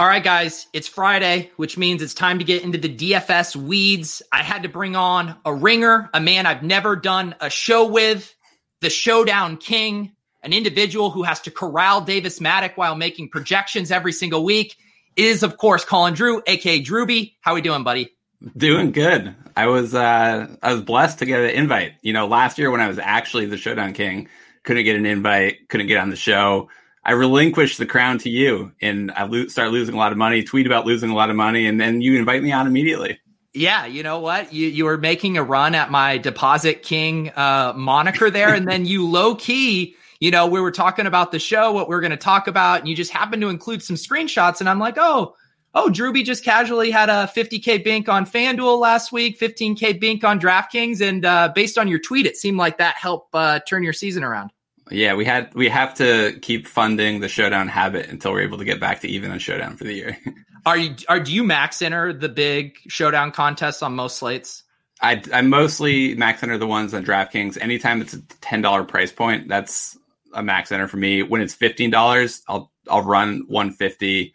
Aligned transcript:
All 0.00 0.06
right, 0.06 0.24
guys, 0.24 0.66
it's 0.72 0.88
Friday, 0.88 1.50
which 1.56 1.76
means 1.76 2.00
it's 2.00 2.14
time 2.14 2.38
to 2.38 2.44
get 2.46 2.64
into 2.64 2.78
the 2.78 2.88
DFS 2.88 3.54
weeds. 3.54 4.22
I 4.32 4.42
had 4.42 4.62
to 4.62 4.70
bring 4.70 4.96
on 4.96 5.36
a 5.44 5.52
ringer, 5.52 6.08
a 6.14 6.20
man 6.20 6.46
I've 6.46 6.62
never 6.62 6.96
done 6.96 7.34
a 7.38 7.50
show 7.50 7.86
with, 7.86 8.34
the 8.80 8.88
Showdown 8.88 9.58
King, 9.58 10.12
an 10.42 10.54
individual 10.54 11.10
who 11.10 11.24
has 11.24 11.40
to 11.40 11.50
corral 11.50 12.00
Davis 12.00 12.38
Mattek 12.38 12.78
while 12.78 12.94
making 12.96 13.28
projections 13.28 13.90
every 13.90 14.12
single 14.12 14.42
week. 14.42 14.74
Is 15.16 15.42
of 15.42 15.58
course, 15.58 15.84
Colin 15.84 16.14
Drew, 16.14 16.42
aka 16.46 16.82
Drewby. 16.82 17.34
How 17.42 17.54
we 17.54 17.60
doing, 17.60 17.84
buddy? 17.84 18.08
Doing 18.56 18.92
good. 18.92 19.34
I 19.54 19.66
was 19.66 19.94
uh 19.94 20.46
I 20.62 20.72
was 20.72 20.80
blessed 20.80 21.18
to 21.18 21.26
get 21.26 21.40
an 21.40 21.50
invite. 21.50 21.92
You 22.00 22.14
know, 22.14 22.26
last 22.26 22.56
year 22.56 22.70
when 22.70 22.80
I 22.80 22.88
was 22.88 22.98
actually 22.98 23.44
the 23.44 23.58
Showdown 23.58 23.92
King, 23.92 24.30
couldn't 24.62 24.84
get 24.84 24.96
an 24.96 25.04
invite, 25.04 25.68
couldn't 25.68 25.88
get 25.88 25.98
on 25.98 26.08
the 26.08 26.16
show. 26.16 26.70
I 27.04 27.12
relinquish 27.12 27.76
the 27.76 27.86
crown 27.86 28.18
to 28.18 28.30
you, 28.30 28.72
and 28.80 29.10
I 29.12 29.24
lo- 29.24 29.46
start 29.46 29.70
losing 29.70 29.94
a 29.94 29.98
lot 29.98 30.12
of 30.12 30.18
money. 30.18 30.42
Tweet 30.42 30.66
about 30.66 30.86
losing 30.86 31.10
a 31.10 31.14
lot 31.14 31.30
of 31.30 31.36
money, 31.36 31.66
and 31.66 31.80
then 31.80 32.00
you 32.00 32.18
invite 32.18 32.42
me 32.42 32.52
on 32.52 32.66
immediately. 32.66 33.18
Yeah, 33.52 33.86
you 33.86 34.02
know 34.02 34.20
what? 34.20 34.52
You 34.52 34.68
you 34.68 34.84
were 34.84 34.98
making 34.98 35.36
a 35.36 35.42
run 35.42 35.74
at 35.74 35.90
my 35.90 36.18
deposit 36.18 36.82
king 36.82 37.30
uh, 37.30 37.72
moniker 37.74 38.30
there, 38.30 38.54
and 38.54 38.68
then 38.68 38.84
you 38.84 39.08
low 39.08 39.34
key, 39.34 39.96
you 40.20 40.30
know, 40.30 40.46
we 40.46 40.60
were 40.60 40.70
talking 40.70 41.06
about 41.06 41.32
the 41.32 41.38
show, 41.38 41.72
what 41.72 41.88
we 41.88 41.96
are 41.96 42.00
going 42.00 42.10
to 42.10 42.16
talk 42.16 42.46
about, 42.46 42.80
and 42.80 42.88
you 42.88 42.94
just 42.94 43.10
happened 43.10 43.40
to 43.42 43.48
include 43.48 43.82
some 43.82 43.96
screenshots, 43.96 44.60
and 44.60 44.68
I'm 44.68 44.78
like, 44.78 44.96
oh, 44.98 45.34
oh, 45.74 45.88
Drewby 45.90 46.24
just 46.24 46.44
casually 46.44 46.90
had 46.90 47.08
a 47.08 47.30
50k 47.34 47.82
bink 47.82 48.08
on 48.08 48.26
FanDuel 48.26 48.78
last 48.78 49.12
week, 49.12 49.40
15k 49.40 49.98
bink 49.98 50.22
on 50.22 50.38
DraftKings, 50.38 51.00
and 51.00 51.24
uh, 51.24 51.50
based 51.54 51.78
on 51.78 51.88
your 51.88 51.98
tweet, 51.98 52.26
it 52.26 52.36
seemed 52.36 52.58
like 52.58 52.76
that 52.78 52.96
helped 52.96 53.34
uh, 53.34 53.60
turn 53.60 53.82
your 53.82 53.94
season 53.94 54.22
around. 54.22 54.50
Yeah, 54.90 55.14
we 55.14 55.24
had 55.24 55.54
we 55.54 55.68
have 55.68 55.94
to 55.94 56.38
keep 56.42 56.66
funding 56.66 57.20
the 57.20 57.28
showdown 57.28 57.68
habit 57.68 58.08
until 58.08 58.32
we're 58.32 58.42
able 58.42 58.58
to 58.58 58.64
get 58.64 58.80
back 58.80 59.00
to 59.00 59.08
even 59.08 59.30
on 59.30 59.38
showdown 59.38 59.76
for 59.76 59.84
the 59.84 59.94
year. 59.94 60.18
are 60.66 60.76
you 60.76 60.94
are 61.08 61.20
do 61.20 61.32
you 61.32 61.44
max 61.44 61.82
enter 61.82 62.12
the 62.12 62.28
big 62.28 62.76
showdown 62.88 63.32
contests 63.32 63.82
on 63.82 63.94
most 63.94 64.18
slates? 64.18 64.64
I 65.00 65.22
I 65.32 65.42
mostly 65.42 66.14
max 66.14 66.42
enter 66.42 66.58
the 66.58 66.66
ones 66.66 66.92
on 66.92 67.04
DraftKings. 67.04 67.58
Anytime 67.60 68.00
it's 68.00 68.14
a 68.14 68.22
ten 68.40 68.62
dollar 68.62 68.84
price 68.84 69.12
point, 69.12 69.48
that's 69.48 69.96
a 70.34 70.42
max 70.42 70.72
enter 70.72 70.88
for 70.88 70.96
me. 70.96 71.22
When 71.22 71.40
it's 71.40 71.54
fifteen 71.54 71.90
dollars, 71.90 72.42
I'll 72.48 72.72
I'll 72.88 73.02
run 73.02 73.44
one 73.48 73.70
fifty, 73.72 74.34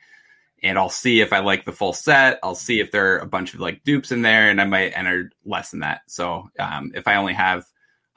and 0.63 0.77
I'll 0.77 0.89
see 0.89 1.21
if 1.21 1.33
I 1.33 1.39
like 1.39 1.65
the 1.65 1.71
full 1.71 1.93
set. 1.93 2.39
I'll 2.43 2.55
see 2.55 2.79
if 2.79 2.91
there 2.91 3.13
are 3.15 3.19
a 3.19 3.27
bunch 3.27 3.53
of 3.53 3.59
like 3.59 3.83
dupes 3.83 4.11
in 4.11 4.21
there, 4.21 4.49
and 4.49 4.59
I 4.59 4.65
might 4.65 4.97
enter 4.97 5.31
less 5.45 5.71
than 5.71 5.81
that. 5.81 6.01
So 6.07 6.49
um, 6.57 6.91
if 6.95 7.07
I 7.07 7.15
only 7.15 7.33
have 7.33 7.65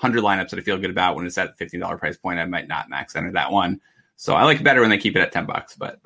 100 0.00 0.22
lineups 0.22 0.50
that 0.50 0.58
I 0.58 0.62
feel 0.62 0.78
good 0.78 0.90
about 0.90 1.16
when 1.16 1.26
it's 1.26 1.38
at 1.38 1.58
$15 1.58 1.98
price 1.98 2.16
point. 2.16 2.38
I 2.38 2.44
might 2.44 2.68
not 2.68 2.88
max 2.88 3.16
enter 3.16 3.32
that 3.32 3.50
one. 3.50 3.80
So 4.16 4.34
I 4.34 4.44
like 4.44 4.60
it 4.60 4.64
better 4.64 4.80
when 4.80 4.90
they 4.90 4.98
keep 4.98 5.16
it 5.16 5.20
at 5.20 5.32
10 5.32 5.46
bucks, 5.46 5.76
but 5.76 6.00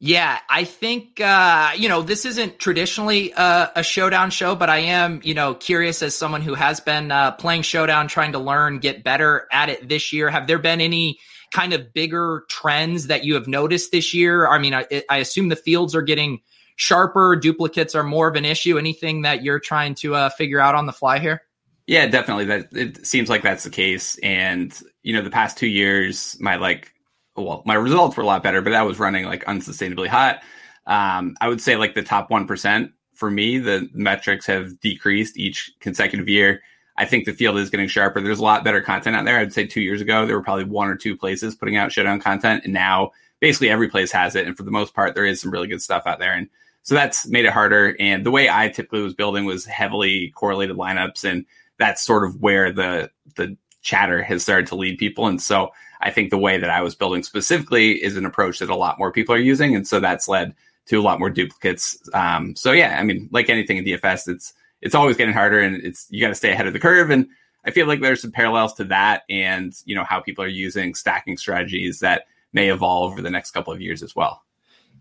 yeah, 0.00 0.40
I 0.50 0.64
think 0.64 1.18
uh, 1.18 1.70
you 1.76 1.88
know 1.88 2.02
this 2.02 2.26
isn't 2.26 2.58
traditionally 2.58 3.32
a, 3.32 3.70
a, 3.76 3.82
showdown 3.82 4.30
show, 4.30 4.54
but 4.54 4.68
I 4.68 4.78
am 4.78 5.20
you 5.24 5.32
know 5.32 5.54
curious 5.54 6.02
as 6.02 6.14
someone 6.14 6.42
who 6.42 6.52
has 6.52 6.80
been 6.80 7.10
uh, 7.10 7.32
playing 7.32 7.62
showdown, 7.62 8.08
trying 8.08 8.32
to 8.32 8.38
learn, 8.38 8.80
get 8.80 9.02
better 9.02 9.46
at 9.50 9.70
it 9.70 9.88
this 9.88 10.12
year. 10.12 10.28
Have 10.28 10.46
there 10.46 10.58
been 10.58 10.82
any 10.82 11.20
kind 11.52 11.72
of 11.72 11.94
bigger 11.94 12.44
trends 12.50 13.06
that 13.06 13.24
you 13.24 13.32
have 13.32 13.48
noticed 13.48 13.92
this 13.92 14.12
year? 14.12 14.46
I 14.46 14.58
mean, 14.58 14.74
I, 14.74 15.04
I 15.08 15.18
assume 15.18 15.48
the 15.48 15.56
fields 15.56 15.94
are 15.94 16.02
getting 16.02 16.40
sharper, 16.76 17.36
duplicates 17.36 17.94
are 17.94 18.02
more 18.02 18.28
of 18.28 18.36
an 18.36 18.44
issue. 18.44 18.76
Anything 18.76 19.22
that 19.22 19.42
you're 19.42 19.60
trying 19.60 19.94
to 19.96 20.16
uh, 20.16 20.28
figure 20.28 20.60
out 20.60 20.74
on 20.74 20.84
the 20.84 20.92
fly 20.92 21.18
here? 21.18 21.40
Yeah, 21.86 22.06
definitely. 22.06 22.46
That 22.46 22.68
it 22.72 23.06
seems 23.06 23.28
like 23.28 23.42
that's 23.42 23.64
the 23.64 23.70
case. 23.70 24.18
And 24.22 24.76
you 25.02 25.12
know, 25.12 25.22
the 25.22 25.30
past 25.30 25.58
two 25.58 25.66
years, 25.66 26.36
my 26.40 26.56
like, 26.56 26.92
well, 27.36 27.62
my 27.66 27.74
results 27.74 28.16
were 28.16 28.22
a 28.22 28.26
lot 28.26 28.42
better, 28.42 28.62
but 28.62 28.70
that 28.70 28.86
was 28.86 28.98
running 28.98 29.24
like 29.26 29.44
unsustainably 29.44 30.08
hot. 30.08 30.40
Um, 30.86 31.36
I 31.40 31.48
would 31.48 31.60
say 31.60 31.76
like 31.76 31.94
the 31.94 32.02
top 32.02 32.30
one 32.30 32.46
percent 32.46 32.92
for 33.14 33.30
me, 33.30 33.58
the 33.58 33.88
metrics 33.92 34.46
have 34.46 34.80
decreased 34.80 35.36
each 35.36 35.70
consecutive 35.80 36.28
year. 36.28 36.62
I 36.96 37.04
think 37.04 37.24
the 37.26 37.32
field 37.32 37.58
is 37.58 37.70
getting 37.70 37.88
sharper. 37.88 38.20
There's 38.20 38.38
a 38.38 38.44
lot 38.44 38.64
better 38.64 38.80
content 38.80 39.16
out 39.16 39.24
there. 39.24 39.38
I'd 39.38 39.52
say 39.52 39.66
two 39.66 39.80
years 39.80 40.00
ago 40.00 40.26
there 40.26 40.36
were 40.36 40.42
probably 40.44 40.64
one 40.64 40.88
or 40.88 40.96
two 40.96 41.16
places 41.16 41.54
putting 41.54 41.76
out 41.76 41.92
showdown 41.92 42.20
content, 42.20 42.64
and 42.64 42.72
now 42.72 43.10
basically 43.40 43.68
every 43.68 43.88
place 43.88 44.10
has 44.12 44.36
it. 44.36 44.46
And 44.46 44.56
for 44.56 44.62
the 44.62 44.70
most 44.70 44.94
part, 44.94 45.14
there 45.14 45.26
is 45.26 45.40
some 45.40 45.50
really 45.50 45.68
good 45.68 45.82
stuff 45.82 46.04
out 46.06 46.18
there. 46.18 46.32
And 46.32 46.48
so 46.82 46.94
that's 46.94 47.26
made 47.26 47.44
it 47.44 47.52
harder. 47.52 47.96
And 47.98 48.24
the 48.24 48.30
way 48.30 48.48
I 48.48 48.68
typically 48.68 49.02
was 49.02 49.14
building 49.14 49.44
was 49.44 49.64
heavily 49.64 50.32
correlated 50.34 50.76
lineups 50.76 51.24
and 51.24 51.44
that's 51.78 52.02
sort 52.02 52.24
of 52.24 52.40
where 52.40 52.72
the 52.72 53.10
the 53.36 53.56
chatter 53.82 54.22
has 54.22 54.42
started 54.42 54.66
to 54.66 54.74
lead 54.74 54.98
people. 54.98 55.26
And 55.26 55.40
so 55.40 55.70
I 56.00 56.10
think 56.10 56.30
the 56.30 56.38
way 56.38 56.58
that 56.58 56.70
I 56.70 56.82
was 56.82 56.94
building 56.94 57.22
specifically 57.22 58.02
is 58.02 58.16
an 58.16 58.24
approach 58.24 58.58
that 58.58 58.70
a 58.70 58.76
lot 58.76 58.98
more 58.98 59.12
people 59.12 59.34
are 59.34 59.38
using, 59.38 59.74
and 59.74 59.86
so 59.86 60.00
that's 60.00 60.28
led 60.28 60.54
to 60.86 61.00
a 61.00 61.02
lot 61.02 61.18
more 61.18 61.30
duplicates. 61.30 61.98
Um, 62.12 62.54
so 62.56 62.72
yeah, 62.72 62.98
I 62.98 63.04
mean, 63.04 63.28
like 63.32 63.48
anything 63.48 63.78
in 63.78 63.84
DFS, 63.84 64.28
it's 64.28 64.52
it's 64.82 64.94
always 64.94 65.16
getting 65.16 65.34
harder, 65.34 65.60
and 65.60 65.76
it's 65.76 66.06
you 66.10 66.20
got 66.20 66.28
to 66.28 66.34
stay 66.34 66.52
ahead 66.52 66.66
of 66.66 66.72
the 66.72 66.80
curve. 66.80 67.10
And 67.10 67.28
I 67.64 67.70
feel 67.70 67.86
like 67.86 68.00
there's 68.00 68.20
some 68.20 68.32
parallels 68.32 68.74
to 68.74 68.84
that, 68.84 69.22
and 69.30 69.72
you 69.84 69.94
know 69.94 70.04
how 70.04 70.20
people 70.20 70.44
are 70.44 70.48
using 70.48 70.94
stacking 70.94 71.36
strategies 71.36 72.00
that 72.00 72.24
may 72.52 72.70
evolve 72.70 73.12
over 73.12 73.22
the 73.22 73.30
next 73.30 73.52
couple 73.52 73.72
of 73.72 73.80
years 73.80 74.02
as 74.02 74.14
well. 74.14 74.42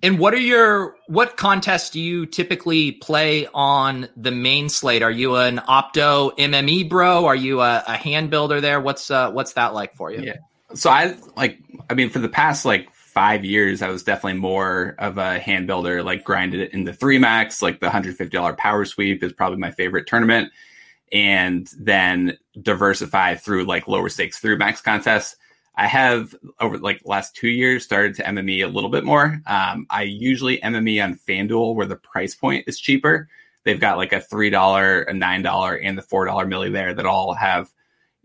And 0.03 0.19
what 0.19 0.33
are 0.33 0.39
your 0.39 0.97
what 1.07 1.37
contests 1.37 1.89
do 1.89 2.01
you 2.01 2.25
typically 2.25 2.91
play 2.91 3.47
on 3.53 4.09
the 4.17 4.31
main 4.31 4.67
slate? 4.67 5.01
Are 5.01 5.09
you 5.09 5.37
an 5.37 5.59
opto 5.59 6.37
MME 6.37 6.89
bro? 6.89 7.25
Are 7.25 7.35
you 7.35 7.61
a, 7.61 7.81
a 7.87 7.95
hand 7.95 8.29
builder 8.29 8.59
there? 8.59 8.81
What's 8.81 9.09
uh, 9.09 9.31
what's 9.31 9.53
that 9.53 9.73
like 9.73 9.95
for 9.95 10.11
you? 10.11 10.21
Yeah. 10.21 10.37
So 10.73 10.89
I 10.89 11.15
like 11.37 11.57
I 11.89 11.93
mean 11.93 12.09
for 12.09 12.19
the 12.19 12.27
past 12.27 12.65
like 12.65 12.93
five 12.93 13.45
years 13.45 13.81
I 13.81 13.87
was 13.87 14.03
definitely 14.03 14.39
more 14.39 14.95
of 14.99 15.17
a 15.17 15.39
hand 15.39 15.67
builder, 15.67 16.03
like 16.03 16.25
grinded 16.25 16.59
it 16.59 16.73
in 16.73 16.83
the 16.83 16.91
three 16.91 17.17
max, 17.17 17.61
like 17.61 17.79
the 17.79 17.89
hundred 17.89 18.17
fifty 18.17 18.35
dollar 18.35 18.53
power 18.53 18.83
sweep 18.83 19.23
is 19.23 19.31
probably 19.31 19.59
my 19.59 19.71
favorite 19.71 20.05
tournament. 20.05 20.51
And 21.13 21.65
then 21.79 22.37
diversify 22.61 23.35
through 23.35 23.65
like 23.65 23.87
lower 23.87 24.09
stakes 24.09 24.39
three 24.39 24.57
max 24.57 24.81
contests. 24.81 25.37
I 25.75 25.87
have 25.87 26.35
over 26.59 26.77
like 26.77 27.01
last 27.05 27.35
two 27.35 27.49
years 27.49 27.83
started 27.83 28.15
to 28.15 28.23
MME 28.23 28.63
a 28.63 28.67
little 28.67 28.89
bit 28.89 29.03
more. 29.03 29.41
Um, 29.47 29.87
I 29.89 30.03
usually 30.03 30.59
MME 30.59 31.03
on 31.03 31.15
FanDuel 31.15 31.75
where 31.75 31.87
the 31.87 31.95
price 31.95 32.35
point 32.35 32.65
is 32.67 32.79
cheaper. 32.79 33.27
They've 33.63 33.79
got 33.79 33.97
like 33.97 34.13
a 34.13 34.21
three 34.21 34.49
dollar, 34.49 35.01
a 35.03 35.13
nine 35.13 35.41
dollar, 35.41 35.75
and 35.75 35.97
the 35.97 36.01
four 36.01 36.25
dollar 36.25 36.45
milli 36.45 36.71
there 36.71 36.93
that 36.93 37.05
all 37.05 37.33
have 37.33 37.71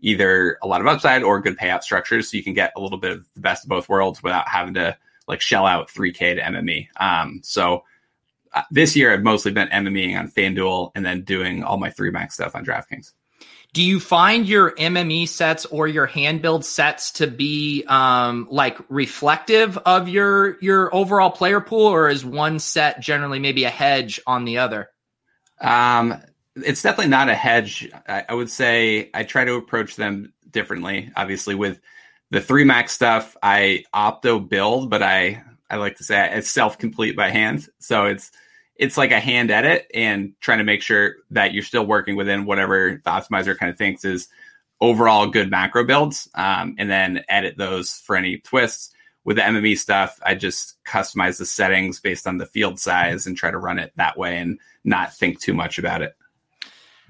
either 0.01 0.57
a 0.61 0.67
lot 0.67 0.81
of 0.81 0.87
upside 0.87 1.23
or 1.23 1.41
good 1.41 1.57
payout 1.57 1.83
structures, 1.83 2.29
so 2.29 2.37
you 2.37 2.43
can 2.43 2.53
get 2.53 2.71
a 2.75 2.81
little 2.81 2.97
bit 2.97 3.11
of 3.11 3.25
the 3.33 3.41
best 3.41 3.65
of 3.65 3.69
both 3.69 3.89
worlds 3.89 4.21
without 4.21 4.47
having 4.47 4.73
to 4.75 4.95
like 5.27 5.41
shell 5.41 5.65
out 5.65 5.89
three 5.89 6.13
k 6.13 6.35
to 6.35 6.41
MME. 6.41 6.87
Um, 6.99 7.39
so 7.43 7.83
uh, 8.53 8.63
this 8.71 8.95
year 8.95 9.13
I've 9.13 9.23
mostly 9.23 9.51
been 9.51 9.69
MMEing 9.69 10.19
on 10.19 10.29
FanDuel 10.29 10.91
and 10.95 11.05
then 11.05 11.23
doing 11.23 11.63
all 11.63 11.77
my 11.77 11.89
three 11.89 12.11
max 12.11 12.35
stuff 12.35 12.55
on 12.55 12.65
DraftKings. 12.65 13.13
Do 13.73 13.83
you 13.83 13.99
find 13.99 14.47
your 14.47 14.73
mme 14.79 15.25
sets 15.25 15.65
or 15.65 15.87
your 15.87 16.07
hand 16.07 16.41
build 16.41 16.65
sets 16.65 17.11
to 17.11 17.27
be 17.27 17.83
um, 17.87 18.47
like 18.49 18.79
reflective 18.89 19.77
of 19.77 20.09
your 20.09 20.59
your 20.59 20.93
overall 20.93 21.29
player 21.29 21.61
pool 21.61 21.85
or 21.87 22.09
is 22.09 22.25
one 22.25 22.59
set 22.59 22.99
generally 22.99 23.39
maybe 23.39 23.65
a 23.65 23.69
hedge 23.69 24.19
on 24.25 24.45
the 24.45 24.57
other? 24.57 24.89
Um, 25.61 26.19
it's 26.55 26.81
definitely 26.81 27.11
not 27.11 27.29
a 27.29 27.35
hedge. 27.35 27.89
I, 28.07 28.25
I 28.29 28.33
would 28.33 28.49
say 28.49 29.09
i 29.13 29.23
try 29.23 29.45
to 29.45 29.55
approach 29.55 29.95
them 29.95 30.33
differently. 30.49 31.11
Obviously 31.15 31.53
with 31.53 31.79
the 32.31 32.41
three 32.41 32.63
max 32.63 32.91
stuff 32.91 33.35
i 33.41 33.83
opto 33.93 34.47
build 34.47 34.87
but 34.91 35.01
i 35.01 35.41
i 35.67 35.77
like 35.77 35.97
to 35.97 36.03
say 36.03 36.29
it's 36.33 36.49
self 36.49 36.79
complete 36.79 37.15
by 37.15 37.29
hand. 37.29 37.67
So 37.79 38.05
it's 38.05 38.31
it's 38.79 38.97
like 38.97 39.11
a 39.11 39.19
hand 39.19 39.51
edit 39.51 39.91
and 39.93 40.33
trying 40.39 40.59
to 40.59 40.63
make 40.63 40.81
sure 40.81 41.17
that 41.31 41.53
you're 41.53 41.63
still 41.63 41.85
working 41.85 42.15
within 42.15 42.45
whatever 42.45 43.01
the 43.03 43.09
optimizer 43.09 43.55
kind 43.55 43.69
of 43.69 43.77
thinks 43.77 44.05
is 44.05 44.29
overall 44.79 45.27
good 45.27 45.51
macro 45.51 45.83
builds, 45.83 46.29
um, 46.33 46.75
and 46.79 46.89
then 46.89 47.23
edit 47.27 47.57
those 47.57 48.01
for 48.05 48.15
any 48.15 48.37
twists. 48.37 48.93
With 49.25 49.35
the 49.35 49.43
MME 49.43 49.77
stuff, 49.77 50.17
I 50.25 50.33
just 50.33 50.81
customize 50.85 51.37
the 51.37 51.45
settings 51.45 51.99
based 51.99 52.25
on 52.25 52.37
the 52.37 52.45
field 52.45 52.79
size 52.79 53.27
and 53.27 53.35
try 53.35 53.51
to 53.51 53.57
run 53.57 53.77
it 53.77 53.91
that 53.97 54.17
way 54.17 54.37
and 54.37 54.57
not 54.85 55.13
think 55.13 55.41
too 55.41 55.53
much 55.53 55.77
about 55.77 56.01
it. 56.01 56.15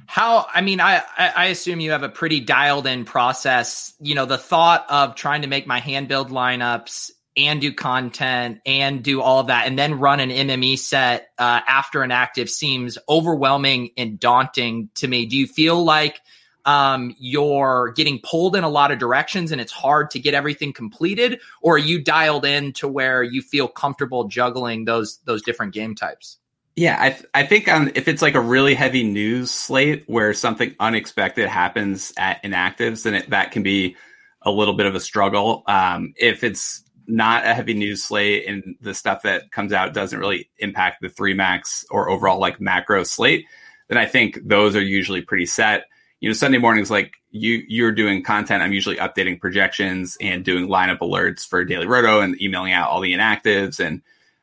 How 0.07 0.47
I 0.51 0.61
mean, 0.61 0.81
I 0.81 1.03
I 1.17 1.45
assume 1.45 1.79
you 1.79 1.91
have 1.91 2.01
a 2.01 2.09
pretty 2.09 2.39
dialed 2.39 2.87
in 2.87 3.05
process. 3.05 3.93
You 4.01 4.15
know, 4.15 4.25
the 4.25 4.39
thought 4.39 4.87
of 4.89 5.13
trying 5.13 5.43
to 5.43 5.47
make 5.47 5.67
my 5.67 5.79
hand 5.79 6.07
build 6.07 6.31
lineups 6.31 7.11
and 7.39 7.61
do 7.61 7.73
content 7.73 8.59
and 8.65 9.03
do 9.03 9.21
all 9.21 9.39
of 9.39 9.47
that 9.47 9.67
and 9.67 9.77
then 9.77 9.99
run 9.99 10.19
an 10.19 10.29
MME 10.29 10.77
set 10.77 11.29
uh, 11.37 11.61
after 11.67 12.03
an 12.03 12.11
active 12.11 12.49
seems 12.49 12.97
overwhelming 13.07 13.91
and 13.97 14.19
daunting 14.19 14.89
to 14.95 15.07
me. 15.07 15.25
Do 15.25 15.37
you 15.37 15.47
feel 15.47 15.83
like 15.83 16.21
um, 16.65 17.15
you're 17.17 17.93
getting 17.95 18.19
pulled 18.23 18.55
in 18.55 18.63
a 18.63 18.69
lot 18.69 18.91
of 18.91 18.99
directions 18.99 19.51
and 19.51 19.61
it's 19.61 19.71
hard 19.71 20.11
to 20.11 20.19
get 20.19 20.33
everything 20.33 20.73
completed, 20.73 21.39
or 21.61 21.75
are 21.75 21.79
you 21.79 22.01
dialed 22.01 22.45
in 22.45 22.73
to 22.73 22.87
where 22.87 23.23
you 23.23 23.41
feel 23.41 23.67
comfortable 23.67 24.25
juggling 24.25 24.85
those 24.85 25.19
those 25.25 25.41
different 25.41 25.73
game 25.73 25.95
types? 25.95 26.37
Yeah, 26.75 26.97
I 26.99 27.09
th- 27.09 27.25
I 27.33 27.43
think 27.45 27.67
um, 27.67 27.91
if 27.95 28.07
it's 28.07 28.21
like 28.21 28.35
a 28.35 28.41
really 28.41 28.73
heavy 28.73 29.03
news 29.03 29.51
slate 29.51 30.03
where 30.07 30.33
something 30.33 30.75
unexpected 30.79 31.49
happens 31.49 32.13
at 32.17 32.41
inactives, 32.43 33.03
then 33.03 33.15
it, 33.15 33.29
that 33.31 33.51
can 33.51 33.63
be 33.63 33.95
a 34.41 34.51
little 34.51 34.73
bit 34.73 34.85
of 34.85 34.95
a 34.95 34.99
struggle. 34.99 35.63
Um, 35.67 36.13
if 36.15 36.43
it's 36.43 36.83
not 37.09 37.45
a 37.45 37.53
heavy 37.53 37.73
news 37.73 38.03
slate 38.03 38.47
and 38.47 38.75
the 38.81 38.93
stuff 38.93 39.23
that 39.23 39.51
comes 39.51 39.73
out 39.73 39.93
doesn't 39.93 40.19
really 40.19 40.49
impact 40.59 41.01
the 41.01 41.09
three 41.09 41.33
max 41.33 41.85
or 41.89 42.09
overall 42.09 42.39
like 42.39 42.61
macro 42.61 43.03
slate, 43.03 43.45
then 43.87 43.97
I 43.97 44.05
think 44.05 44.39
those 44.45 44.75
are 44.75 44.81
usually 44.81 45.21
pretty 45.21 45.45
set. 45.45 45.85
You 46.19 46.29
know, 46.29 46.33
Sunday 46.33 46.57
mornings, 46.57 46.91
like 46.91 47.13
you, 47.31 47.63
you're 47.67 47.91
doing 47.91 48.23
content. 48.23 48.61
I'm 48.61 48.73
usually 48.73 48.97
updating 48.97 49.39
projections 49.39 50.17
and 50.21 50.45
doing 50.45 50.67
lineup 50.67 50.99
alerts 50.99 51.47
for 51.47 51.63
Daily 51.65 51.87
Roto 51.87 52.21
and 52.21 52.39
emailing 52.41 52.73
out 52.73 52.89
all 52.89 53.01
the 53.01 53.13
inactives. 53.13 53.83
And 53.83 54.01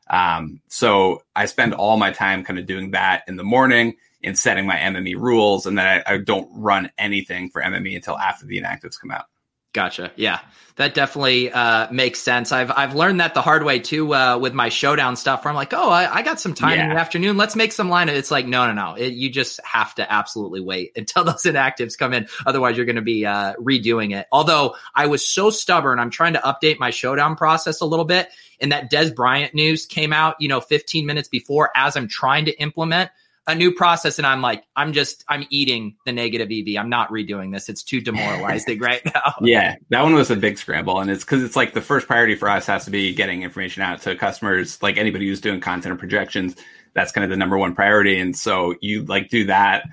um, 0.09 0.61
so 0.67 1.23
I 1.35 1.45
spend 1.45 1.73
all 1.73 1.97
my 1.97 2.11
time 2.11 2.43
kind 2.43 2.59
of 2.59 2.65
doing 2.65 2.91
that 2.91 3.23
in 3.27 3.35
the 3.35 3.43
morning 3.43 3.95
and 4.23 4.37
setting 4.37 4.65
my 4.65 4.75
MME 4.75 5.15
rules. 5.15 5.65
And 5.65 5.77
then 5.77 6.03
I, 6.05 6.13
I 6.13 6.17
don't 6.17 6.49
run 6.53 6.91
anything 6.97 7.49
for 7.49 7.61
MME 7.61 7.95
until 7.95 8.17
after 8.17 8.45
the 8.45 8.61
inactives 8.61 8.99
come 8.99 9.11
out. 9.11 9.25
Gotcha. 9.73 10.11
Yeah, 10.15 10.39
that 10.77 10.93
definitely 10.93 11.51
uh, 11.51 11.91
makes 11.91 12.19
sense. 12.19 12.51
I've 12.51 12.71
I've 12.71 12.95
learned 12.95 13.19
that 13.19 13.33
the 13.33 13.41
hard 13.41 13.63
way 13.63 13.79
too 13.79 14.13
uh, 14.13 14.37
with 14.37 14.53
my 14.53 14.69
showdown 14.69 15.15
stuff. 15.15 15.43
Where 15.43 15.49
I'm 15.49 15.55
like, 15.55 15.73
oh, 15.73 15.89
I, 15.89 16.11
I 16.11 16.21
got 16.21 16.39
some 16.39 16.53
time 16.53 16.77
yeah. 16.77 16.83
in 16.85 16.89
the 16.91 16.95
afternoon. 16.95 17.37
Let's 17.37 17.55
make 17.55 17.71
some 17.71 17.89
line. 17.89 18.09
It's 18.09 18.31
like, 18.31 18.47
no, 18.47 18.65
no, 18.67 18.73
no. 18.73 18.95
It, 18.95 19.13
you 19.13 19.29
just 19.29 19.59
have 19.65 19.93
to 19.95 20.11
absolutely 20.11 20.61
wait 20.61 20.93
until 20.95 21.23
those 21.23 21.43
inactives 21.43 21.97
come 21.97 22.13
in. 22.13 22.27
Otherwise, 22.45 22.77
you're 22.77 22.85
going 22.85 22.95
to 22.95 23.01
be 23.01 23.25
uh, 23.25 23.53
redoing 23.55 24.15
it. 24.15 24.27
Although 24.31 24.75
I 24.95 25.07
was 25.07 25.27
so 25.27 25.49
stubborn, 25.49 25.99
I'm 25.99 26.11
trying 26.11 26.33
to 26.33 26.39
update 26.39 26.79
my 26.79 26.89
showdown 26.89 27.35
process 27.35 27.81
a 27.81 27.85
little 27.85 28.05
bit. 28.05 28.29
And 28.59 28.71
that 28.71 28.91
Dez 28.91 29.13
Bryant 29.13 29.53
news 29.53 29.85
came 29.85 30.13
out, 30.13 30.35
you 30.39 30.47
know, 30.47 30.61
15 30.61 31.05
minutes 31.05 31.27
before 31.27 31.69
as 31.75 31.95
I'm 31.95 32.07
trying 32.07 32.45
to 32.45 32.59
implement 32.59 33.11
a 33.47 33.55
new 33.55 33.71
process 33.71 34.17
and 34.17 34.27
I'm 34.27 34.41
like, 34.41 34.63
I'm 34.75 34.91
just, 34.91 35.23
I'm 35.29 35.45
eating 35.49 35.95
the 36.05 36.11
negative 36.11 36.49
EV. 36.51 36.77
I'm 36.77 36.89
not 36.89 37.09
redoing 37.09 37.53
this. 37.53 37.69
It's 37.69 37.81
too 37.81 38.01
demoralizing 38.01 38.79
right 38.79 39.01
now. 39.05 39.35
Yeah, 39.41 39.75
that 39.89 40.03
one 40.03 40.13
was 40.13 40.29
a 40.29 40.35
big 40.35 40.57
scramble. 40.57 40.99
And 40.99 41.09
it's 41.09 41.23
because 41.23 41.41
it's 41.43 41.55
like 41.55 41.73
the 41.73 41.81
first 41.81 42.07
priority 42.07 42.35
for 42.35 42.49
us 42.49 42.65
has 42.65 42.83
to 42.85 42.91
be 42.91 43.13
getting 43.13 43.43
information 43.43 43.81
out 43.83 44.01
to 44.01 44.15
customers, 44.15 44.81
like 44.83 44.97
anybody 44.97 45.27
who's 45.27 45.39
doing 45.39 45.61
content 45.61 45.93
or 45.93 45.97
projections. 45.97 46.55
That's 46.93 47.13
kind 47.13 47.23
of 47.23 47.29
the 47.29 47.37
number 47.37 47.57
one 47.57 47.73
priority. 47.73 48.19
And 48.19 48.35
so 48.35 48.75
you 48.81 49.05
like 49.05 49.29
do 49.29 49.45
that 49.45 49.85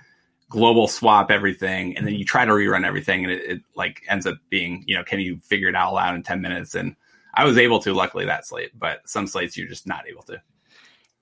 global 0.48 0.88
swap 0.88 1.30
everything 1.30 1.96
and 1.96 2.06
then 2.06 2.14
you 2.14 2.24
try 2.24 2.44
to 2.44 2.52
rerun 2.52 2.84
everything 2.84 3.24
and 3.24 3.32
it, 3.32 3.50
it 3.50 3.60
like 3.76 4.02
ends 4.08 4.26
up 4.26 4.36
being, 4.50 4.82
you 4.86 4.96
know, 4.96 5.04
can 5.04 5.20
you 5.20 5.38
figure 5.38 5.68
it 5.68 5.76
all 5.76 5.96
out 5.96 6.14
in 6.14 6.22
10 6.22 6.40
minutes? 6.40 6.74
And 6.74 6.96
I 7.34 7.44
was 7.44 7.58
able 7.58 7.80
to, 7.80 7.92
luckily 7.92 8.24
that 8.26 8.46
slate, 8.46 8.70
but 8.76 9.08
some 9.08 9.26
slates 9.26 9.56
you're 9.56 9.68
just 9.68 9.86
not 9.86 10.08
able 10.08 10.22
to. 10.24 10.40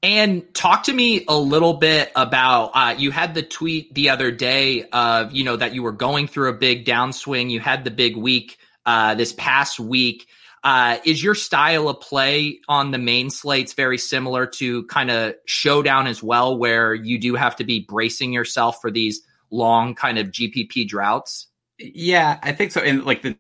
And 0.02 0.52
talk 0.52 0.84
to 0.84 0.92
me 0.92 1.24
a 1.28 1.36
little 1.36 1.74
bit 1.74 2.10
about 2.16 2.72
uh, 2.74 2.94
you 2.98 3.12
had 3.12 3.34
the 3.34 3.42
tweet 3.42 3.94
the 3.94 4.10
other 4.10 4.32
day 4.32 4.82
of 4.90 5.30
you 5.30 5.44
know 5.44 5.56
that 5.56 5.74
you 5.74 5.82
were 5.84 5.92
going 5.92 6.26
through 6.26 6.50
a 6.50 6.54
big 6.54 6.84
downswing. 6.84 7.50
You 7.50 7.60
had 7.60 7.84
the 7.84 7.90
big 7.92 8.16
week 8.16 8.58
uh, 8.84 9.14
this 9.14 9.32
past 9.32 9.78
week. 9.78 10.26
Uh, 10.64 10.98
is 11.04 11.22
your 11.22 11.34
style 11.34 11.88
of 11.88 12.00
play 12.00 12.60
on 12.68 12.90
the 12.92 12.98
main 12.98 13.30
slates 13.30 13.74
very 13.74 13.98
similar 13.98 14.46
to 14.46 14.84
kind 14.86 15.10
of 15.10 15.34
showdown 15.44 16.06
as 16.06 16.22
well, 16.22 16.56
where 16.56 16.94
you 16.94 17.18
do 17.18 17.34
have 17.34 17.56
to 17.56 17.64
be 17.64 17.80
bracing 17.80 18.32
yourself 18.32 18.80
for 18.80 18.90
these 18.90 19.22
long 19.50 19.94
kind 19.94 20.18
of 20.18 20.28
GPP 20.28 20.88
droughts? 20.88 21.48
Yeah, 21.78 22.38
I 22.42 22.52
think 22.52 22.72
so. 22.72 22.80
And 22.80 23.04
like 23.04 23.22
the 23.22 23.36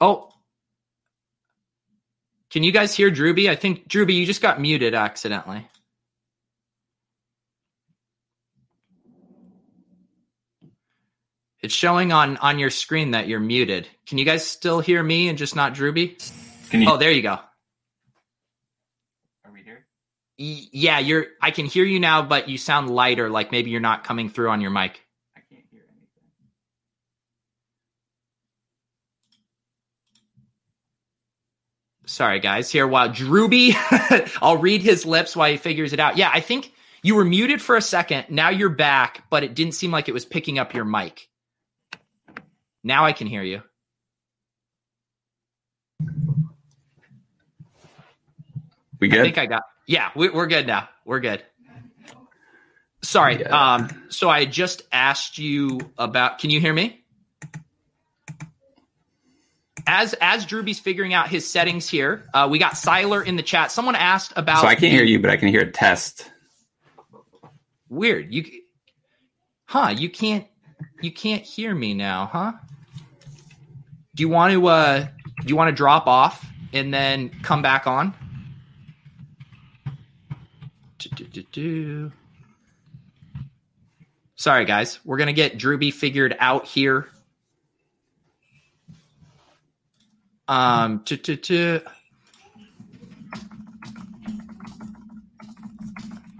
oh, 0.00 0.29
can 2.50 2.62
you 2.62 2.72
guys 2.72 2.94
hear 2.94 3.10
Drewby? 3.10 3.48
I 3.48 3.54
think 3.56 3.88
Drewby, 3.88 4.14
you 4.14 4.26
just 4.26 4.42
got 4.42 4.60
muted 4.60 4.94
accidentally. 4.94 5.66
It's 11.62 11.74
showing 11.74 12.12
on 12.12 12.38
on 12.38 12.58
your 12.58 12.70
screen 12.70 13.10
that 13.10 13.28
you're 13.28 13.40
muted. 13.40 13.86
Can 14.06 14.18
you 14.18 14.24
guys 14.24 14.46
still 14.46 14.80
hear 14.80 15.02
me 15.02 15.28
and 15.28 15.36
just 15.36 15.54
not 15.54 15.74
Drewby? 15.74 16.18
Can 16.70 16.82
you? 16.82 16.90
Oh, 16.90 16.96
there 16.96 17.10
you 17.10 17.22
go. 17.22 17.38
Are 19.44 19.52
we 19.52 19.62
here? 19.62 19.86
Y- 20.38 20.68
yeah, 20.72 20.98
you're. 21.00 21.26
I 21.42 21.50
can 21.50 21.66
hear 21.66 21.84
you 21.84 22.00
now, 22.00 22.22
but 22.22 22.48
you 22.48 22.56
sound 22.56 22.88
lighter. 22.88 23.28
Like 23.28 23.52
maybe 23.52 23.70
you're 23.70 23.80
not 23.80 24.04
coming 24.04 24.30
through 24.30 24.50
on 24.50 24.62
your 24.62 24.70
mic. 24.70 25.02
Sorry 32.10 32.40
guys. 32.40 32.70
Here 32.70 32.88
while 32.88 33.08
drewby 33.08 33.72
i'll 34.42 34.56
read 34.56 34.82
his 34.82 35.06
lips 35.06 35.36
while 35.36 35.50
he 35.50 35.56
figures 35.56 35.92
it 35.92 36.00
out. 36.00 36.16
Yeah 36.16 36.30
i 36.32 36.40
think 36.40 36.72
you 37.02 37.14
were 37.14 37.24
muted 37.24 37.62
for 37.62 37.76
a 37.76 37.82
second. 37.82 38.26
Now 38.28 38.50
you're 38.50 38.68
back 38.68 39.24
but 39.30 39.44
it 39.44 39.54
didn't 39.54 39.74
seem 39.74 39.90
like 39.90 40.08
it 40.08 40.12
was 40.12 40.24
picking 40.24 40.58
up 40.58 40.74
your 40.74 40.84
mic. 40.84 41.28
Now 42.82 43.04
i 43.04 43.12
can 43.12 43.26
hear 43.26 43.42
you. 43.42 43.62
We 48.98 49.08
good? 49.08 49.20
I 49.20 49.22
think 49.22 49.38
i 49.38 49.46
got 49.46 49.62
yeah 49.86 50.10
we, 50.16 50.28
are 50.28 50.46
good 50.46 50.66
now. 50.66 50.88
We're 51.04 51.20
good. 51.20 51.42
Sorry 53.02 53.40
yeah. 53.40 53.74
um 53.74 54.06
so 54.08 54.28
i 54.28 54.44
just 54.44 54.82
asked 54.90 55.38
you 55.38 55.78
about 55.96 56.40
can 56.40 56.50
you 56.50 56.60
hear 56.60 56.74
me 56.74 56.99
as 59.86 60.14
as 60.20 60.46
Drewby's 60.46 60.78
figuring 60.80 61.14
out 61.14 61.28
his 61.28 61.50
settings 61.50 61.88
here, 61.88 62.24
uh, 62.34 62.48
we 62.50 62.58
got 62.58 62.74
Siler 62.74 63.24
in 63.24 63.36
the 63.36 63.42
chat. 63.42 63.70
Someone 63.70 63.94
asked 63.94 64.32
about. 64.36 64.60
So 64.60 64.66
I 64.66 64.74
can't 64.74 64.92
hear 64.92 65.04
you, 65.04 65.20
but 65.20 65.30
I 65.30 65.36
can 65.36 65.48
hear 65.48 65.62
a 65.62 65.70
test. 65.70 66.30
Weird. 67.88 68.32
You, 68.32 68.44
huh? 69.66 69.94
You 69.96 70.10
can't. 70.10 70.46
You 71.02 71.12
can't 71.12 71.42
hear 71.42 71.74
me 71.74 71.94
now, 71.94 72.28
huh? 72.32 72.52
Do 74.14 74.22
you 74.22 74.28
want 74.28 74.52
to? 74.52 74.66
uh 74.66 75.00
Do 75.00 75.48
you 75.48 75.56
want 75.56 75.68
to 75.68 75.74
drop 75.74 76.06
off 76.06 76.46
and 76.72 76.92
then 76.92 77.30
come 77.42 77.62
back 77.62 77.86
on? 77.86 78.14
Do-do-do-do. 80.98 82.12
Sorry, 84.36 84.64
guys. 84.66 85.00
We're 85.04 85.16
gonna 85.16 85.32
get 85.32 85.58
Drewby 85.58 85.92
figured 85.92 86.36
out 86.38 86.66
here 86.66 87.08
Um, 90.50 91.04
to, 91.04 91.16
to, 91.16 91.36
to, 91.36 91.80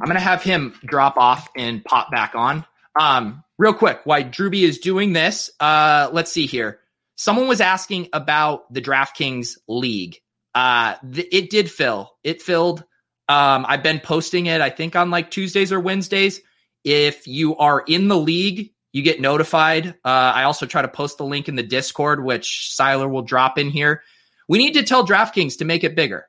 I'm 0.01 0.07
going 0.07 0.15
to 0.15 0.21
have 0.21 0.43
him 0.43 0.75
drop 0.85 1.17
off 1.17 1.49
and 1.57 1.85
pop 1.85 2.11
back 2.11 2.35
on. 2.35 2.67
Um, 2.99 3.45
real 3.57 3.73
quick, 3.73 4.01
while 4.03 4.25
Drewby 4.25 4.63
is 4.63 4.81
doing 4.81 5.13
this, 5.13 5.49
uh, 5.61 6.11
let's 6.13 6.33
see 6.33 6.47
here. 6.47 6.81
Someone 7.15 7.47
was 7.47 7.61
asking 7.61 8.09
about 8.13 8.73
the 8.75 8.81
DraftKings 8.81 9.59
League. 9.69 10.21
Uh, 10.57 10.97
th- 11.13 11.29
it 11.31 11.51
did 11.51 11.71
fill. 11.71 12.11
It 12.25 12.43
filled. 12.43 12.83
Um, 13.29 13.65
I've 13.69 13.85
been 13.85 14.01
posting 14.01 14.47
it, 14.47 14.61
I 14.61 14.71
think, 14.71 14.97
on 14.97 15.11
like 15.11 15.31
Tuesdays 15.31 15.73
or 15.73 15.79
Wednesdays. 15.79 16.41
If 16.83 17.29
you 17.29 17.57
are 17.59 17.81
in 17.87 18.09
the 18.09 18.19
league, 18.19 18.73
you 18.93 19.03
get 19.03 19.21
notified. 19.21 19.89
Uh, 20.05 20.33
I 20.35 20.45
also 20.45 20.67
try 20.67 20.83
to 20.83 20.89
post 20.89 21.19
the 21.19 21.25
link 21.25 21.49
in 21.49 21.57
the 21.57 21.63
Discord, 21.63 22.25
which 22.25 22.73
Siler 22.77 23.11
will 23.11 23.23
drop 23.23 23.59
in 23.59 23.71
here. 23.71 24.03
We 24.49 24.59
need 24.59 24.75
to 24.75 24.83
tell 24.83 25.07
DraftKings 25.07 25.59
to 25.59 25.65
make 25.65 25.85
it 25.85 25.95
bigger. 25.95 26.27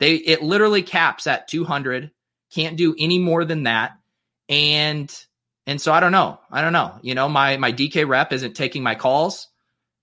They 0.00 0.16
it 0.16 0.42
literally 0.42 0.82
caps 0.82 1.26
at 1.26 1.48
200. 1.48 2.10
Can't 2.54 2.76
do 2.76 2.94
any 2.98 3.18
more 3.18 3.44
than 3.44 3.62
that. 3.64 3.92
And 4.48 5.12
and 5.66 5.80
so 5.80 5.92
I 5.92 6.00
don't 6.00 6.12
know. 6.12 6.40
I 6.50 6.60
don't 6.60 6.72
know. 6.72 6.98
You 7.02 7.14
know, 7.14 7.28
my 7.28 7.56
my 7.56 7.72
DK 7.72 8.06
rep 8.06 8.32
isn't 8.32 8.54
taking 8.54 8.82
my 8.82 8.94
calls. 8.94 9.48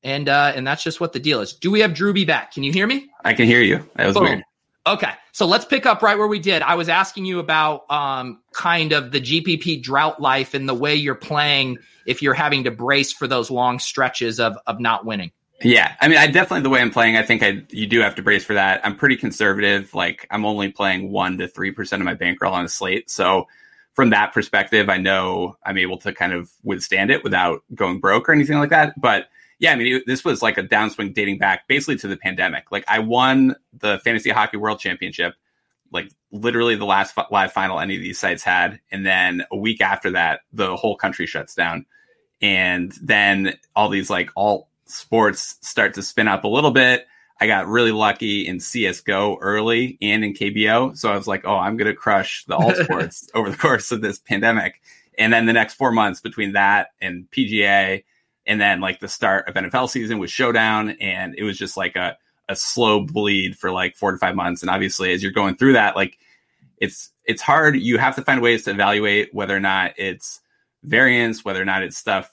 And 0.03 0.27
uh 0.27 0.53
and 0.55 0.65
that's 0.65 0.83
just 0.83 0.99
what 0.99 1.13
the 1.13 1.19
deal 1.19 1.41
is. 1.41 1.53
Do 1.53 1.69
we 1.69 1.81
have 1.81 1.91
Drewby 1.91 2.25
back? 2.25 2.53
Can 2.53 2.63
you 2.63 2.73
hear 2.73 2.87
me? 2.87 3.09
I 3.23 3.33
can 3.33 3.45
hear 3.45 3.61
you. 3.61 3.87
That 3.95 4.07
was 4.07 4.15
Boom. 4.15 4.23
weird. 4.23 4.43
Okay. 4.85 5.11
So 5.31 5.45
let's 5.45 5.65
pick 5.65 5.85
up 5.85 6.01
right 6.01 6.17
where 6.17 6.27
we 6.27 6.39
did. 6.39 6.61
I 6.61 6.75
was 6.75 6.89
asking 6.89 7.25
you 7.25 7.39
about 7.39 7.89
um 7.91 8.41
kind 8.53 8.91
of 8.91 9.11
the 9.11 9.21
GPP 9.21 9.81
drought 9.81 10.21
life 10.21 10.53
and 10.53 10.67
the 10.67 10.73
way 10.73 10.95
you're 10.95 11.15
playing 11.15 11.77
if 12.05 12.21
you're 12.21 12.33
having 12.33 12.63
to 12.63 12.71
brace 12.71 13.13
for 13.13 13.27
those 13.27 13.51
long 13.51 13.79
stretches 13.79 14.39
of 14.39 14.57
of 14.65 14.79
not 14.79 15.05
winning. 15.05 15.31
Yeah, 15.63 15.93
I 16.01 16.07
mean, 16.07 16.17
I 16.17 16.25
definitely 16.25 16.63
the 16.63 16.69
way 16.69 16.81
I'm 16.81 16.89
playing. 16.89 17.17
I 17.17 17.23
think 17.23 17.43
I 17.43 17.63
you 17.69 17.85
do 17.85 18.01
have 18.01 18.15
to 18.15 18.23
brace 18.23 18.43
for 18.43 18.55
that. 18.55 18.83
I'm 18.83 18.95
pretty 18.95 19.15
conservative. 19.15 19.93
Like 19.93 20.27
I'm 20.31 20.45
only 20.45 20.71
playing 20.71 21.11
one 21.11 21.37
to 21.37 21.47
three 21.47 21.71
percent 21.71 22.01
of 22.01 22.05
my 22.05 22.15
bankroll 22.15 22.53
on 22.53 22.65
a 22.65 22.69
slate, 22.69 23.09
so 23.09 23.47
from 23.93 24.11
that 24.11 24.33
perspective, 24.33 24.89
I 24.89 24.97
know 24.97 25.57
I'm 25.65 25.77
able 25.77 25.97
to 25.99 26.13
kind 26.13 26.33
of 26.33 26.49
withstand 26.63 27.11
it 27.11 27.23
without 27.23 27.63
going 27.75 27.99
broke 27.99 28.29
or 28.29 28.31
anything 28.31 28.57
like 28.57 28.69
that. 28.69 28.99
But 28.99 29.27
yeah, 29.61 29.71
I 29.71 29.75
mean, 29.75 29.97
it, 29.97 30.03
this 30.07 30.25
was 30.25 30.41
like 30.41 30.57
a 30.57 30.63
downswing 30.63 31.13
dating 31.13 31.37
back 31.37 31.67
basically 31.67 31.95
to 31.97 32.07
the 32.07 32.17
pandemic. 32.17 32.71
Like 32.71 32.83
I 32.87 32.97
won 32.97 33.55
the 33.77 33.99
Fantasy 33.99 34.31
Hockey 34.31 34.57
World 34.57 34.79
Championship, 34.79 35.35
like 35.91 36.09
literally 36.31 36.75
the 36.75 36.85
last 36.85 37.15
live 37.29 37.53
final 37.53 37.79
any 37.79 37.95
of 37.95 38.01
these 38.01 38.17
sites 38.17 38.43
had, 38.43 38.79
and 38.91 39.05
then 39.05 39.43
a 39.51 39.55
week 39.55 39.79
after 39.79 40.11
that, 40.11 40.39
the 40.51 40.75
whole 40.75 40.95
country 40.95 41.27
shuts 41.27 41.53
down, 41.53 41.85
and 42.41 42.91
then 43.03 43.53
all 43.75 43.89
these 43.89 44.09
like 44.09 44.31
all 44.35 44.67
sports 44.85 45.57
start 45.61 45.93
to 45.93 46.01
spin 46.01 46.27
up 46.27 46.43
a 46.43 46.49
little 46.49 46.71
bit. 46.71 47.05
I 47.39 47.45
got 47.45 47.67
really 47.67 47.91
lucky 47.91 48.47
in 48.47 48.57
CSGO 48.57 49.37
early 49.41 49.99
and 50.01 50.23
in 50.23 50.33
KBO. 50.33 50.97
So 50.97 51.11
I 51.11 51.15
was 51.15 51.27
like, 51.27 51.45
oh, 51.45 51.55
I'm 51.55 51.77
going 51.77 51.89
to 51.89 51.95
crush 51.95 52.45
the 52.45 52.55
all 52.55 52.73
sports 52.83 53.29
over 53.35 53.49
the 53.49 53.57
course 53.57 53.91
of 53.91 54.01
this 54.01 54.17
pandemic. 54.17 54.81
And 55.17 55.31
then 55.33 55.45
the 55.45 55.53
next 55.53 55.75
four 55.75 55.91
months 55.91 56.19
between 56.19 56.53
that 56.53 56.89
and 56.99 57.29
PGA, 57.31 58.03
and 58.45 58.59
then 58.59 58.81
like 58.81 58.99
the 58.99 59.07
start 59.07 59.47
of 59.47 59.55
NFL 59.55 59.89
season 59.89 60.19
was 60.19 60.31
Showdown. 60.31 60.91
And 61.01 61.35
it 61.37 61.43
was 61.43 61.57
just 61.57 61.77
like 61.77 61.95
a, 61.95 62.17
a 62.49 62.55
slow 62.55 63.01
bleed 63.01 63.57
for 63.57 63.71
like 63.71 63.95
four 63.95 64.11
to 64.11 64.17
five 64.17 64.35
months. 64.35 64.61
And 64.61 64.69
obviously, 64.69 65.13
as 65.13 65.21
you're 65.21 65.31
going 65.31 65.55
through 65.55 65.73
that, 65.73 65.95
like 65.95 66.17
it's, 66.77 67.11
it's 67.25 67.41
hard. 67.41 67.75
You 67.77 67.97
have 67.97 68.15
to 68.15 68.23
find 68.23 68.41
ways 68.41 68.63
to 68.63 68.71
evaluate 68.71 69.33
whether 69.33 69.55
or 69.55 69.59
not 69.59 69.93
it's 69.97 70.41
variance, 70.83 71.45
whether 71.45 71.61
or 71.61 71.65
not 71.65 71.83
it's 71.83 71.97
stuff 71.97 72.31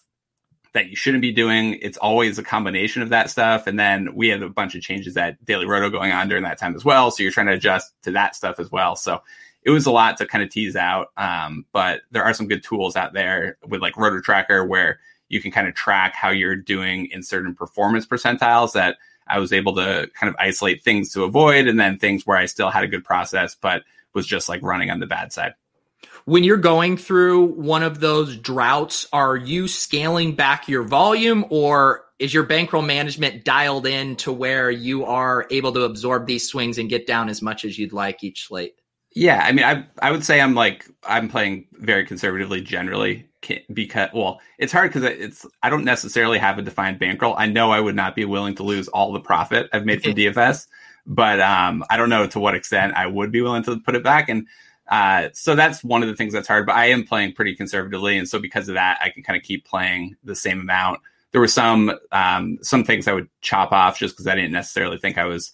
that 0.72 0.88
you 0.88 0.96
shouldn't 0.96 1.22
be 1.22 1.32
doing. 1.32 1.74
It's 1.74 1.98
always 1.98 2.38
a 2.38 2.42
combination 2.42 3.02
of 3.02 3.08
that 3.10 3.30
stuff. 3.30 3.66
And 3.66 3.78
then 3.78 4.14
we 4.14 4.28
had 4.28 4.42
a 4.42 4.48
bunch 4.48 4.74
of 4.74 4.82
changes 4.82 5.16
at 5.16 5.42
Daily 5.44 5.66
Roto 5.66 5.90
going 5.90 6.12
on 6.12 6.28
during 6.28 6.44
that 6.44 6.58
time 6.58 6.74
as 6.74 6.84
well. 6.84 7.10
So 7.10 7.22
you're 7.22 7.32
trying 7.32 7.46
to 7.46 7.54
adjust 7.54 7.92
to 8.02 8.12
that 8.12 8.34
stuff 8.34 8.58
as 8.58 8.70
well. 8.70 8.96
So 8.96 9.20
it 9.62 9.70
was 9.70 9.86
a 9.86 9.90
lot 9.90 10.16
to 10.18 10.26
kind 10.26 10.44
of 10.44 10.50
tease 10.50 10.76
out. 10.76 11.08
Um, 11.16 11.66
but 11.72 12.02
there 12.10 12.24
are 12.24 12.34
some 12.34 12.48
good 12.48 12.62
tools 12.62 12.96
out 12.96 13.12
there 13.12 13.58
with 13.66 13.82
like 13.82 13.96
Roto 13.96 14.20
Tracker 14.20 14.64
where 14.64 15.00
you 15.28 15.40
can 15.40 15.50
kind 15.50 15.68
of 15.68 15.74
track 15.74 16.14
how 16.14 16.30
you're 16.30 16.56
doing 16.56 17.06
in 17.06 17.22
certain 17.22 17.54
performance 17.54 18.06
percentiles 18.06 18.72
that 18.72 18.96
I 19.26 19.38
was 19.38 19.52
able 19.52 19.74
to 19.76 20.10
kind 20.14 20.28
of 20.28 20.36
isolate 20.38 20.82
things 20.82 21.12
to 21.12 21.24
avoid 21.24 21.66
and 21.66 21.78
then 21.78 21.98
things 21.98 22.26
where 22.26 22.38
I 22.38 22.46
still 22.46 22.70
had 22.70 22.84
a 22.84 22.88
good 22.88 23.04
process, 23.04 23.54
but 23.54 23.82
was 24.14 24.26
just 24.26 24.48
like 24.48 24.62
running 24.62 24.90
on 24.90 25.00
the 25.00 25.06
bad 25.06 25.32
side 25.32 25.54
when 26.28 26.44
you're 26.44 26.58
going 26.58 26.98
through 26.98 27.46
one 27.46 27.82
of 27.82 28.00
those 28.00 28.36
droughts, 28.36 29.08
are 29.14 29.34
you 29.34 29.66
scaling 29.66 30.34
back 30.34 30.68
your 30.68 30.82
volume 30.82 31.46
or 31.48 32.04
is 32.18 32.34
your 32.34 32.42
bankroll 32.42 32.82
management 32.82 33.44
dialed 33.44 33.86
in 33.86 34.14
to 34.16 34.30
where 34.30 34.70
you 34.70 35.06
are 35.06 35.46
able 35.50 35.72
to 35.72 35.84
absorb 35.84 36.26
these 36.26 36.46
swings 36.46 36.76
and 36.76 36.90
get 36.90 37.06
down 37.06 37.30
as 37.30 37.40
much 37.40 37.64
as 37.64 37.78
you'd 37.78 37.94
like 37.94 38.22
each 38.22 38.46
slate? 38.46 38.74
Yeah, 39.14 39.42
I 39.44 39.52
mean, 39.52 39.64
I 39.64 39.86
I 40.00 40.10
would 40.10 40.24
say 40.24 40.40
I'm 40.40 40.54
like 40.54 40.86
I'm 41.04 41.28
playing 41.28 41.66
very 41.72 42.04
conservatively 42.06 42.60
generally 42.60 43.28
because 43.72 44.10
well, 44.14 44.40
it's 44.58 44.72
hard 44.72 44.92
because 44.92 45.04
it's 45.04 45.46
I 45.62 45.70
don't 45.70 45.84
necessarily 45.84 46.38
have 46.38 46.58
a 46.58 46.62
defined 46.62 46.98
bankroll. 46.98 47.34
I 47.36 47.46
know 47.46 47.70
I 47.70 47.80
would 47.80 47.96
not 47.96 48.14
be 48.14 48.24
willing 48.24 48.54
to 48.56 48.62
lose 48.62 48.88
all 48.88 49.12
the 49.12 49.20
profit 49.20 49.68
I've 49.72 49.86
made 49.86 50.02
from 50.02 50.12
DFS, 50.14 50.66
but 51.06 51.40
um, 51.40 51.84
I 51.90 51.96
don't 51.96 52.10
know 52.10 52.26
to 52.28 52.38
what 52.38 52.54
extent 52.54 52.94
I 52.94 53.06
would 53.06 53.32
be 53.32 53.40
willing 53.40 53.62
to 53.64 53.80
put 53.80 53.96
it 53.96 54.04
back. 54.04 54.28
And 54.28 54.46
uh, 54.88 55.28
so 55.32 55.54
that's 55.54 55.82
one 55.82 56.02
of 56.02 56.08
the 56.08 56.16
things 56.16 56.32
that's 56.32 56.48
hard, 56.48 56.66
but 56.66 56.76
I 56.76 56.86
am 56.86 57.04
playing 57.04 57.32
pretty 57.32 57.54
conservatively. 57.54 58.18
And 58.18 58.28
so 58.28 58.38
because 58.38 58.68
of 58.68 58.74
that, 58.74 58.98
I 59.02 59.10
can 59.10 59.22
kind 59.22 59.36
of 59.36 59.42
keep 59.42 59.64
playing 59.64 60.16
the 60.24 60.34
same 60.34 60.60
amount. 60.60 61.00
There 61.32 61.40
were 61.40 61.48
some, 61.48 61.92
um, 62.12 62.58
some 62.62 62.84
things 62.84 63.06
I 63.06 63.12
would 63.12 63.28
chop 63.42 63.72
off 63.72 63.98
just 63.98 64.14
because 64.14 64.26
I 64.26 64.34
didn't 64.34 64.52
necessarily 64.52 64.98
think 64.98 65.18
I 65.18 65.24
was 65.24 65.52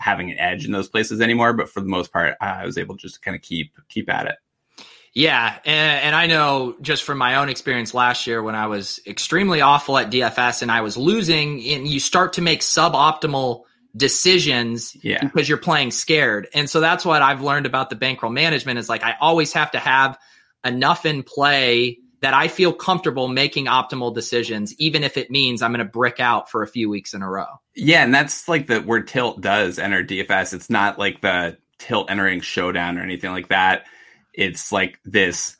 having 0.00 0.30
an 0.30 0.38
edge 0.38 0.64
in 0.64 0.72
those 0.72 0.88
places 0.88 1.20
anymore. 1.20 1.52
But 1.52 1.68
for 1.68 1.80
the 1.80 1.88
most 1.88 2.12
part, 2.12 2.34
I 2.40 2.64
was 2.66 2.78
able 2.78 2.96
just 2.96 3.02
to 3.02 3.08
just 3.08 3.22
kind 3.22 3.34
of 3.36 3.42
keep, 3.42 3.72
keep 3.88 4.10
at 4.10 4.26
it. 4.26 4.36
Yeah, 5.12 5.58
and, 5.64 6.04
and, 6.04 6.14
I 6.14 6.26
know 6.26 6.76
just 6.80 7.02
from 7.02 7.18
my 7.18 7.36
own 7.36 7.48
experience 7.48 7.94
last 7.94 8.28
year 8.28 8.44
when 8.44 8.54
I 8.54 8.68
was 8.68 9.00
extremely 9.08 9.60
awful 9.60 9.98
at 9.98 10.08
DFS 10.08 10.62
and 10.62 10.70
I 10.70 10.82
was 10.82 10.96
losing, 10.96 11.60
and 11.66 11.88
you 11.88 11.98
start 11.98 12.34
to 12.34 12.42
make 12.42 12.60
suboptimal 12.60 13.64
decisions 13.96 14.96
yeah. 15.02 15.18
because 15.20 15.48
you're 15.48 15.58
playing 15.58 15.90
scared. 15.90 16.46
And 16.54 16.70
so 16.70 16.78
that's 16.78 17.04
what 17.04 17.22
I've 17.22 17.42
learned 17.42 17.66
about 17.66 17.90
the 17.90 17.96
bankroll 17.96 18.30
management 18.30 18.78
is 18.78 18.88
like 18.88 19.02
I 19.02 19.16
always 19.20 19.52
have 19.54 19.72
to 19.72 19.80
have 19.80 20.16
enough 20.64 21.04
in 21.04 21.24
play 21.24 21.98
that 22.20 22.34
I 22.34 22.48
feel 22.48 22.72
comfortable 22.72 23.28
making 23.28 23.66
optimal 23.66 24.14
decisions, 24.14 24.74
even 24.78 25.04
if 25.04 25.16
it 25.16 25.30
means 25.30 25.62
I'm 25.62 25.72
going 25.72 25.84
to 25.84 25.90
brick 25.90 26.20
out 26.20 26.50
for 26.50 26.62
a 26.62 26.68
few 26.68 26.90
weeks 26.90 27.14
in 27.14 27.22
a 27.22 27.28
row. 27.28 27.46
Yeah, 27.74 28.04
and 28.04 28.14
that's 28.14 28.48
like 28.48 28.66
the 28.66 28.80
where 28.80 29.02
tilt 29.02 29.40
does 29.40 29.78
enter 29.78 30.04
DFS. 30.04 30.52
It's 30.52 30.70
not 30.70 30.98
like 30.98 31.20
the 31.20 31.56
tilt 31.78 32.10
entering 32.10 32.40
showdown 32.40 32.98
or 32.98 33.02
anything 33.02 33.32
like 33.32 33.48
that. 33.48 33.86
It's 34.34 34.70
like 34.70 35.00
this 35.04 35.56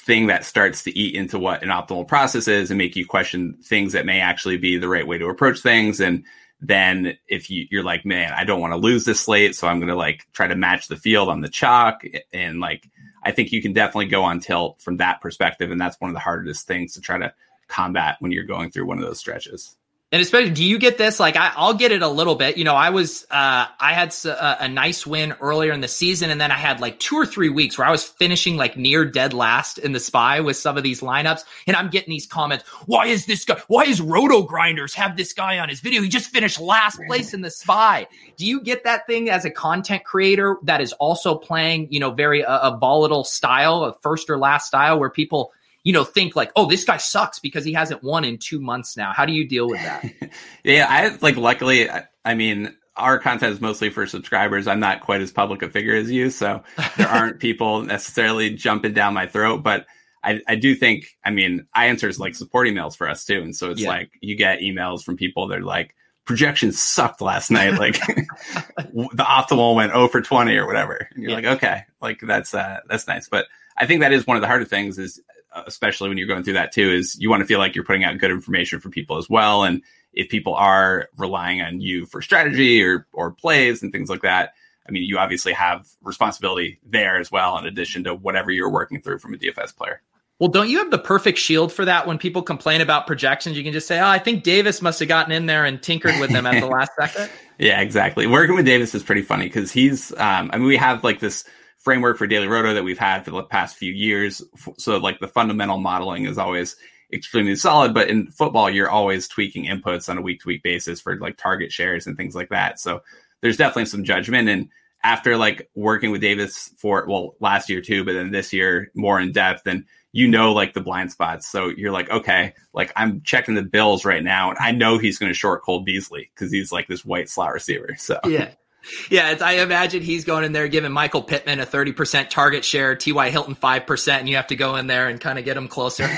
thing 0.00 0.26
that 0.26 0.44
starts 0.44 0.82
to 0.84 0.98
eat 0.98 1.14
into 1.14 1.38
what 1.38 1.62
an 1.62 1.70
optimal 1.70 2.06
process 2.06 2.48
is 2.48 2.70
and 2.70 2.78
make 2.78 2.96
you 2.96 3.06
question 3.06 3.56
things 3.62 3.92
that 3.92 4.04
may 4.04 4.20
actually 4.20 4.58
be 4.58 4.76
the 4.76 4.88
right 4.88 5.06
way 5.06 5.16
to 5.16 5.26
approach 5.28 5.60
things 5.60 6.00
and 6.00 6.24
then 6.66 7.18
if 7.28 7.50
you, 7.50 7.66
you're 7.70 7.84
like, 7.84 8.06
man, 8.06 8.32
I 8.32 8.44
don't 8.44 8.60
want 8.60 8.72
to 8.72 8.78
lose 8.78 9.04
this 9.04 9.20
slate, 9.20 9.54
so 9.54 9.68
I'm 9.68 9.78
going 9.78 9.88
to 9.88 9.96
like 9.96 10.26
try 10.32 10.46
to 10.46 10.56
match 10.56 10.88
the 10.88 10.96
field 10.96 11.28
on 11.28 11.42
the 11.42 11.48
chalk. 11.48 12.02
And 12.32 12.60
like, 12.60 12.88
I 13.24 13.32
think 13.32 13.52
you 13.52 13.62
can 13.62 13.72
definitely 13.72 14.06
go 14.06 14.22
on 14.22 14.40
tilt 14.40 14.80
from 14.80 14.98
that 14.98 15.20
perspective. 15.20 15.70
And 15.70 15.80
that's 15.80 16.00
one 16.00 16.10
of 16.10 16.14
the 16.14 16.20
hardest 16.20 16.66
things 16.66 16.92
to 16.94 17.00
try 17.00 17.18
to 17.18 17.32
combat 17.68 18.16
when 18.20 18.32
you're 18.32 18.44
going 18.44 18.70
through 18.70 18.86
one 18.86 18.98
of 18.98 19.04
those 19.04 19.18
stretches. 19.18 19.76
And 20.14 20.22
especially, 20.22 20.52
do 20.52 20.62
you 20.62 20.78
get 20.78 20.96
this? 20.96 21.18
Like, 21.18 21.34
I, 21.34 21.66
will 21.66 21.74
get 21.74 21.90
it 21.90 22.00
a 22.00 22.06
little 22.06 22.36
bit. 22.36 22.56
You 22.56 22.62
know, 22.62 22.76
I 22.76 22.90
was, 22.90 23.26
uh, 23.32 23.66
I 23.80 23.94
had 23.94 24.14
a, 24.24 24.62
a, 24.62 24.68
nice 24.68 25.04
win 25.04 25.34
earlier 25.40 25.72
in 25.72 25.80
the 25.80 25.88
season, 25.88 26.30
and 26.30 26.40
then 26.40 26.52
I 26.52 26.54
had 26.54 26.78
like 26.78 27.00
two 27.00 27.16
or 27.16 27.26
three 27.26 27.48
weeks 27.48 27.76
where 27.76 27.84
I 27.84 27.90
was 27.90 28.04
finishing 28.04 28.56
like 28.56 28.76
near 28.76 29.04
dead 29.04 29.34
last 29.34 29.76
in 29.76 29.90
the 29.90 29.98
spy 29.98 30.38
with 30.38 30.56
some 30.56 30.76
of 30.76 30.84
these 30.84 31.00
lineups. 31.00 31.42
And 31.66 31.76
I'm 31.76 31.90
getting 31.90 32.10
these 32.10 32.28
comments. 32.28 32.64
Why 32.86 33.06
is 33.06 33.26
this 33.26 33.44
guy? 33.44 33.60
Why 33.66 33.86
is 33.86 34.00
RotoGrinders 34.00 34.94
have 34.94 35.16
this 35.16 35.32
guy 35.32 35.58
on 35.58 35.68
his 35.68 35.80
video? 35.80 36.00
He 36.00 36.08
just 36.08 36.30
finished 36.30 36.60
last 36.60 37.00
place 37.08 37.34
in 37.34 37.40
the 37.40 37.50
spy. 37.50 38.06
Do 38.36 38.46
you 38.46 38.60
get 38.60 38.84
that 38.84 39.08
thing 39.08 39.30
as 39.30 39.44
a 39.44 39.50
content 39.50 40.04
creator 40.04 40.58
that 40.62 40.80
is 40.80 40.92
also 40.92 41.34
playing, 41.34 41.88
you 41.90 41.98
know, 41.98 42.12
very 42.12 42.44
uh, 42.44 42.70
a 42.70 42.78
volatile 42.78 43.24
style, 43.24 43.82
a 43.82 43.94
first 43.94 44.30
or 44.30 44.38
last 44.38 44.68
style, 44.68 45.00
where 45.00 45.10
people 45.10 45.52
you 45.84 45.92
know, 45.92 46.02
think 46.02 46.34
like, 46.34 46.50
oh, 46.56 46.66
this 46.66 46.84
guy 46.84 46.96
sucks 46.96 47.38
because 47.38 47.64
he 47.64 47.74
hasn't 47.74 48.02
won 48.02 48.24
in 48.24 48.38
two 48.38 48.58
months 48.58 48.96
now. 48.96 49.12
How 49.12 49.26
do 49.26 49.32
you 49.32 49.46
deal 49.46 49.68
with 49.68 49.82
that? 49.82 50.04
yeah, 50.64 50.86
I 50.88 51.16
like 51.20 51.36
luckily, 51.36 51.90
I, 51.90 52.04
I, 52.24 52.34
mean, 52.34 52.74
our 52.96 53.18
content 53.18 53.52
is 53.52 53.60
mostly 53.60 53.90
for 53.90 54.06
subscribers. 54.06 54.66
I'm 54.66 54.80
not 54.80 55.02
quite 55.02 55.20
as 55.20 55.30
public 55.30 55.62
a 55.62 55.68
figure 55.68 55.94
as 55.94 56.10
you, 56.10 56.30
so 56.30 56.62
there 56.96 57.08
aren't 57.08 57.38
people 57.38 57.82
necessarily 57.82 58.50
jumping 58.50 58.94
down 58.94 59.12
my 59.12 59.26
throat. 59.26 59.62
But 59.62 59.86
I, 60.22 60.40
I 60.48 60.56
do 60.56 60.74
think, 60.74 61.06
I 61.22 61.30
mean, 61.30 61.66
I 61.74 61.86
answers 61.86 62.18
like 62.18 62.34
support 62.34 62.66
emails 62.66 62.96
for 62.96 63.08
us 63.08 63.26
too, 63.26 63.42
and 63.42 63.54
so 63.54 63.70
it's 63.70 63.82
yeah. 63.82 63.90
like 63.90 64.10
you 64.22 64.36
get 64.36 64.60
emails 64.60 65.04
from 65.04 65.18
people 65.18 65.48
that 65.48 65.58
are 65.58 65.62
like, 65.62 65.94
projections 66.24 66.80
sucked 66.80 67.20
last 67.20 67.50
night. 67.50 67.74
Like 67.78 67.98
the 67.98 69.24
optimal 69.24 69.74
went 69.74 69.92
0 69.92 70.08
for 70.08 70.22
20 70.22 70.56
or 70.56 70.66
whatever. 70.66 71.08
And 71.10 71.22
you're 71.22 71.32
yeah. 71.32 71.36
like, 71.36 71.56
okay, 71.56 71.82
like 72.00 72.20
that's 72.22 72.54
uh, 72.54 72.80
that's 72.88 73.06
nice. 73.06 73.28
But 73.28 73.44
I 73.76 73.84
think 73.84 74.00
that 74.00 74.12
is 74.12 74.26
one 74.26 74.38
of 74.38 74.40
the 74.40 74.46
harder 74.46 74.64
things 74.64 74.98
is 74.98 75.20
especially 75.66 76.08
when 76.08 76.18
you're 76.18 76.26
going 76.26 76.42
through 76.42 76.54
that 76.54 76.72
too, 76.72 76.90
is 76.90 77.16
you 77.18 77.30
want 77.30 77.40
to 77.40 77.46
feel 77.46 77.58
like 77.58 77.74
you're 77.74 77.84
putting 77.84 78.04
out 78.04 78.18
good 78.18 78.30
information 78.30 78.80
for 78.80 78.90
people 78.90 79.16
as 79.16 79.28
well. 79.28 79.64
And 79.64 79.82
if 80.12 80.28
people 80.28 80.54
are 80.54 81.08
relying 81.16 81.60
on 81.60 81.80
you 81.80 82.06
for 82.06 82.22
strategy 82.22 82.82
or 82.82 83.06
or 83.12 83.30
plays 83.30 83.82
and 83.82 83.92
things 83.92 84.08
like 84.08 84.22
that, 84.22 84.54
I 84.88 84.92
mean, 84.92 85.04
you 85.04 85.18
obviously 85.18 85.52
have 85.52 85.88
responsibility 86.02 86.78
there 86.84 87.18
as 87.18 87.32
well, 87.32 87.58
in 87.58 87.66
addition 87.66 88.04
to 88.04 88.14
whatever 88.14 88.50
you're 88.50 88.70
working 88.70 89.00
through 89.00 89.18
from 89.18 89.34
a 89.34 89.36
DFS 89.36 89.74
player. 89.76 90.02
Well, 90.40 90.50
don't 90.50 90.68
you 90.68 90.78
have 90.78 90.90
the 90.90 90.98
perfect 90.98 91.38
shield 91.38 91.72
for 91.72 91.84
that 91.84 92.06
when 92.06 92.18
people 92.18 92.42
complain 92.42 92.80
about 92.80 93.06
projections? 93.06 93.56
You 93.56 93.62
can 93.62 93.72
just 93.72 93.86
say, 93.86 94.00
"Oh, 94.00 94.06
I 94.06 94.18
think 94.18 94.42
Davis 94.42 94.82
must 94.82 94.98
have 94.98 95.08
gotten 95.08 95.32
in 95.32 95.46
there 95.46 95.64
and 95.64 95.80
tinkered 95.80 96.18
with 96.20 96.30
them 96.30 96.46
at 96.46 96.60
the 96.60 96.66
last 96.66 96.92
second." 96.98 97.30
Yeah, 97.56 97.80
exactly. 97.80 98.26
Working 98.26 98.56
with 98.56 98.66
Davis 98.66 98.96
is 98.96 99.04
pretty 99.04 99.22
funny 99.22 99.44
because 99.44 99.70
he's. 99.70 100.10
Um, 100.14 100.50
I 100.52 100.58
mean, 100.58 100.66
we 100.66 100.76
have 100.76 101.04
like 101.04 101.20
this 101.20 101.44
framework 101.84 102.16
for 102.16 102.26
daily 102.26 102.48
roto 102.48 102.72
that 102.74 102.82
we've 102.82 102.98
had 102.98 103.24
for 103.24 103.30
the 103.30 103.42
past 103.42 103.76
few 103.76 103.92
years. 103.92 104.42
So 104.78 104.96
like 104.96 105.20
the 105.20 105.28
fundamental 105.28 105.78
modeling 105.78 106.24
is 106.24 106.38
always 106.38 106.76
extremely 107.12 107.54
solid, 107.54 107.92
but 107.92 108.08
in 108.08 108.30
football, 108.30 108.70
you're 108.70 108.90
always 108.90 109.28
tweaking 109.28 109.66
inputs 109.66 110.08
on 110.08 110.16
a 110.16 110.22
week 110.22 110.40
to 110.40 110.48
week 110.48 110.62
basis 110.62 111.00
for 111.00 111.16
like 111.18 111.36
target 111.36 111.70
shares 111.70 112.06
and 112.06 112.16
things 112.16 112.34
like 112.34 112.48
that. 112.48 112.80
So 112.80 113.02
there's 113.42 113.58
definitely 113.58 113.84
some 113.84 114.02
judgment. 114.02 114.48
And 114.48 114.70
after 115.04 115.36
like 115.36 115.68
working 115.74 116.10
with 116.10 116.22
Davis 116.22 116.72
for, 116.78 117.04
well, 117.06 117.36
last 117.38 117.68
year 117.68 117.82
too, 117.82 118.02
but 118.02 118.14
then 118.14 118.30
this 118.30 118.52
year 118.52 118.90
more 118.94 119.20
in 119.20 119.32
depth 119.32 119.66
and 119.66 119.84
you 120.12 120.28
know, 120.28 120.52
like 120.52 120.74
the 120.74 120.80
blind 120.80 121.10
spots. 121.12 121.46
So 121.50 121.68
you're 121.68 121.90
like, 121.92 122.08
okay, 122.08 122.54
like 122.72 122.92
I'm 122.96 123.20
checking 123.22 123.56
the 123.56 123.62
bills 123.62 124.04
right 124.04 124.22
now 124.22 124.48
and 124.48 124.58
I 124.58 124.70
know 124.70 124.96
he's 124.96 125.18
going 125.18 125.30
to 125.30 125.38
short 125.38 125.62
Cole 125.62 125.80
Beasley 125.80 126.30
because 126.34 126.50
he's 126.50 126.72
like 126.72 126.86
this 126.86 127.04
white 127.04 127.28
slot 127.28 127.52
receiver. 127.52 127.96
So 127.98 128.18
yeah. 128.24 128.52
Yeah, 129.10 129.36
I 129.40 129.54
imagine 129.54 130.02
he's 130.02 130.24
going 130.24 130.44
in 130.44 130.52
there 130.52 130.66
giving 130.68 130.90
Michael 130.90 131.22
Pittman 131.22 131.60
a 131.60 131.66
30% 131.66 132.30
target 132.30 132.64
share, 132.64 132.96
T.Y. 132.96 133.30
Hilton 133.30 133.54
5%, 133.54 134.12
and 134.12 134.28
you 134.28 134.36
have 134.36 134.46
to 134.48 134.56
go 134.56 134.76
in 134.76 134.86
there 134.86 135.08
and 135.08 135.20
kind 135.20 135.38
of 135.38 135.44
get 135.44 135.56
him 135.56 135.68
closer. 135.68 136.08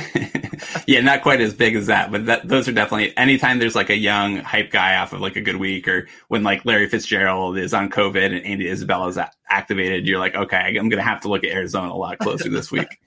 yeah, 0.86 1.00
not 1.00 1.22
quite 1.22 1.40
as 1.40 1.52
big 1.52 1.74
as 1.74 1.86
that, 1.86 2.10
but 2.10 2.26
that, 2.26 2.48
those 2.48 2.68
are 2.68 2.72
definitely 2.72 3.16
anytime 3.16 3.58
there's 3.58 3.74
like 3.74 3.90
a 3.90 3.96
young 3.96 4.36
hype 4.38 4.70
guy 4.70 4.96
off 4.96 5.12
of 5.12 5.20
like 5.20 5.36
a 5.36 5.40
good 5.40 5.56
week 5.56 5.88
or 5.88 6.06
when 6.28 6.42
like 6.42 6.64
Larry 6.64 6.88
Fitzgerald 6.88 7.58
is 7.58 7.74
on 7.74 7.90
COVID 7.90 8.36
and 8.36 8.46
Andy 8.46 8.68
Isabella 8.68 9.08
is 9.08 9.18
activated, 9.48 10.06
you're 10.06 10.20
like, 10.20 10.34
okay, 10.34 10.56
I'm 10.56 10.88
going 10.88 11.02
to 11.02 11.02
have 11.02 11.20
to 11.22 11.28
look 11.28 11.44
at 11.44 11.50
Arizona 11.50 11.92
a 11.92 11.94
lot 11.94 12.18
closer 12.18 12.48
this 12.48 12.70
week. 12.70 13.00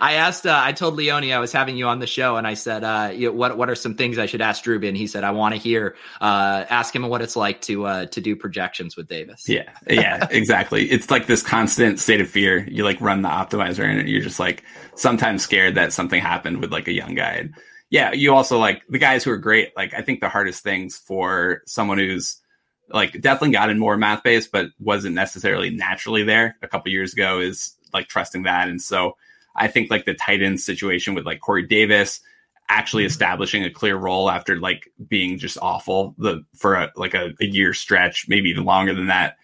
I 0.00 0.14
asked, 0.14 0.46
uh, 0.46 0.60
I 0.62 0.72
told 0.72 0.94
Leone 0.94 1.30
I 1.32 1.38
was 1.38 1.52
having 1.52 1.76
you 1.76 1.86
on 1.86 1.98
the 1.98 2.06
show, 2.06 2.36
and 2.36 2.46
I 2.46 2.54
said, 2.54 2.84
uh, 2.84 3.10
you 3.14 3.28
know, 3.28 3.32
"What 3.32 3.56
what 3.56 3.70
are 3.70 3.74
some 3.74 3.94
things 3.94 4.18
I 4.18 4.26
should 4.26 4.40
ask 4.40 4.64
Drewby?" 4.64 4.96
He 4.96 5.06
said, 5.06 5.24
"I 5.24 5.30
want 5.30 5.54
to 5.54 5.60
hear, 5.60 5.96
uh, 6.20 6.64
ask 6.68 6.94
him 6.94 7.06
what 7.08 7.22
it's 7.22 7.36
like 7.36 7.60
to 7.62 7.86
uh, 7.86 8.06
to 8.06 8.20
do 8.20 8.36
projections 8.36 8.96
with 8.96 9.08
Davis." 9.08 9.48
Yeah, 9.48 9.70
yeah, 9.88 10.26
exactly. 10.30 10.90
It's 10.96 11.10
like 11.10 11.26
this 11.26 11.42
constant 11.42 12.00
state 12.00 12.20
of 12.20 12.28
fear. 12.28 12.66
You 12.70 12.84
like 12.84 13.00
run 13.00 13.22
the 13.22 13.28
optimizer, 13.28 13.84
and 13.84 14.08
you're 14.08 14.22
just 14.22 14.40
like 14.40 14.62
sometimes 14.94 15.42
scared 15.42 15.74
that 15.74 15.92
something 15.92 16.20
happened 16.20 16.60
with 16.60 16.72
like 16.72 16.88
a 16.88 16.92
young 16.92 17.14
guy. 17.14 17.32
And 17.32 17.54
yeah, 17.90 18.12
you 18.12 18.34
also 18.34 18.58
like 18.58 18.82
the 18.88 18.98
guys 18.98 19.24
who 19.24 19.30
are 19.30 19.36
great. 19.36 19.76
Like 19.76 19.94
I 19.94 20.02
think 20.02 20.20
the 20.20 20.28
hardest 20.28 20.62
things 20.62 20.96
for 20.96 21.62
someone 21.66 21.98
who's 21.98 22.40
like 22.88 23.20
definitely 23.20 23.52
got 23.52 23.68
in 23.70 23.78
more 23.78 23.96
math 23.96 24.22
base, 24.22 24.46
but 24.46 24.68
wasn't 24.78 25.14
necessarily 25.14 25.70
naturally 25.70 26.22
there 26.22 26.56
a 26.62 26.68
couple 26.68 26.90
years 26.92 27.12
ago 27.12 27.40
is 27.40 27.74
like 27.92 28.08
trusting 28.08 28.44
that, 28.44 28.68
and 28.68 28.80
so 28.80 29.16
I 29.56 29.68
think 29.68 29.90
like 29.90 30.04
the 30.04 30.14
Titans 30.14 30.64
situation 30.64 31.14
with 31.14 31.26
like 31.26 31.40
Corey 31.40 31.66
Davis 31.66 32.20
actually 32.68 33.04
mm-hmm. 33.04 33.10
establishing 33.10 33.64
a 33.64 33.70
clear 33.70 33.96
role 33.96 34.30
after 34.30 34.58
like 34.58 34.90
being 35.08 35.38
just 35.38 35.58
awful 35.60 36.14
the 36.18 36.44
for 36.54 36.74
a, 36.74 36.92
like 36.96 37.14
a, 37.14 37.32
a 37.40 37.46
year 37.46 37.72
stretch, 37.72 38.28
maybe 38.28 38.50
even 38.50 38.64
longer 38.64 38.94
than 38.94 39.06
that. 39.08 39.36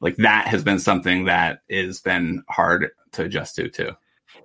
Like 0.00 0.16
that 0.16 0.46
has 0.46 0.62
been 0.62 0.78
something 0.78 1.24
that 1.24 1.60
has 1.70 2.00
been 2.00 2.44
hard 2.48 2.90
to 3.12 3.24
adjust 3.24 3.56
to 3.56 3.68
too. 3.68 3.90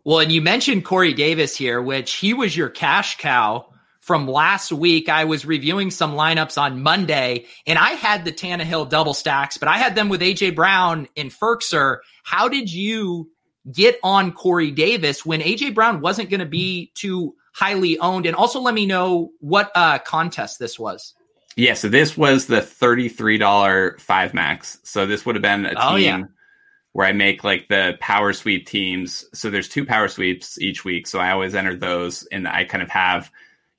Well, 0.03 0.19
and 0.19 0.31
you 0.31 0.41
mentioned 0.41 0.83
Corey 0.83 1.13
Davis 1.13 1.55
here, 1.55 1.81
which 1.81 2.13
he 2.13 2.33
was 2.33 2.57
your 2.57 2.69
cash 2.69 3.17
cow 3.17 3.67
from 4.01 4.27
last 4.27 4.71
week. 4.71 5.07
I 5.07 5.23
was 5.23 5.45
reviewing 5.45 5.91
some 5.91 6.13
lineups 6.13 6.61
on 6.61 6.83
Monday, 6.83 7.45
and 7.65 7.79
I 7.79 7.91
had 7.91 8.25
the 8.25 8.33
Tannehill 8.33 8.89
double 8.89 9.13
stacks, 9.13 9.57
but 9.57 9.69
I 9.69 9.77
had 9.77 9.95
them 9.95 10.09
with 10.09 10.21
AJ 10.21 10.55
Brown 10.55 11.07
and 11.15 11.31
Firkser. 11.31 11.99
How 12.23 12.49
did 12.49 12.71
you 12.71 13.29
get 13.71 13.99
on 14.03 14.31
Corey 14.31 14.71
Davis 14.71 15.25
when 15.25 15.41
AJ 15.41 15.73
Brown 15.75 16.01
wasn't 16.01 16.29
going 16.29 16.39
to 16.39 16.45
be 16.45 16.91
too 16.95 17.35
highly 17.53 17.97
owned? 17.99 18.25
And 18.25 18.35
also 18.35 18.59
let 18.59 18.73
me 18.73 18.85
know 18.85 19.31
what 19.39 19.71
uh, 19.75 19.99
contest 19.99 20.59
this 20.59 20.79
was. 20.79 21.13
Yeah, 21.55 21.75
so 21.75 21.87
this 21.87 22.17
was 22.17 22.47
the 22.47 22.61
$33 22.61 23.99
five 23.99 24.33
max. 24.33 24.79
So 24.83 25.05
this 25.05 25.25
would 25.25 25.35
have 25.35 25.43
been 25.43 25.65
a 25.65 25.73
oh, 25.77 25.95
team 25.95 26.03
yeah. 26.03 26.23
where 26.93 27.07
I 27.07 27.11
make 27.11 27.43
like 27.43 27.67
the 27.67 27.95
power 27.99 28.33
sweep 28.33 28.67
teams. 28.67 29.25
So 29.33 29.49
there's 29.49 29.69
two 29.69 29.85
power 29.85 30.07
sweeps 30.07 30.59
each 30.59 30.83
week. 30.83 31.05
So 31.05 31.19
I 31.19 31.31
always 31.31 31.53
enter 31.53 31.75
those 31.75 32.25
and 32.31 32.47
I 32.47 32.63
kind 32.63 32.81
of 32.81 32.89
have 32.89 33.31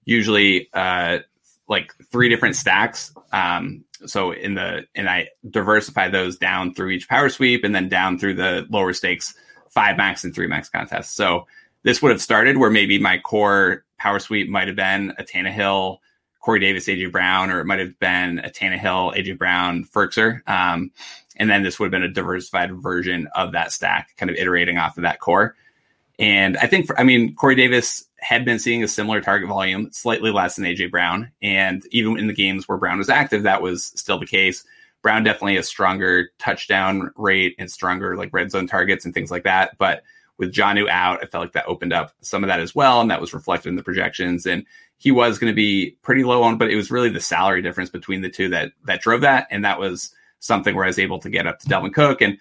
usually 0.05 0.69
uh 0.73 1.19
like 1.67 1.93
three 2.13 2.29
different 2.29 2.57
stacks. 2.57 3.13
Um 3.33 3.85
so 4.07 4.31
in 4.33 4.55
the 4.55 4.87
and 4.95 5.09
I 5.09 5.31
diversify 5.49 6.09
those 6.11 6.37
down 6.37 6.75
through 6.75 6.91
each 6.91 7.09
power 7.09 7.29
sweep 7.29 7.65
and 7.65 7.75
then 7.75 7.89
down 7.89 8.19
through 8.19 8.35
the 8.35 8.67
lower 8.71 8.93
stakes 8.93 9.35
five 9.75 9.97
max 9.97 10.25
and 10.25 10.35
three 10.35 10.47
max 10.47 10.69
contests. 10.69 11.13
So 11.13 11.47
this 11.83 12.01
would 12.01 12.11
have 12.11 12.23
started 12.23 12.57
where 12.57 12.71
maybe 12.71 12.99
my 12.99 13.19
core 13.19 13.85
power 13.99 14.19
sweep 14.19 14.49
might 14.49 14.69
have 14.69 14.77
been 14.77 15.13
a 15.19 15.25
Tannehill, 15.25 15.99
Corey 16.41 16.61
Davis, 16.61 16.87
AJ 16.87 17.11
Brown, 17.11 17.51
or 17.51 17.61
it 17.61 17.65
might 17.65 17.79
have 17.79 17.99
been 17.99 18.39
a 18.41 18.51
Tannehill, 18.51 19.17
AJ 19.17 19.39
Brown, 19.39 19.85
Firkser. 19.85 20.47
Um, 20.49 20.91
and 21.37 21.51
then 21.51 21.63
this 21.63 21.79
would 21.79 21.87
have 21.87 21.91
been 21.91 22.09
a 22.09 22.13
diversified 22.13 22.73
version 22.81 23.29
of 23.35 23.53
that 23.53 23.73
stack, 23.73 24.15
kind 24.17 24.31
of 24.31 24.37
iterating 24.37 24.79
off 24.79 24.97
of 24.97 25.03
that 25.03 25.21
core. 25.21 25.57
And 26.19 26.57
I 26.59 26.67
think, 26.67 26.87
for, 26.87 26.99
I 26.99 27.03
mean, 27.03 27.35
Corey 27.35 27.57
Davis 27.57 28.05
had 28.19 28.45
been 28.45 28.59
seeing 28.59 28.85
a 28.85 28.89
similar 28.89 29.21
target 29.21 29.49
volume, 29.49 29.91
slightly 29.93 30.31
less 30.31 30.57
than 30.57 30.65
AJ 30.65 30.91
Brown. 30.91 31.33
And 31.43 31.83
even 31.91 32.19
in 32.19 32.29
the 32.29 32.35
games 32.35 32.69
where 32.69 32.79
Brown 32.79 32.99
was 32.99 33.11
active, 33.11 33.43
that 33.43 33.63
was 33.63 33.85
still 33.97 34.19
the 34.19 34.27
case. 34.27 34.65
Brown 35.05 35.23
definitely 35.23 35.59
a 35.59 35.63
stronger 35.63 36.31
touchdown 36.39 37.11
rate 37.15 37.55
and 37.59 37.71
stronger 37.71 38.17
like 38.17 38.33
red 38.33 38.51
zone 38.51 38.67
targets 38.67 39.05
and 39.05 39.13
things 39.13 39.31
like 39.31 39.45
that. 39.45 39.77
But 39.77 40.03
with 40.39 40.53
Jonnu 40.53 40.89
out, 40.89 41.23
I 41.23 41.27
felt 41.27 41.45
like 41.45 41.53
that 41.53 41.67
opened 41.67 41.93
up 41.93 42.13
some 42.23 42.43
of 42.43 42.49
that 42.49 42.59
as 42.59 42.75
well, 42.75 43.03
and 43.03 43.11
that 43.11 43.21
was 43.21 43.35
reflected 43.35 43.69
in 43.69 43.77
the 43.77 43.83
projections. 43.83 44.47
And 44.47 44.65
he 44.97 45.13
was 45.13 45.39
going 45.39 45.53
to 45.53 45.55
be 45.55 45.97
pretty 46.01 46.25
low 46.25 46.43
on, 46.43 46.57
but 46.57 46.71
it 46.71 46.77
was 46.77 46.91
really 46.91 47.11
the 47.11 47.21
salary 47.21 47.61
difference 47.61 47.91
between 47.91 48.23
the 48.23 48.31
two 48.31 48.49
that 48.49 48.73
that 48.87 49.03
drove 49.03 49.21
that, 49.21 49.47
and 49.51 49.63
that 49.65 49.79
was 49.79 50.13
something 50.41 50.75
where 50.75 50.87
I 50.87 50.89
was 50.89 50.99
able 50.99 51.19
to 51.21 51.31
get 51.31 51.47
up 51.47 51.61
to 51.61 51.69
Dalvin 51.69 51.93
Cook 51.93 52.23
and 52.23 52.39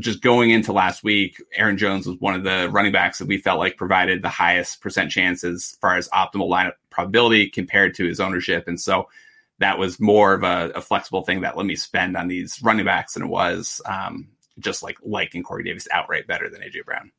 just 0.00 0.22
going 0.22 0.50
into 0.50 0.72
last 0.72 1.04
week, 1.04 1.42
Aaron 1.54 1.76
Jones 1.76 2.06
was 2.06 2.18
one 2.18 2.34
of 2.34 2.44
the 2.44 2.68
running 2.70 2.92
backs 2.92 3.18
that 3.18 3.28
we 3.28 3.36
felt 3.36 3.58
like 3.58 3.76
provided 3.76 4.22
the 4.22 4.28
highest 4.28 4.80
percent 4.80 5.10
chance 5.10 5.44
as 5.44 5.76
far 5.80 5.96
as 5.96 6.08
optimal 6.10 6.48
lineup 6.48 6.72
probability 6.90 7.48
compared 7.48 7.94
to 7.96 8.06
his 8.06 8.20
ownership. 8.20 8.66
And 8.66 8.80
so 8.80 9.08
that 9.62 9.78
was 9.78 10.00
more 10.00 10.34
of 10.34 10.42
a, 10.42 10.72
a, 10.74 10.80
flexible 10.80 11.22
thing 11.22 11.42
that 11.42 11.56
let 11.56 11.66
me 11.66 11.76
spend 11.76 12.16
on 12.16 12.28
these 12.28 12.60
running 12.62 12.84
backs 12.84 13.14
than 13.14 13.24
it 13.24 13.28
was 13.28 13.80
um, 13.86 14.28
just 14.58 14.82
like 14.82 14.98
liking 15.02 15.42
Corey 15.42 15.64
Davis 15.64 15.88
outright 15.90 16.26
better 16.26 16.48
than 16.48 16.60
AJ 16.60 16.84
Brown. 16.84 17.12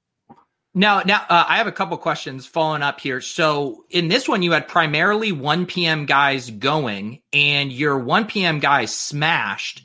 Now, 0.76 1.02
now 1.02 1.26
uh, 1.30 1.46
I 1.48 1.58
have 1.58 1.68
a 1.68 1.72
couple 1.72 1.98
questions 1.98 2.46
following 2.46 2.82
up 2.82 3.00
here. 3.00 3.22
So 3.22 3.86
in 3.90 4.08
this 4.08 4.28
one, 4.28 4.42
you 4.42 4.52
had 4.52 4.68
primarily 4.68 5.32
1 5.32 5.68
p.m. 5.68 6.06
guys 6.06 6.50
going, 6.50 7.22
and 7.32 7.72
your 7.72 8.00
1 8.00 8.26
p.m. 8.26 8.60
guys 8.60 8.94
smashed. 8.94 9.84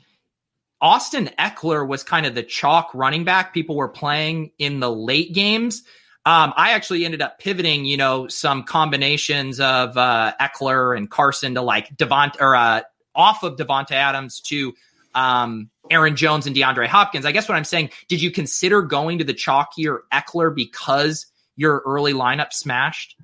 Austin 0.81 1.29
Ekeler 1.37 1.87
was 1.87 2.03
kind 2.03 2.25
of 2.25 2.35
the 2.35 2.43
chalk 2.43 2.91
running 2.93 3.23
back 3.23 3.53
people 3.53 3.75
were 3.75 3.89
playing 3.89 4.51
in 4.57 4.79
the 4.79 4.91
late 4.91 5.33
games. 5.33 5.83
Um, 6.25 6.53
I 6.57 6.71
actually 6.71 7.05
ended 7.05 7.21
up 7.21 7.39
pivoting, 7.39 7.85
you 7.85 7.97
know, 7.97 8.27
some 8.27 8.63
combinations 8.63 9.59
of 9.59 9.97
uh, 9.97 10.33
Ekeler 10.39 10.95
and 10.95 11.09
Carson 11.09 11.55
to 11.55 11.61
like 11.61 11.95
Devont 11.97 12.35
or 12.39 12.55
uh, 12.55 12.81
off 13.15 13.41
of 13.43 13.55
Davante 13.55 13.93
Adams 13.93 14.41
to 14.41 14.73
um, 15.15 15.69
Aaron 15.89 16.15
Jones 16.15 16.45
and 16.45 16.55
DeAndre 16.55 16.87
Hopkins. 16.87 17.25
I 17.25 17.31
guess 17.31 17.49
what 17.49 17.55
I'm 17.55 17.63
saying, 17.63 17.89
did 18.09 18.21
you 18.21 18.31
consider 18.31 18.81
going 18.81 19.17
to 19.19 19.23
the 19.23 19.33
chalkier 19.33 19.99
Ekeler 20.13 20.53
because 20.53 21.25
your 21.55 21.81
early 21.85 22.13
lineup 22.13 22.53
smashed? 22.53 23.15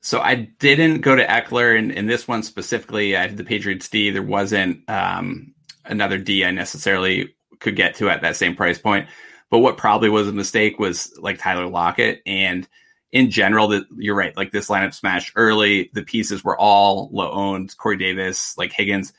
So 0.00 0.20
I 0.20 0.34
didn't 0.58 1.00
go 1.00 1.16
to 1.16 1.26
Ekeler, 1.26 1.78
and 1.78 1.90
in 1.90 2.06
this 2.06 2.28
one 2.28 2.42
specifically, 2.42 3.16
I 3.16 3.22
had 3.22 3.36
the 3.36 3.44
Patriots 3.44 3.88
D. 3.88 4.10
There 4.10 4.22
wasn't 4.22 4.88
um, 4.88 5.54
another 5.84 6.18
D 6.18 6.44
I 6.44 6.50
necessarily 6.50 7.34
could 7.58 7.74
get 7.74 7.94
to 7.96 8.10
at 8.10 8.20
that 8.20 8.36
same 8.36 8.54
price 8.54 8.78
point. 8.78 9.08
But 9.54 9.60
what 9.60 9.76
probably 9.76 10.08
was 10.08 10.26
a 10.26 10.32
mistake 10.32 10.80
was 10.80 11.16
like 11.16 11.38
Tyler 11.38 11.68
Lockett. 11.68 12.22
And 12.26 12.66
in 13.12 13.30
general, 13.30 13.68
that 13.68 13.84
you're 13.96 14.16
right. 14.16 14.36
Like 14.36 14.50
this 14.50 14.68
lineup 14.68 14.92
smashed 14.92 15.30
early. 15.36 15.92
The 15.94 16.02
pieces 16.02 16.42
were 16.42 16.58
all 16.58 17.08
low 17.12 17.30
owned. 17.30 17.76
Corey 17.76 17.96
Davis, 17.96 18.58
like 18.58 18.72
Higgins. 18.72 19.12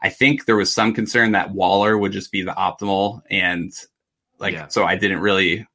I 0.00 0.08
think 0.08 0.44
there 0.44 0.54
was 0.54 0.72
some 0.72 0.94
concern 0.94 1.32
that 1.32 1.50
Waller 1.50 1.98
would 1.98 2.12
just 2.12 2.30
be 2.30 2.42
the 2.42 2.52
optimal. 2.52 3.22
And 3.28 3.72
like, 4.38 4.52
yeah. 4.52 4.68
so 4.68 4.84
I 4.84 4.94
didn't 4.94 5.18
really 5.18 5.66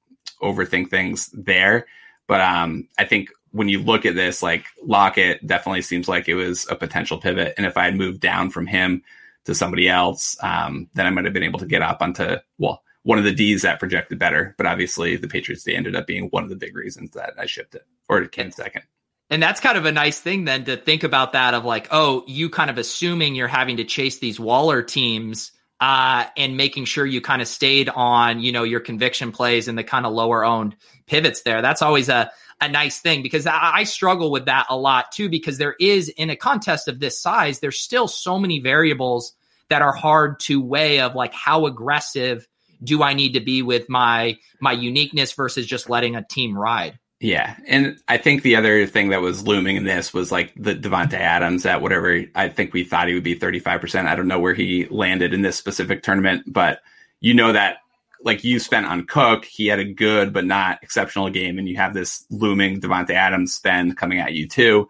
overthink 0.42 0.90
things 0.90 1.30
there. 1.34 1.86
But 2.26 2.40
um, 2.40 2.88
I 2.98 3.04
think 3.04 3.32
when 3.52 3.68
you 3.68 3.80
look 3.80 4.06
at 4.06 4.16
this, 4.16 4.42
like 4.42 4.64
Lockett 4.82 5.46
definitely 5.46 5.82
seems 5.82 6.08
like 6.08 6.30
it 6.30 6.36
was 6.36 6.66
a 6.70 6.76
potential 6.78 7.18
pivot. 7.18 7.56
And 7.58 7.66
if 7.66 7.76
I 7.76 7.84
had 7.84 7.98
moved 7.98 8.22
down 8.22 8.50
from 8.50 8.66
him 8.66 9.04
to 9.44 9.54
somebody 9.54 9.90
else, 9.90 10.38
um, 10.42 10.88
then 10.94 11.06
I 11.06 11.10
might 11.10 11.26
have 11.26 11.34
been 11.34 11.44
able 11.44 11.60
to 11.60 11.66
get 11.66 11.82
up 11.82 12.02
onto, 12.02 12.38
well, 12.58 12.82
one 13.06 13.20
of 13.20 13.24
the 13.24 13.32
D's 13.32 13.62
that 13.62 13.80
projected 13.80 14.18
better. 14.18 14.56
But 14.58 14.66
obviously, 14.66 15.16
the 15.16 15.28
Patriots 15.28 15.64
Day 15.64 15.76
ended 15.76 15.96
up 15.96 16.08
being 16.08 16.26
one 16.30 16.44
of 16.44 16.50
the 16.50 16.56
big 16.56 16.76
reasons 16.76 17.12
that 17.12 17.34
I 17.38 17.46
shipped 17.46 17.76
it 17.76 17.86
or 18.10 18.20
it 18.20 18.32
came 18.32 18.52
second. 18.52 18.82
And 19.30 19.42
that's 19.42 19.60
kind 19.60 19.78
of 19.78 19.86
a 19.86 19.92
nice 19.92 20.20
thing 20.20 20.46
then 20.46 20.66
to 20.66 20.76
think 20.76 21.04
about 21.04 21.34
that 21.34 21.54
of 21.54 21.66
like, 21.66 21.88
oh, 21.92 22.24
you 22.28 22.50
kind 22.50 22.70
of 22.70 22.80
assuming 22.80 23.36
you're 23.36 23.48
having 23.48 23.78
to 23.78 23.84
chase 23.84 24.18
these 24.18 24.40
Waller 24.40 24.82
teams 24.82 25.52
uh, 25.80 26.26
and 26.36 26.58
making 26.58 26.86
sure 26.86 27.06
you 27.06 27.22
kind 27.22 27.44
of 27.44 27.48
stayed 27.48 27.90
on, 27.90 28.40
you 28.40 28.52
know, 28.52 28.64
your 28.64 28.80
conviction 28.80 29.32
plays 29.32 29.68
and 29.68 29.78
the 29.78 29.84
kind 29.84 30.06
of 30.06 30.14
lower 30.14 30.44
owned 30.44 30.76
pivots 31.06 31.44
there. 31.44 31.62
That's 31.62 31.84
always 31.84 32.10
a, 32.10 32.32
a 32.60 32.70
nice 32.70 33.02
thing 33.02 33.22
because 33.22 33.46
I, 33.46 33.72
I 33.76 33.84
struggle 33.84 34.32
with 34.32 34.46
that 34.46 34.66
a 34.70 34.78
lot 34.78 35.12
too, 35.12 35.30
because 35.30 35.60
there 35.60 35.76
is 35.80 36.10
in 36.10 36.32
a 36.32 36.36
contest 36.36 36.88
of 36.88 37.00
this 37.00 37.20
size, 37.20 37.60
there's 37.60 37.80
still 37.80 38.08
so 38.08 38.40
many 38.40 38.60
variables 38.60 39.34
that 39.70 39.84
are 39.84 39.94
hard 39.94 40.40
to 40.42 40.60
weigh 40.62 41.02
of 41.02 41.14
like 41.14 41.34
how 41.34 41.68
aggressive 41.68 42.48
do 42.84 43.04
I 43.04 43.14
need 43.14 43.34
to 43.34 43.40
be 43.40 43.62
with 43.62 43.90
my 43.90 44.38
my 44.60 44.72
uniqueness 44.72 45.34
versus 45.34 45.66
just 45.66 45.90
letting 45.90 46.16
a 46.16 46.24
team 46.24 46.58
ride? 46.58 47.00
Yeah, 47.22 47.56
and 47.66 47.98
I 48.08 48.18
think 48.18 48.44
the 48.44 48.58
other 48.58 48.86
thing 48.86 49.10
that 49.10 49.22
was 49.22 49.48
looming 49.48 49.78
in 49.78 49.86
this 49.86 50.14
was 50.14 50.32
like 50.32 50.54
the 50.56 50.76
Davante 50.76 51.14
Adams 51.14 51.66
at 51.66 51.82
whatever 51.82 52.26
I 52.36 52.50
think 52.50 52.74
we 52.74 52.84
thought 52.84 53.08
he 53.08 53.14
would 53.14 53.24
be 53.24 53.40
35%. 53.40 54.06
I 54.06 54.16
don't 54.16 54.28
know 54.28 54.40
where 54.40 54.54
he 54.54 54.86
landed 54.88 55.34
in 55.34 55.42
this 55.42 55.56
specific 55.56 56.04
tournament, 56.04 56.44
but 56.46 56.82
you 57.22 57.34
know 57.34 57.54
that 57.54 57.78
like 58.24 58.44
you 58.44 58.60
spent 58.60 58.86
on 58.86 59.06
Cook, 59.06 59.46
he 59.46 59.68
had 59.68 59.80
a 59.80 59.86
good 59.86 60.34
but 60.34 60.46
not 60.46 60.80
exceptional 60.84 61.30
game, 61.30 61.58
and 61.58 61.70
you 61.70 61.78
have 61.78 61.94
this 61.94 62.26
looming 62.30 62.82
Davante 62.82 63.12
Adams 63.12 63.54
spend 63.54 63.98
coming 63.98 64.20
at 64.20 64.34
you 64.34 64.48
too. 64.48 64.90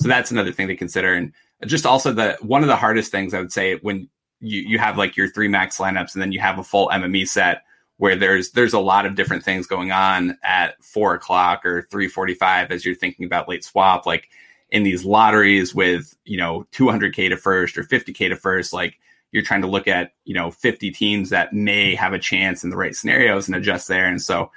So 0.00 0.08
that's 0.08 0.30
another 0.30 0.52
thing 0.52 0.68
to 0.68 0.76
consider. 0.76 1.14
And 1.14 1.32
just 1.66 1.86
also 1.86 2.12
the 2.12 2.36
one 2.40 2.62
of 2.62 2.68
the 2.68 2.76
hardest 2.76 3.12
things 3.12 3.32
I 3.32 3.40
would 3.40 3.52
say 3.52 3.76
when 3.76 4.08
you 4.40 4.60
you 4.60 4.78
have 4.78 4.98
like 4.98 5.16
your 5.16 5.28
three 5.28 5.48
max 5.48 5.78
lineups 5.78 6.14
and 6.14 6.22
then 6.22 6.32
you 6.32 6.40
have 6.40 6.58
a 6.58 6.64
full 6.64 6.88
MME 6.88 7.28
set 7.28 7.62
where 7.98 8.16
there's 8.16 8.52
there's 8.52 8.72
a 8.72 8.80
lot 8.80 9.04
of 9.06 9.14
different 9.14 9.44
things 9.44 9.66
going 9.66 9.92
on 9.92 10.38
at 10.42 10.82
four 10.82 11.14
o'clock 11.14 11.64
or 11.66 11.82
three 11.90 12.08
forty 12.08 12.34
five 12.34 12.70
as 12.70 12.84
you're 12.84 12.94
thinking 12.94 13.26
about 13.26 13.48
late 13.48 13.64
swap, 13.64 14.06
like 14.06 14.28
in 14.70 14.82
these 14.82 15.04
lotteries 15.04 15.74
with 15.74 16.16
you 16.24 16.38
know 16.38 16.66
200k 16.72 17.28
to 17.28 17.36
first 17.36 17.76
or 17.76 17.84
50k 17.84 18.30
to 18.30 18.36
first, 18.36 18.72
like 18.72 18.98
you're 19.32 19.42
trying 19.42 19.62
to 19.62 19.68
look 19.68 19.86
at 19.86 20.12
you 20.24 20.34
know 20.34 20.50
50 20.50 20.90
teams 20.92 21.30
that 21.30 21.52
may 21.52 21.94
have 21.94 22.12
a 22.12 22.18
chance 22.18 22.64
in 22.64 22.70
the 22.70 22.76
right 22.76 22.96
scenarios 22.96 23.48
and 23.48 23.56
adjust 23.56 23.88
there. 23.88 24.06
And 24.06 24.20
so 24.20 24.50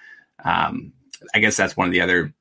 um, 0.46 0.94
I 1.34 1.40
guess 1.40 1.58
that's 1.58 1.78
one 1.78 1.88
of 1.88 1.94
the 1.94 2.02
other 2.02 2.34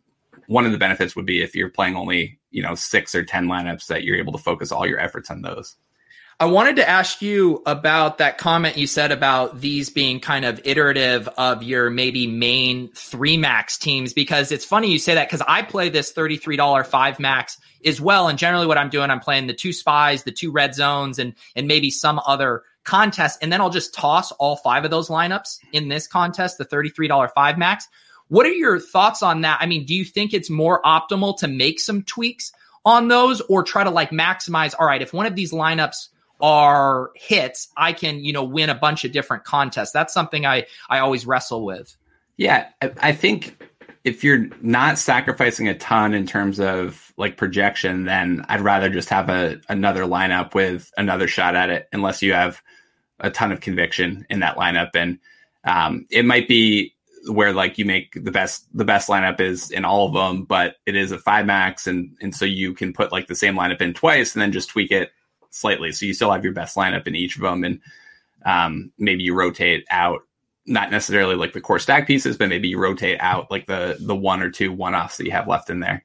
one 0.46 0.66
of 0.66 0.72
the 0.72 0.78
benefits 0.78 1.16
would 1.16 1.26
be 1.26 1.42
if 1.42 1.55
you're 1.55 1.68
playing 1.68 1.96
only 1.96 2.38
you 2.50 2.62
know 2.62 2.74
six 2.74 3.14
or 3.14 3.24
ten 3.24 3.46
lineups 3.46 3.87
that 3.87 4.05
you're 4.05 4.16
able 4.16 4.33
to 4.33 4.38
focus 4.38 4.70
all 4.70 4.87
your 4.87 5.00
efforts 5.00 5.31
on 5.31 5.42
those. 5.42 5.76
I 6.40 6.46
wanted 6.46 6.76
to 6.76 6.88
ask 6.88 7.22
you 7.22 7.62
about 7.66 8.18
that 8.18 8.38
comment 8.38 8.76
you 8.76 8.86
said 8.86 9.12
about 9.12 9.60
these 9.60 9.90
being 9.90 10.18
kind 10.18 10.44
of 10.44 10.60
iterative 10.64 11.28
of 11.38 11.62
your 11.62 11.88
maybe 11.90 12.26
main 12.26 12.88
three 12.94 13.36
max 13.36 13.78
teams 13.78 14.12
because 14.12 14.50
it's 14.50 14.64
funny 14.64 14.90
you 14.90 14.98
say 14.98 15.14
that 15.14 15.28
because 15.28 15.44
I 15.46 15.62
play 15.62 15.88
this 15.88 16.12
$33 16.12 16.86
five 16.86 17.20
max 17.20 17.58
as 17.84 18.00
well. 18.00 18.28
And 18.28 18.38
generally 18.38 18.66
what 18.66 18.78
I'm 18.78 18.88
doing, 18.88 19.10
I'm 19.10 19.20
playing 19.20 19.46
the 19.46 19.54
two 19.54 19.72
spies, 19.72 20.24
the 20.24 20.32
two 20.32 20.50
red 20.50 20.74
zones, 20.74 21.18
and 21.18 21.34
and 21.54 21.68
maybe 21.68 21.90
some 21.90 22.20
other 22.26 22.62
contest. 22.84 23.38
And 23.42 23.52
then 23.52 23.60
I'll 23.60 23.70
just 23.70 23.94
toss 23.94 24.32
all 24.32 24.56
five 24.56 24.84
of 24.84 24.90
those 24.90 25.08
lineups 25.08 25.58
in 25.72 25.88
this 25.88 26.06
contest, 26.06 26.58
the 26.58 26.64
$33 26.64 27.30
five 27.34 27.58
max. 27.58 27.86
What 28.28 28.46
are 28.46 28.52
your 28.52 28.80
thoughts 28.80 29.22
on 29.22 29.42
that? 29.42 29.58
I 29.60 29.66
mean, 29.66 29.84
do 29.84 29.94
you 29.94 30.04
think 30.04 30.32
it's 30.32 30.50
more 30.50 30.80
optimal 30.82 31.38
to 31.38 31.48
make 31.48 31.78
some 31.78 32.02
tweaks 32.02 32.52
on 32.84 33.08
those 33.08 33.40
or 33.42 33.62
try 33.62 33.84
to 33.84 33.90
like 33.90 34.10
maximize? 34.10 34.74
All 34.78 34.86
right, 34.86 35.02
if 35.02 35.12
one 35.12 35.26
of 35.26 35.36
these 35.36 35.52
lineups 35.52 36.08
are 36.42 37.12
hits, 37.14 37.68
I 37.76 37.92
can, 37.92 38.24
you 38.24 38.33
know, 38.33 38.42
win 38.42 38.68
a 38.68 38.74
bunch 38.74 39.05
of 39.05 39.12
different 39.12 39.44
contests. 39.44 39.92
That's 39.92 40.12
something 40.12 40.44
I 40.44 40.66
I 40.90 40.98
always 40.98 41.24
wrestle 41.24 41.64
with. 41.64 41.96
Yeah, 42.37 42.68
I, 42.83 42.92
I 43.00 43.12
think 43.12 43.62
if 44.05 44.24
you're 44.24 44.48
not 44.61 44.98
sacrificing 44.98 45.68
a 45.68 45.78
ton 45.78 46.12
in 46.12 46.26
terms 46.26 46.59
of 46.59 47.12
like 47.16 47.37
projection, 47.37 48.05
then 48.05 48.44
I'd 48.48 48.61
rather 48.61 48.90
just 48.90 49.09
have 49.11 49.28
a 49.28 49.61
another 49.68 50.02
lineup 50.02 50.55
with 50.55 50.90
another 50.96 51.28
shot 51.28 51.55
at 51.55 51.70
it, 51.70 51.88
unless 51.92 52.20
you 52.20 52.33
have 52.33 52.61
a 53.20 53.31
ton 53.31 53.52
of 53.52 53.61
conviction 53.61 54.26
in 54.28 54.40
that 54.40 54.57
lineup. 54.57 54.90
And 54.94 55.20
um, 55.64 56.07
it 56.11 56.24
might 56.24 56.48
be 56.48 56.92
where 57.28 57.52
like 57.52 57.78
you 57.78 57.85
make 57.85 58.14
the 58.24 58.33
best 58.33 58.66
the 58.76 58.85
best 58.85 59.09
lineup 59.09 59.40
is 59.40 59.70
in 59.70 59.85
all 59.85 60.09
of 60.09 60.14
them, 60.14 60.42
but 60.42 60.76
it 60.87 60.96
is 60.96 61.12
a 61.12 61.18
five 61.18 61.46
max, 61.46 61.87
and 61.87 62.16
and 62.20 62.35
so 62.35 62.44
you 62.44 62.74
can 62.74 62.92
put 62.92 63.12
like 63.12 63.28
the 63.28 63.37
same 63.37 63.55
lineup 63.55 63.81
in 63.81 63.94
twice 63.94 64.35
and 64.35 64.42
then 64.42 64.50
just 64.50 64.70
tweak 64.70 64.90
it 64.90 65.12
slightly. 65.52 65.92
So 65.92 66.06
you 66.06 66.14
still 66.14 66.32
have 66.32 66.44
your 66.44 66.52
best 66.52 66.76
lineup 66.76 67.06
in 67.06 67.14
each 67.14 67.36
of 67.36 67.42
them, 67.42 67.62
and 67.62 67.80
um, 68.44 68.92
maybe 68.98 69.22
you 69.22 69.34
rotate 69.34 69.86
out 69.90 70.22
not 70.66 70.90
necessarily 70.90 71.34
like 71.34 71.52
the 71.52 71.60
core 71.60 71.78
stack 71.78 72.06
pieces, 72.06 72.36
but 72.36 72.48
maybe 72.48 72.68
you 72.68 72.78
rotate 72.78 73.20
out 73.20 73.50
like 73.50 73.66
the 73.66 73.96
the 74.00 74.16
one 74.16 74.42
or 74.42 74.50
two 74.50 74.72
one 74.72 74.94
offs 74.94 75.16
that 75.16 75.24
you 75.24 75.32
have 75.32 75.48
left 75.48 75.70
in 75.70 75.80
there. 75.80 76.04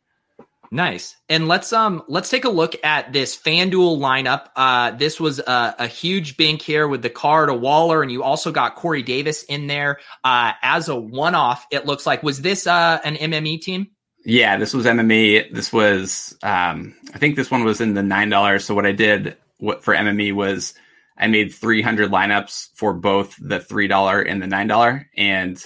Nice. 0.69 1.15
And 1.29 1.47
let's 1.47 1.71
um 1.71 2.03
let's 2.07 2.29
take 2.29 2.43
a 2.43 2.49
look 2.49 2.75
at 2.83 3.13
this 3.13 3.37
FanDuel 3.37 3.99
lineup. 3.99 4.47
Uh 4.55 4.91
this 4.91 5.19
was 5.19 5.39
a, 5.39 5.75
a 5.79 5.87
huge 5.87 6.37
bink 6.37 6.61
here 6.61 6.87
with 6.87 7.01
the 7.01 7.09
Carr 7.09 7.45
to 7.45 7.53
Waller, 7.53 8.01
and 8.01 8.11
you 8.11 8.23
also 8.23 8.51
got 8.51 8.75
Corey 8.75 9.03
Davis 9.03 9.43
in 9.43 9.67
there 9.67 9.99
uh 10.23 10.53
as 10.61 10.89
a 10.89 10.95
one-off, 10.95 11.65
it 11.71 11.85
looks 11.85 12.05
like. 12.05 12.23
Was 12.23 12.41
this 12.41 12.67
uh 12.67 12.99
an 13.03 13.15
MME 13.15 13.61
team? 13.61 13.87
Yeah, 14.25 14.57
this 14.57 14.73
was 14.73 14.85
MME. 14.85 15.53
This 15.53 15.71
was 15.71 16.37
um 16.43 16.95
I 17.13 17.17
think 17.17 17.35
this 17.35 17.51
one 17.51 17.63
was 17.63 17.81
in 17.81 17.93
the 17.93 18.03
nine 18.03 18.29
dollars. 18.29 18.65
So 18.65 18.75
what 18.75 18.85
I 18.85 18.91
did 18.91 19.37
what 19.59 19.83
for 19.83 19.93
MME 19.95 20.33
was 20.33 20.73
I 21.17 21.27
made 21.27 21.53
300 21.53 22.11
lineups 22.11 22.69
for 22.75 22.93
both 22.93 23.35
the 23.39 23.59
$3 23.59 24.29
and 24.29 24.41
the 24.41 24.45
$9 24.45 25.05
and 25.17 25.65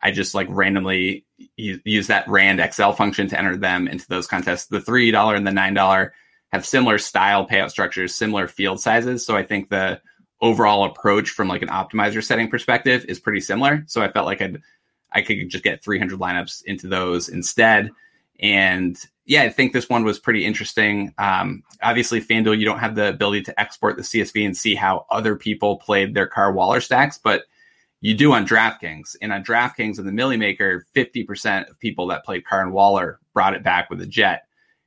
I 0.00 0.12
just 0.12 0.34
like 0.34 0.46
randomly 0.50 1.26
use 1.56 2.06
that 2.06 2.28
rand 2.28 2.60
excel 2.60 2.92
function 2.92 3.28
to 3.28 3.38
enter 3.38 3.56
them 3.56 3.88
into 3.88 4.06
those 4.08 4.26
contests 4.28 4.66
the 4.66 4.78
$3 4.78 5.36
and 5.36 5.46
the 5.46 5.50
$9 5.50 6.10
have 6.52 6.66
similar 6.66 6.98
style 6.98 7.46
payout 7.46 7.70
structures 7.70 8.14
similar 8.14 8.46
field 8.46 8.80
sizes 8.80 9.24
so 9.24 9.36
i 9.36 9.42
think 9.42 9.68
the 9.70 10.00
overall 10.40 10.84
approach 10.84 11.30
from 11.30 11.48
like 11.48 11.62
an 11.62 11.68
optimizer 11.68 12.22
setting 12.22 12.48
perspective 12.48 13.04
is 13.08 13.18
pretty 13.18 13.40
similar 13.40 13.82
so 13.86 14.02
i 14.02 14.10
felt 14.10 14.26
like 14.26 14.40
i'd 14.42 14.60
i 15.14 15.22
could 15.22 15.48
just 15.48 15.64
get 15.64 15.82
300 15.82 16.18
lineups 16.18 16.62
into 16.64 16.86
those 16.88 17.28
instead 17.28 17.90
and 18.40 18.98
yeah, 19.24 19.42
I 19.42 19.50
think 19.50 19.72
this 19.72 19.88
one 19.88 20.04
was 20.04 20.18
pretty 20.18 20.44
interesting. 20.44 21.14
Um, 21.18 21.62
obviously, 21.80 22.20
FanDuel, 22.20 22.58
you 22.58 22.64
don't 22.64 22.80
have 22.80 22.96
the 22.96 23.08
ability 23.08 23.42
to 23.42 23.60
export 23.60 23.96
the 23.96 24.02
CSV 24.02 24.44
and 24.44 24.56
see 24.56 24.74
how 24.74 25.06
other 25.10 25.36
people 25.36 25.76
played 25.76 26.14
their 26.14 26.26
Carr 26.26 26.52
Waller 26.52 26.80
stacks, 26.80 27.18
but 27.22 27.44
you 28.00 28.14
do 28.14 28.32
on 28.32 28.46
DraftKings. 28.46 29.14
And 29.22 29.32
on 29.32 29.44
DraftKings 29.44 29.98
and 29.98 30.08
the 30.08 30.12
Milly 30.12 30.36
Maker, 30.36 30.84
50% 30.94 31.70
of 31.70 31.78
people 31.78 32.08
that 32.08 32.24
played 32.24 32.44
Carr 32.44 32.62
and 32.62 32.72
Waller 32.72 33.20
brought 33.32 33.54
it 33.54 33.62
back 33.62 33.90
with 33.90 34.00
a 34.00 34.06
jet. 34.06 34.42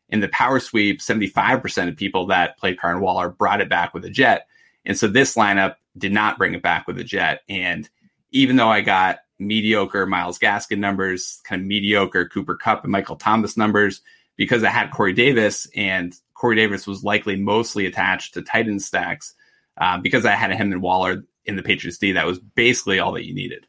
In 0.10 0.20
the 0.20 0.28
Power 0.28 0.60
Sweep, 0.60 1.00
75% 1.00 1.88
of 1.88 1.96
people 1.96 2.28
that 2.28 2.58
played 2.58 2.78
Carr 2.78 2.92
and 2.92 3.02
Waller 3.02 3.30
brought 3.30 3.62
it 3.62 3.70
back 3.70 3.94
with 3.94 4.04
a 4.04 4.10
jet. 4.10 4.48
And 4.86 4.98
so 4.98 5.08
this 5.08 5.36
lineup 5.36 5.76
did 5.98 6.12
not 6.12 6.38
bring 6.38 6.54
it 6.54 6.62
back 6.62 6.88
with 6.88 7.00
a 7.00 7.04
jet. 7.06 7.42
And 7.48 7.90
even 8.32 8.58
though 8.58 8.68
I 8.68 8.82
got 8.82 9.20
mediocre 9.40 10.06
Myles 10.06 10.40
Gaskin 10.40 10.80
numbers, 10.80 11.42
kind 11.44 11.62
of 11.62 11.68
mediocre 11.68 12.28
Cooper 12.28 12.56
Kupp 12.56 12.84
and 12.84 12.92
Michael 12.92 13.16
Thomas 13.16 13.58
numbers, 13.58 14.02
because 14.36 14.64
I 14.64 14.70
had 14.70 14.92
Corey 14.92 15.14
Davis, 15.14 15.68
and 15.76 16.14
Corey 16.34 16.56
Davis 16.56 16.88
was 16.88 17.04
likely 17.04 17.36
mostly 17.36 17.86
attached 17.86 18.34
to 18.34 18.42
Titan 18.42 18.80
stacks. 18.80 19.34
Uh, 19.78 19.98
because 19.98 20.26
I 20.26 20.32
had 20.32 20.52
him 20.52 20.72
and 20.72 20.82
Waller 20.82 21.26
in 21.44 21.58
the 21.58 21.64
Patriots 21.64 21.98
D, 21.98 22.14
that 22.14 22.26
was 22.26 22.40
basically 22.40 23.00
all 23.00 23.12
that 23.14 23.26
you 23.26 23.34
needed. 23.34 23.68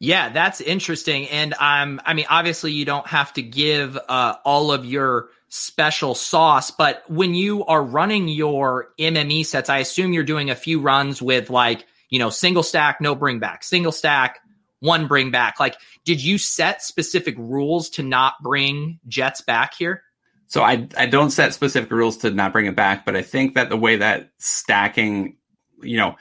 Yeah, 0.00 0.30
that's 0.30 0.60
interesting. 0.60 1.28
And 1.28 1.54
um, 1.54 2.00
I 2.04 2.14
mean, 2.14 2.26
obviously, 2.28 2.72
you 2.72 2.84
don't 2.84 3.06
have 3.06 3.32
to 3.34 3.42
give 3.42 3.98
uh, 4.08 4.36
all 4.44 4.72
of 4.72 4.84
your 4.84 5.28
special 5.48 6.14
sauce, 6.14 6.70
but 6.70 7.04
when 7.08 7.34
you 7.34 7.64
are 7.66 7.82
running 7.82 8.28
your 8.28 8.88
MME 8.98 9.46
sets, 9.46 9.70
I 9.70 9.78
assume 9.78 10.12
you're 10.12 10.24
doing 10.24 10.50
a 10.50 10.56
few 10.56 10.80
runs 10.80 11.22
with 11.22 11.48
like, 11.48 11.86
you 12.10 12.18
know, 12.18 12.30
single 12.30 12.62
stack, 12.62 13.00
no 13.00 13.14
bring 13.14 13.38
back, 13.38 13.62
single 13.62 13.92
stack, 13.92 14.40
one 14.80 15.06
bring 15.06 15.30
back. 15.30 15.60
Like, 15.60 15.76
did 16.04 16.22
you 16.22 16.38
set 16.38 16.82
specific 16.82 17.34
rules 17.38 17.90
to 17.90 18.02
not 18.02 18.34
bring 18.42 19.00
Jets 19.08 19.40
back 19.40 19.74
here? 19.74 20.02
So 20.46 20.62
I 20.62 20.88
I 20.96 21.06
don't 21.06 21.30
set 21.30 21.54
specific 21.54 21.90
rules 21.90 22.18
to 22.18 22.30
not 22.30 22.52
bring 22.52 22.66
it 22.66 22.76
back, 22.76 23.04
but 23.04 23.16
I 23.16 23.22
think 23.22 23.54
that 23.54 23.70
the 23.70 23.76
way 23.76 23.96
that 23.96 24.30
stacking, 24.38 25.36
you 25.82 25.96
know, 25.96 26.16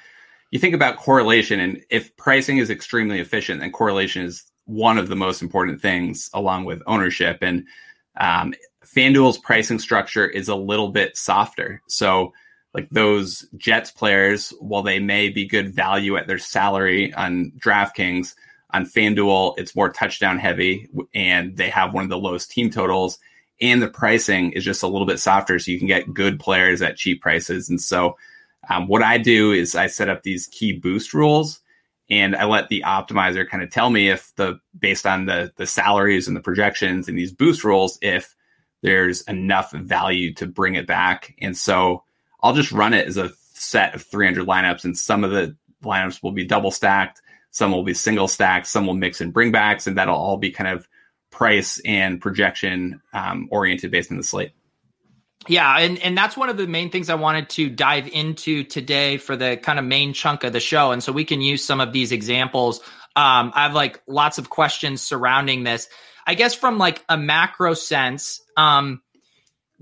you 0.52 0.60
think 0.60 0.76
about 0.76 0.98
correlation, 0.98 1.60
and 1.60 1.82
if 1.90 2.16
pricing 2.16 2.58
is 2.58 2.70
extremely 2.70 3.20
efficient, 3.20 3.60
then 3.60 3.72
correlation 3.72 4.24
is 4.24 4.44
one 4.66 4.98
of 4.98 5.10
the 5.10 5.16
most 5.16 5.42
important 5.42 5.82
things, 5.82 6.30
along 6.34 6.66
with 6.66 6.82
ownership. 6.88 7.40
And 7.42 7.66
um, 8.20 8.54
FanDuel's 8.86 9.40
pricing 9.40 9.80
structure 9.80 10.28
is 10.28 10.48
a 10.48 10.56
little 10.56 10.90
bit 10.90 11.18
softer. 11.18 11.82
So 11.88 12.34
like 12.74 12.90
those 12.90 13.46
Jets 13.58 13.92
players, 13.92 14.52
while 14.60 14.84
they 14.84 15.00
may 15.00 15.30
be 15.30 15.46
good 15.46 15.74
value 15.74 16.18
at 16.18 16.28
their 16.28 16.40
salary 16.40 17.14
on 17.14 17.52
DraftKings, 17.60 18.34
on 18.74 18.86
FanDuel, 18.86 19.54
it's 19.58 19.76
more 19.76 19.92
touchdown 19.92 20.40
heavy 20.40 20.90
and 21.14 21.56
they 21.56 21.70
have 21.70 21.94
one 21.94 22.04
of 22.04 22.10
the 22.10 22.18
lowest 22.18 22.50
team 22.50 22.72
totals. 22.72 23.20
And 23.62 23.82
the 23.82 23.88
pricing 23.88 24.52
is 24.54 24.66
just 24.66 24.84
a 24.84 24.88
little 24.88 25.06
bit 25.06 25.20
softer, 25.20 25.60
so 25.60 25.72
you 25.72 25.78
can 25.78 25.88
get 25.88 26.14
good 26.14 26.40
players 26.40 26.82
at 26.82 26.98
cheap 26.98 27.22
prices. 27.22 27.70
And 27.70 27.80
so, 27.80 28.18
um, 28.70 28.88
what 28.88 29.04
I 29.04 29.18
do 29.18 29.52
is 29.52 29.76
I 29.76 29.88
set 29.88 30.10
up 30.10 30.24
these 30.24 30.48
key 30.48 30.74
boost 30.74 31.14
rules, 31.14 31.62
and 32.10 32.36
I 32.36 32.46
let 32.46 32.70
the 32.70 32.84
optimizer 32.86 33.48
kind 33.48 33.64
of 33.64 33.70
tell 33.70 33.90
me 33.90 34.10
if 34.10 34.34
the 34.36 34.60
based 34.78 35.06
on 35.06 35.26
the 35.28 35.54
the 35.56 35.68
salaries 35.68 36.28
and 36.28 36.36
the 36.36 36.42
projections 36.42 37.08
and 37.08 37.18
these 37.18 37.32
boost 37.32 37.64
rules, 37.64 38.00
if 38.02 38.36
there's 38.82 39.22
enough 39.22 39.72
value 39.72 40.34
to 40.34 40.48
bring 40.48 40.76
it 40.76 40.88
back. 40.88 41.36
And 41.40 41.56
so, 41.56 42.03
I'll 42.44 42.54
just 42.54 42.72
run 42.72 42.94
it 42.94 43.08
as 43.08 43.18
a 43.18 43.32
set 43.54 43.96
of 43.96 44.04
300 44.04 44.46
lineups, 44.46 44.84
and 44.84 44.96
some 44.96 45.24
of 45.24 45.32
the 45.32 45.56
lineups 45.84 46.22
will 46.22 46.34
be 46.34 46.46
double 46.46 46.70
stacked 46.70 47.22
some 47.54 47.72
will 47.72 47.84
be 47.84 47.94
single 47.94 48.28
stacked, 48.28 48.66
some 48.66 48.88
will 48.88 48.96
mix 48.96 49.22
in 49.22 49.32
bringbacks, 49.32 49.86
and 49.86 49.96
that'll 49.98 50.16
all 50.16 50.38
be 50.38 50.50
kind 50.50 50.68
of 50.68 50.90
price 51.30 51.80
and 51.86 52.20
projection 52.20 53.00
um, 53.14 53.48
oriented 53.52 53.92
based 53.92 54.10
on 54.10 54.18
the 54.18 54.24
slate. 54.24 54.54
Yeah, 55.48 55.78
and 55.78 56.00
and 56.00 56.18
that's 56.18 56.36
one 56.36 56.50
of 56.50 56.58
the 56.58 56.66
main 56.66 56.90
things 56.90 57.12
I 57.12 57.16
wanted 57.16 57.50
to 57.50 57.70
dive 57.70 58.08
into 58.08 58.64
today 58.64 59.18
for 59.18 59.36
the 59.36 59.58
kind 59.58 59.78
of 59.78 59.86
main 59.86 60.14
chunk 60.14 60.44
of 60.44 60.52
the 60.52 60.60
show, 60.60 60.92
and 60.92 61.04
so 61.04 61.12
we 61.12 61.26
can 61.26 61.42
use 61.42 61.64
some 61.64 61.80
of 61.80 61.94
these 61.94 62.12
examples. 62.12 62.80
Um, 63.16 63.52
I 63.54 63.64
have 63.64 63.76
like 63.76 64.02
lots 64.08 64.40
of 64.40 64.50
questions 64.50 65.04
surrounding 65.04 65.64
this. 65.64 65.90
I 66.26 66.34
guess 66.34 66.56
from 66.56 66.80
like 66.80 67.04
a 67.08 67.18
macro 67.18 67.76
sense, 67.76 68.42
um, 68.58 69.04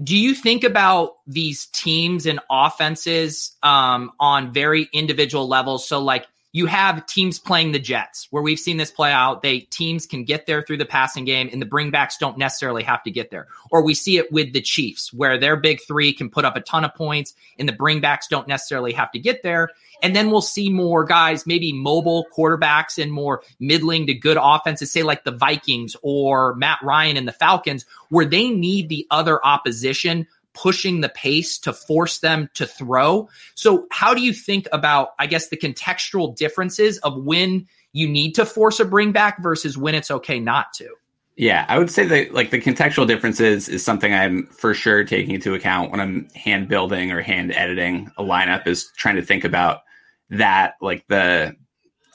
do 0.04 0.18
you 0.18 0.34
think 0.34 0.64
about 0.64 1.18
these 1.28 1.68
teams 1.68 2.26
and 2.26 2.40
offenses 2.50 3.56
um, 3.62 4.12
on 4.20 4.54
very 4.54 4.90
individual 4.94 5.48
levels? 5.48 5.88
So 5.88 6.00
like 6.00 6.28
you 6.54 6.66
have 6.66 7.06
teams 7.06 7.40
playing 7.40 7.72
the 7.72 7.80
Jets, 7.80 8.28
where 8.30 8.44
we've 8.44 8.60
seen 8.60 8.78
this 8.78 8.92
play 8.92 9.12
out. 9.12 9.42
They 9.42 9.62
teams 9.62 10.06
can 10.06 10.26
get 10.26 10.46
there 10.46 10.62
through 10.62 10.78
the 10.78 10.86
passing 10.86 11.24
game, 11.24 11.50
and 11.52 11.62
the 11.62 11.66
bringbacks 11.66 12.20
don't 12.20 12.38
necessarily 12.38 12.84
have 12.84 13.04
to 13.04 13.12
get 13.12 13.32
there. 13.32 13.48
Or 13.72 13.82
we 13.84 13.94
see 13.94 14.18
it 14.18 14.32
with 14.32 14.52
the 14.52 14.62
Chiefs, 14.62 15.14
where 15.14 15.38
their 15.38 15.56
big 15.56 15.80
three 15.88 16.14
can 16.14 16.30
put 16.30 16.44
up 16.44 16.58
a 16.58 16.62
ton 16.62 16.84
of 16.84 16.94
points, 16.94 17.34
and 17.58 17.70
the 17.70 17.74
bringbacks 17.74 18.28
don't 18.30 18.48
necessarily 18.48 18.92
have 18.94 19.12
to 19.12 19.20
get 19.20 19.44
there. 19.44 19.70
And 20.04 20.16
then 20.16 20.30
we'll 20.30 20.42
see 20.42 20.70
more 20.70 21.06
guys, 21.06 21.46
maybe 21.48 21.72
mobile 21.72 22.26
quarterbacks 22.36 23.02
and 23.02 23.14
more 23.14 23.44
middling 23.60 24.08
to 24.08 24.14
good 24.14 24.38
offenses, 24.42 24.92
say 24.92 25.04
like 25.04 25.24
the 25.24 25.32
Vikings 25.32 25.96
or 26.02 26.56
Matt 26.56 26.80
Ryan 26.84 27.18
and 27.18 27.28
the 27.28 27.34
Falcons, 27.34 27.86
where 28.10 28.26
they 28.26 28.50
need 28.50 28.90
the 28.90 29.08
other 29.10 29.46
opposition 29.46 30.28
pushing 30.54 31.02
the 31.02 31.10
pace 31.10 31.58
to 31.60 31.74
force 31.74 32.20
them 32.20 32.50
to 32.56 32.66
throw. 32.66 33.30
So, 33.56 33.88
how 33.92 34.14
do 34.14 34.22
you 34.22 34.34
think 34.34 34.68
about, 34.72 35.10
I 35.20 35.28
guess, 35.28 35.50
the 35.50 35.58
contextual 35.58 36.36
differences 36.36 36.98
of 37.00 37.24
when 37.24 37.68
you 37.94 38.08
need 38.08 38.34
to 38.36 38.46
force 38.46 38.80
a 38.80 38.86
bring 38.86 39.12
back 39.12 39.42
versus 39.42 39.78
when 39.78 39.96
it's 39.96 40.12
okay 40.12 40.40
not 40.40 40.74
to? 40.74 40.90
Yeah, 41.38 41.66
I 41.68 41.80
would 41.80 41.90
say 41.90 42.06
that 42.06 42.34
like 42.34 42.52
the 42.52 42.60
contextual 42.60 43.08
differences 43.08 43.70
is 43.70 43.84
something 43.84 44.14
I'm 44.14 44.48
for 44.48 44.74
sure 44.74 45.04
taking 45.04 45.34
into 45.34 45.54
account 45.54 45.92
when 45.92 46.00
I'm 46.00 46.30
hand 46.36 46.68
building 46.68 47.12
or 47.12 47.22
hand 47.22 47.52
editing 47.54 48.12
a 48.18 48.24
lineup 48.24 48.68
is 48.68 48.92
trying 48.98 49.16
to 49.16 49.22
think 49.22 49.44
about 49.44 49.82
that 50.30 50.76
like 50.82 51.08
the 51.08 51.56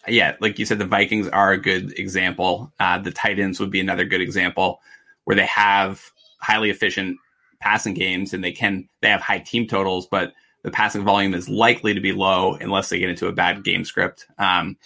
yeah, 0.09 0.37
like 0.41 0.59
you 0.59 0.67
said, 0.67 0.79
the 0.79 0.87
Vikings 0.87 1.29
are 1.29 1.53
a 1.53 1.61
good 1.61 1.99
example. 1.99 2.73
Uh, 2.79 2.99
the 2.99 3.11
Titans 3.11 3.59
would 3.59 3.71
be 3.71 3.81
another 3.81 4.05
good 4.05 4.21
example 4.21 4.81
where 5.25 5.35
they 5.35 5.47
have 5.47 6.01
highly 6.39 6.71
efficient 6.71 7.19
passing 7.61 7.95
games 7.95 8.33
and 8.33 8.43
they 8.43 8.53
can 8.53 8.89
they 9.01 9.09
have 9.09 9.21
high 9.21 9.39
team 9.39 9.67
totals, 9.67 10.07
but 10.07 10.33
the 10.63 10.71
passing 10.71 11.05
volume 11.05 11.35
is 11.35 11.49
likely 11.49 11.95
to 11.95 12.01
be 12.01 12.13
low 12.13 12.55
unless 12.55 12.89
they 12.89 12.99
get 12.99 13.11
into 13.11 13.29
a 13.29 13.33
bad 13.33 13.63
game 13.63 13.85
script. 13.85 14.27
Um, 14.39 14.77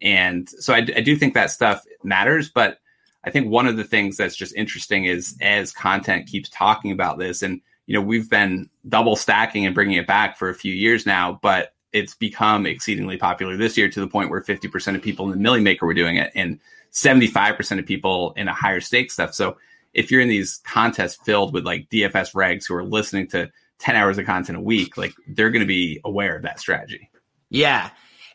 and 0.00 0.48
so 0.48 0.72
I, 0.72 0.78
I 0.78 1.00
do 1.00 1.16
think 1.16 1.34
that 1.34 1.50
stuff 1.50 1.84
matters, 2.02 2.48
but 2.48 2.78
I 3.24 3.30
think 3.30 3.50
one 3.50 3.66
of 3.66 3.76
the 3.76 3.84
things 3.84 4.16
that's 4.16 4.36
just 4.36 4.54
interesting 4.54 5.04
is 5.04 5.36
as 5.40 5.72
content 5.72 6.28
keeps 6.28 6.48
talking 6.48 6.92
about 6.92 7.18
this, 7.18 7.42
and 7.42 7.60
you 7.86 7.94
know 7.94 8.00
we've 8.00 8.30
been 8.30 8.70
double 8.88 9.16
stacking 9.16 9.66
and 9.66 9.74
bringing 9.74 9.96
it 9.96 10.06
back 10.06 10.38
for 10.38 10.48
a 10.48 10.54
few 10.54 10.72
years 10.72 11.06
now, 11.06 11.38
but 11.42 11.74
it's 11.92 12.14
become 12.14 12.66
exceedingly 12.66 13.16
popular 13.16 13.56
this 13.56 13.76
year 13.76 13.88
to 13.88 14.00
the 14.00 14.06
point 14.06 14.30
where 14.30 14.42
50% 14.42 14.94
of 14.94 15.02
people 15.02 15.24
in 15.26 15.32
the 15.32 15.38
Milly 15.38 15.60
Maker 15.60 15.86
were 15.86 15.94
doing 15.94 16.16
it, 16.16 16.30
and 16.34 16.60
75% 16.92 17.78
of 17.78 17.84
people 17.84 18.32
in 18.36 18.48
a 18.48 18.54
higher 18.54 18.80
stake 18.80 19.10
stuff. 19.10 19.34
So 19.34 19.56
if 19.96 20.10
you're 20.10 20.20
in 20.20 20.28
these 20.28 20.60
contests 20.64 21.16
filled 21.24 21.54
with 21.54 21.64
like 21.64 21.88
DFS 21.88 22.34
regs 22.34 22.68
who 22.68 22.74
are 22.74 22.84
listening 22.84 23.26
to 23.28 23.50
10 23.78 23.96
hours 23.96 24.18
of 24.18 24.26
content 24.26 24.58
a 24.58 24.60
week, 24.60 24.96
like 24.96 25.14
they're 25.26 25.50
going 25.50 25.60
to 25.60 25.66
be 25.66 26.00
aware 26.04 26.36
of 26.36 26.42
that 26.42 26.60
strategy. 26.60 27.10
Yeah. 27.48 27.90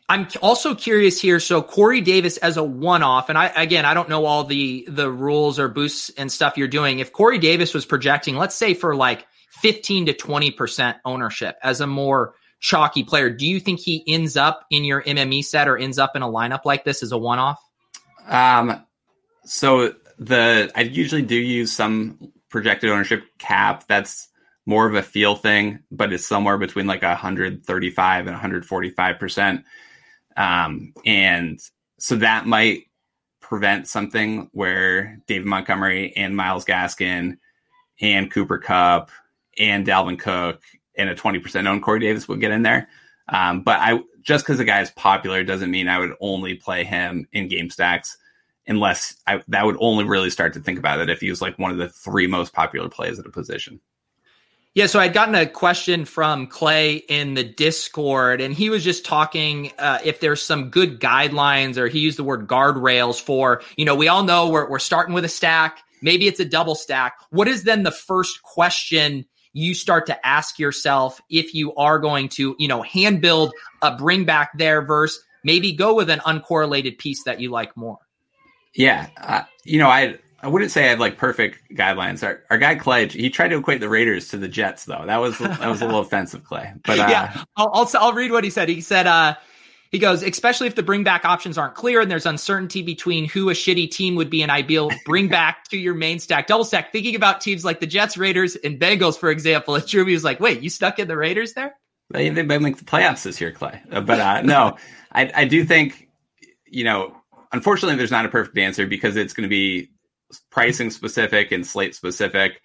I'm 0.08 0.26
also 0.42 0.74
curious 0.74 1.20
here. 1.20 1.38
So 1.38 1.62
Corey 1.62 2.00
Davis 2.00 2.36
as 2.38 2.56
a 2.56 2.64
one-off, 2.64 3.28
and 3.28 3.38
I 3.38 3.46
again 3.46 3.86
I 3.86 3.94
don't 3.94 4.08
know 4.08 4.26
all 4.26 4.44
the 4.44 4.86
the 4.90 5.10
rules 5.10 5.58
or 5.58 5.68
boosts 5.68 6.10
and 6.18 6.30
stuff 6.30 6.58
you're 6.58 6.68
doing. 6.68 6.98
If 6.98 7.12
Corey 7.12 7.38
Davis 7.38 7.72
was 7.72 7.86
projecting, 7.86 8.36
let's 8.36 8.56
say 8.56 8.74
for 8.74 8.94
like 8.94 9.26
15 9.62 10.06
to 10.06 10.12
20 10.12 10.50
percent 10.50 10.96
ownership 11.04 11.56
as 11.62 11.80
a 11.80 11.86
more 11.86 12.34
chalky 12.58 13.04
player, 13.04 13.30
do 13.30 13.46
you 13.46 13.60
think 13.60 13.80
he 13.80 14.04
ends 14.06 14.36
up 14.36 14.66
in 14.70 14.84
your 14.84 15.02
MME 15.02 15.44
set 15.44 15.68
or 15.68 15.78
ends 15.78 15.98
up 15.98 16.14
in 16.14 16.22
a 16.22 16.28
lineup 16.28 16.64
like 16.64 16.84
this 16.84 17.02
as 17.02 17.12
a 17.12 17.18
one-off? 17.18 17.60
Um, 18.26 18.84
so 19.44 19.94
the 20.24 20.70
I 20.74 20.82
usually 20.82 21.22
do 21.22 21.36
use 21.36 21.72
some 21.72 22.32
projected 22.48 22.90
ownership 22.90 23.24
cap. 23.38 23.84
That's 23.88 24.28
more 24.66 24.86
of 24.86 24.94
a 24.94 25.02
feel 25.02 25.34
thing, 25.34 25.80
but 25.90 26.12
it's 26.12 26.26
somewhere 26.26 26.58
between 26.58 26.86
like 26.86 27.02
135 27.02 28.26
and 28.26 28.34
145 28.34 29.18
percent. 29.18 29.64
Um, 30.36 30.94
and 31.04 31.60
so 31.98 32.16
that 32.16 32.46
might 32.46 32.84
prevent 33.40 33.86
something 33.86 34.48
where 34.52 35.18
David 35.26 35.46
Montgomery 35.46 36.16
and 36.16 36.36
Myles 36.36 36.64
Gaskin 36.64 37.38
and 38.00 38.30
Cooper 38.30 38.58
Kupp 38.58 39.10
and 39.58 39.86
Dalvin 39.86 40.18
Cook 40.18 40.62
and 40.96 41.10
a 41.10 41.14
20% 41.14 41.66
owned 41.66 41.82
Corey 41.82 42.00
Davis 42.00 42.28
would 42.28 42.40
get 42.40 42.50
in 42.50 42.62
there. 42.62 42.88
Um, 43.28 43.62
but 43.62 43.78
I 43.80 44.00
just 44.22 44.44
because 44.44 44.58
the 44.58 44.64
guy 44.64 44.80
is 44.80 44.90
popular 44.90 45.44
doesn't 45.44 45.70
mean 45.70 45.88
I 45.88 45.98
would 45.98 46.14
only 46.20 46.54
play 46.54 46.84
him 46.84 47.26
in 47.32 47.48
game 47.48 47.70
stacks 47.70 48.16
unless 48.66 49.16
I, 49.26 49.42
that 49.48 49.66
would 49.66 49.76
only 49.80 50.04
really 50.04 50.30
start 50.30 50.54
to 50.54 50.60
think 50.60 50.78
about 50.78 51.00
it 51.00 51.10
if 51.10 51.20
he 51.20 51.30
was 51.30 51.42
like 51.42 51.58
one 51.58 51.70
of 51.70 51.78
the 51.78 51.88
three 51.88 52.26
most 52.26 52.52
popular 52.52 52.88
plays 52.88 53.18
at 53.18 53.26
a 53.26 53.30
position. 53.30 53.80
Yeah, 54.74 54.86
so 54.86 55.00
I'd 55.00 55.12
gotten 55.12 55.34
a 55.34 55.44
question 55.44 56.06
from 56.06 56.46
Clay 56.46 56.96
in 56.96 57.34
the 57.34 57.44
Discord, 57.44 58.40
and 58.40 58.54
he 58.54 58.70
was 58.70 58.82
just 58.82 59.04
talking 59.04 59.70
uh, 59.78 59.98
if 60.02 60.20
there's 60.20 60.40
some 60.40 60.70
good 60.70 60.98
guidelines, 60.98 61.76
or 61.76 61.88
he 61.88 61.98
used 61.98 62.18
the 62.18 62.24
word 62.24 62.48
guardrails 62.48 63.20
for, 63.20 63.60
you 63.76 63.84
know, 63.84 63.94
we 63.94 64.08
all 64.08 64.22
know 64.22 64.48
we're, 64.48 64.70
we're 64.70 64.78
starting 64.78 65.14
with 65.14 65.26
a 65.26 65.28
stack. 65.28 65.80
Maybe 66.00 66.26
it's 66.26 66.40
a 66.40 66.44
double 66.46 66.74
stack. 66.74 67.16
What 67.28 67.48
is 67.48 67.64
then 67.64 67.82
the 67.82 67.90
first 67.90 68.42
question 68.42 69.26
you 69.52 69.74
start 69.74 70.06
to 70.06 70.26
ask 70.26 70.58
yourself 70.58 71.20
if 71.28 71.52
you 71.52 71.74
are 71.74 71.98
going 71.98 72.30
to, 72.30 72.56
you 72.58 72.66
know, 72.66 72.80
hand 72.80 73.20
build 73.20 73.52
a 73.82 73.94
bring 73.94 74.24
back 74.24 74.56
there 74.56 74.80
versus 74.80 75.22
maybe 75.44 75.72
go 75.72 75.94
with 75.94 76.08
an 76.08 76.20
uncorrelated 76.20 76.96
piece 76.96 77.24
that 77.24 77.40
you 77.40 77.50
like 77.50 77.76
more? 77.76 77.98
Yeah, 78.74 79.08
uh, 79.18 79.42
you 79.64 79.78
know, 79.78 79.88
I 79.88 80.18
I 80.42 80.48
wouldn't 80.48 80.72
say 80.72 80.86
I 80.86 80.88
have 80.88 81.00
like 81.00 81.18
perfect 81.18 81.58
guidelines. 81.72 82.24
Our, 82.26 82.42
our 82.50 82.58
guy 82.58 82.74
Clay, 82.74 83.06
he 83.06 83.30
tried 83.30 83.48
to 83.48 83.58
equate 83.58 83.80
the 83.80 83.88
Raiders 83.88 84.28
to 84.28 84.38
the 84.38 84.48
Jets, 84.48 84.86
though. 84.86 85.04
That 85.06 85.18
was 85.18 85.38
that 85.38 85.68
was 85.68 85.80
a 85.82 85.86
little 85.86 86.00
offensive, 86.06 86.44
Clay. 86.44 86.72
But 86.84 86.98
uh, 86.98 87.06
yeah, 87.08 87.44
I'll, 87.56 87.70
I'll, 87.72 87.90
I'll 87.94 88.12
read 88.12 88.32
what 88.32 88.42
he 88.42 88.50
said. 88.50 88.68
He 88.68 88.80
said, 88.80 89.06
uh, 89.06 89.36
he 89.92 90.00
goes, 90.00 90.22
especially 90.22 90.66
if 90.66 90.74
the 90.74 90.82
bring 90.82 91.04
back 91.04 91.24
options 91.24 91.58
aren't 91.58 91.74
clear 91.74 92.00
and 92.00 92.10
there's 92.10 92.26
uncertainty 92.26 92.82
between 92.82 93.28
who 93.28 93.50
a 93.50 93.52
shitty 93.52 93.90
team 93.90 94.16
would 94.16 94.30
be 94.30 94.42
an 94.42 94.50
ideal 94.50 94.90
bring 95.04 95.28
back 95.28 95.64
to 95.68 95.76
your 95.76 95.94
main 95.94 96.18
stack, 96.18 96.48
double 96.48 96.64
stack. 96.64 96.90
Thinking 96.90 97.14
about 97.14 97.40
teams 97.40 97.64
like 97.64 97.78
the 97.78 97.86
Jets, 97.86 98.16
Raiders, 98.16 98.56
and 98.56 98.80
Bengals, 98.80 99.16
for 99.16 99.30
example, 99.30 99.76
and 99.76 99.84
Drewby 99.84 100.12
was 100.12 100.24
like, 100.24 100.40
"Wait, 100.40 100.60
you 100.60 100.70
stuck 100.70 100.98
in 100.98 101.06
the 101.06 101.16
Raiders 101.16 101.52
there?" 101.52 101.74
They, 102.10 102.30
they've 102.30 102.48
been 102.48 102.62
like 102.64 102.78
the 102.78 102.84
playoffs 102.84 103.22
this 103.22 103.40
year, 103.40 103.52
Clay. 103.52 103.80
Uh, 103.92 104.00
but 104.00 104.18
uh, 104.18 104.42
no, 104.42 104.76
I 105.12 105.30
I 105.34 105.44
do 105.44 105.64
think 105.64 106.08
you 106.66 106.82
know 106.82 107.21
unfortunately, 107.52 107.96
there's 107.96 108.10
not 108.10 108.26
a 108.26 108.30
perfect 108.30 108.56
answer 108.58 108.86
because 108.86 109.16
it's 109.16 109.34
going 109.34 109.44
to 109.44 109.48
be 109.48 109.90
pricing 110.50 110.90
specific 110.90 111.52
and 111.52 111.66
slate 111.66 111.94
specific. 111.94 112.62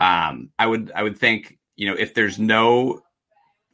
Um, 0.00 0.50
I 0.58 0.66
would 0.66 0.92
I 0.94 1.02
would 1.02 1.18
think 1.18 1.58
you 1.76 1.88
know 1.88 1.94
if 1.94 2.14
there's 2.14 2.38
no 2.38 3.02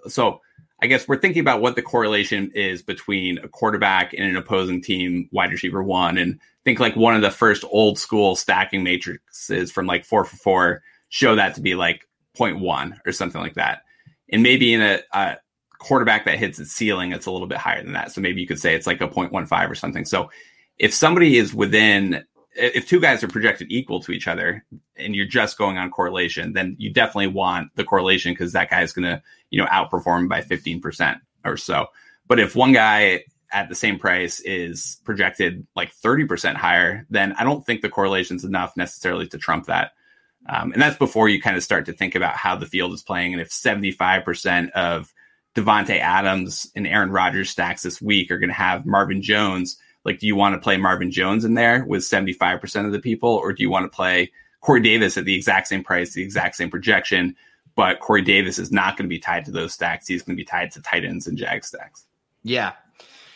so 0.08 0.40
I 0.82 0.86
guess 0.86 1.06
we're 1.06 1.18
thinking 1.18 1.40
about 1.40 1.60
what 1.60 1.76
the 1.76 1.82
correlation 1.82 2.50
is 2.54 2.82
between 2.82 3.38
a 3.38 3.48
quarterback 3.48 4.12
and 4.14 4.28
an 4.28 4.36
opposing 4.36 4.82
team 4.82 5.28
wide 5.30 5.52
receiver 5.52 5.82
one, 5.82 6.18
and 6.18 6.40
think 6.64 6.80
like 6.80 6.96
one 6.96 7.14
of 7.14 7.22
the 7.22 7.30
first 7.30 7.64
old 7.70 7.98
school 7.98 8.34
stacking 8.34 8.82
matrices 8.82 9.70
from 9.70 9.86
like 9.86 10.04
four 10.04 10.24
for 10.24 10.36
four 10.36 10.82
show 11.08 11.36
that 11.36 11.54
to 11.54 11.60
be 11.60 11.74
like 11.74 12.08
0.1 12.36 12.98
or 13.06 13.12
something 13.12 13.40
like 13.40 13.54
that. 13.54 13.82
And 14.30 14.42
maybe 14.42 14.72
in 14.72 14.80
a, 14.80 15.00
a 15.12 15.36
quarterback 15.82 16.24
that 16.24 16.38
hits 16.38 16.58
its 16.58 16.72
ceiling, 16.72 17.12
it's 17.12 17.26
a 17.26 17.30
little 17.30 17.46
bit 17.46 17.58
higher 17.58 17.82
than 17.82 17.92
that. 17.92 18.12
So 18.12 18.20
maybe 18.20 18.40
you 18.40 18.46
could 18.46 18.60
say 18.60 18.74
it's 18.74 18.86
like 18.86 19.00
a 19.00 19.08
0.15 19.08 19.70
or 19.70 19.74
something. 19.74 20.04
So 20.04 20.30
if 20.78 20.94
somebody 20.94 21.36
is 21.36 21.52
within, 21.52 22.24
if 22.54 22.88
two 22.88 23.00
guys 23.00 23.22
are 23.22 23.28
projected 23.28 23.68
equal 23.70 24.00
to 24.00 24.12
each 24.12 24.28
other 24.28 24.64
and 24.96 25.14
you're 25.14 25.26
just 25.26 25.58
going 25.58 25.78
on 25.78 25.90
correlation, 25.90 26.52
then 26.52 26.76
you 26.78 26.92
definitely 26.92 27.28
want 27.28 27.74
the 27.76 27.84
correlation 27.84 28.32
because 28.32 28.52
that 28.52 28.70
guy 28.70 28.82
is 28.82 28.92
going 28.92 29.04
to, 29.04 29.22
you 29.50 29.58
know, 29.58 29.66
outperform 29.66 30.28
by 30.28 30.40
15% 30.40 31.20
or 31.44 31.56
so. 31.56 31.86
But 32.26 32.40
if 32.40 32.56
one 32.56 32.72
guy 32.72 33.24
at 33.52 33.68
the 33.68 33.74
same 33.74 33.98
price 33.98 34.40
is 34.40 35.00
projected 35.04 35.66
like 35.76 35.94
30% 35.94 36.54
higher, 36.54 37.06
then 37.10 37.34
I 37.38 37.44
don't 37.44 37.64
think 37.64 37.82
the 37.82 37.90
correlation 37.90 38.36
is 38.36 38.44
enough 38.44 38.76
necessarily 38.76 39.26
to 39.28 39.38
trump 39.38 39.66
that. 39.66 39.92
Um, 40.48 40.72
and 40.72 40.80
that's 40.80 40.96
before 40.96 41.28
you 41.28 41.40
kind 41.40 41.56
of 41.56 41.62
start 41.62 41.86
to 41.86 41.92
think 41.92 42.14
about 42.14 42.36
how 42.36 42.56
the 42.56 42.66
field 42.66 42.92
is 42.92 43.02
playing. 43.02 43.32
And 43.32 43.40
if 43.40 43.50
75% 43.50 44.70
of 44.70 45.12
Davante 45.54 45.98
Adams 45.98 46.70
and 46.74 46.86
Aaron 46.86 47.10
Rodgers 47.10 47.50
stacks 47.50 47.82
this 47.82 48.00
week 48.00 48.30
are 48.30 48.38
going 48.38 48.48
to 48.48 48.54
have 48.54 48.86
Marvin 48.86 49.22
Jones. 49.22 49.76
Like, 50.04 50.18
do 50.18 50.26
you 50.26 50.34
want 50.34 50.54
to 50.54 50.60
play 50.60 50.76
Marvin 50.76 51.10
Jones 51.10 51.44
in 51.44 51.54
there 51.54 51.84
with 51.84 52.02
75% 52.02 52.86
of 52.86 52.92
the 52.92 52.98
people, 52.98 53.30
or 53.30 53.52
do 53.52 53.62
you 53.62 53.70
want 53.70 53.84
to 53.84 53.94
play 53.94 54.32
Corey 54.60 54.80
Davis 54.80 55.16
at 55.16 55.24
the 55.24 55.34
exact 55.34 55.68
same 55.68 55.84
price, 55.84 56.14
the 56.14 56.22
exact 56.22 56.56
same 56.56 56.70
projection? 56.70 57.36
But 57.74 58.00
Corey 58.00 58.22
Davis 58.22 58.58
is 58.58 58.72
not 58.72 58.96
going 58.96 59.06
to 59.06 59.14
be 59.14 59.18
tied 59.18 59.44
to 59.46 59.50
those 59.50 59.72
stacks. 59.72 60.08
He's 60.08 60.22
going 60.22 60.36
to 60.36 60.40
be 60.40 60.44
tied 60.44 60.72
to 60.72 60.82
tight 60.82 61.04
ends 61.04 61.26
and 61.26 61.38
jag 61.38 61.64
stacks. 61.64 62.04
Yeah. 62.42 62.72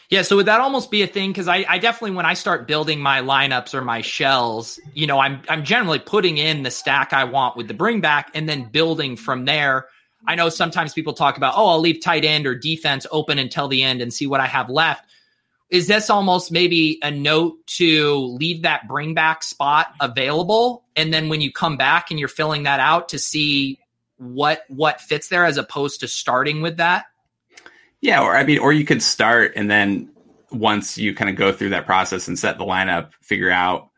Yeah, 0.08 0.22
so 0.22 0.36
would 0.36 0.46
that 0.46 0.60
almost 0.60 0.90
be 0.90 1.02
a 1.02 1.06
thing? 1.06 1.30
Because 1.30 1.48
I, 1.48 1.64
I 1.68 1.78
definitely, 1.78 2.12
when 2.12 2.26
I 2.26 2.34
start 2.34 2.68
building 2.68 3.00
my 3.00 3.22
lineups 3.22 3.74
or 3.74 3.82
my 3.82 4.02
shells, 4.02 4.78
you 4.94 5.06
know, 5.06 5.18
I'm 5.18 5.42
I'm 5.48 5.64
generally 5.64 5.98
putting 5.98 6.38
in 6.38 6.62
the 6.62 6.70
stack 6.70 7.12
I 7.12 7.24
want 7.24 7.56
with 7.56 7.66
the 7.66 7.74
bring 7.74 8.00
back 8.00 8.30
and 8.32 8.48
then 8.48 8.68
building 8.70 9.16
from 9.16 9.46
there. 9.46 9.86
I 10.26 10.34
know 10.34 10.48
sometimes 10.48 10.92
people 10.92 11.12
talk 11.12 11.36
about, 11.36 11.54
oh, 11.56 11.68
I'll 11.68 11.80
leave 11.80 12.00
tight 12.00 12.24
end 12.24 12.46
or 12.46 12.54
defense 12.54 13.06
open 13.10 13.38
until 13.38 13.68
the 13.68 13.82
end 13.82 14.02
and 14.02 14.12
see 14.12 14.26
what 14.26 14.40
I 14.40 14.46
have 14.46 14.68
left. 14.68 15.04
Is 15.68 15.88
this 15.88 16.10
almost 16.10 16.52
maybe 16.52 16.98
a 17.02 17.10
note 17.10 17.66
to 17.78 18.14
leave 18.16 18.62
that 18.62 18.86
bring 18.86 19.14
back 19.14 19.42
spot 19.42 19.88
available, 20.00 20.84
and 20.94 21.12
then 21.12 21.28
when 21.28 21.40
you 21.40 21.50
come 21.50 21.76
back 21.76 22.10
and 22.10 22.20
you're 22.20 22.28
filling 22.28 22.62
that 22.64 22.78
out 22.78 23.08
to 23.10 23.18
see 23.18 23.80
what 24.18 24.62
what 24.68 25.00
fits 25.00 25.28
there, 25.28 25.44
as 25.44 25.58
opposed 25.58 26.00
to 26.00 26.08
starting 26.08 26.62
with 26.62 26.76
that? 26.76 27.06
Yeah, 28.00 28.22
or 28.22 28.36
I 28.36 28.44
mean, 28.44 28.58
or 28.58 28.72
you 28.72 28.84
could 28.84 29.02
start 29.02 29.54
and 29.56 29.68
then 29.68 30.08
once 30.52 30.96
you 30.96 31.14
kind 31.14 31.28
of 31.28 31.36
go 31.36 31.52
through 31.52 31.70
that 31.70 31.86
process 31.86 32.28
and 32.28 32.38
set 32.38 32.58
the 32.58 32.64
lineup, 32.64 33.10
figure 33.20 33.50
out 33.50 33.90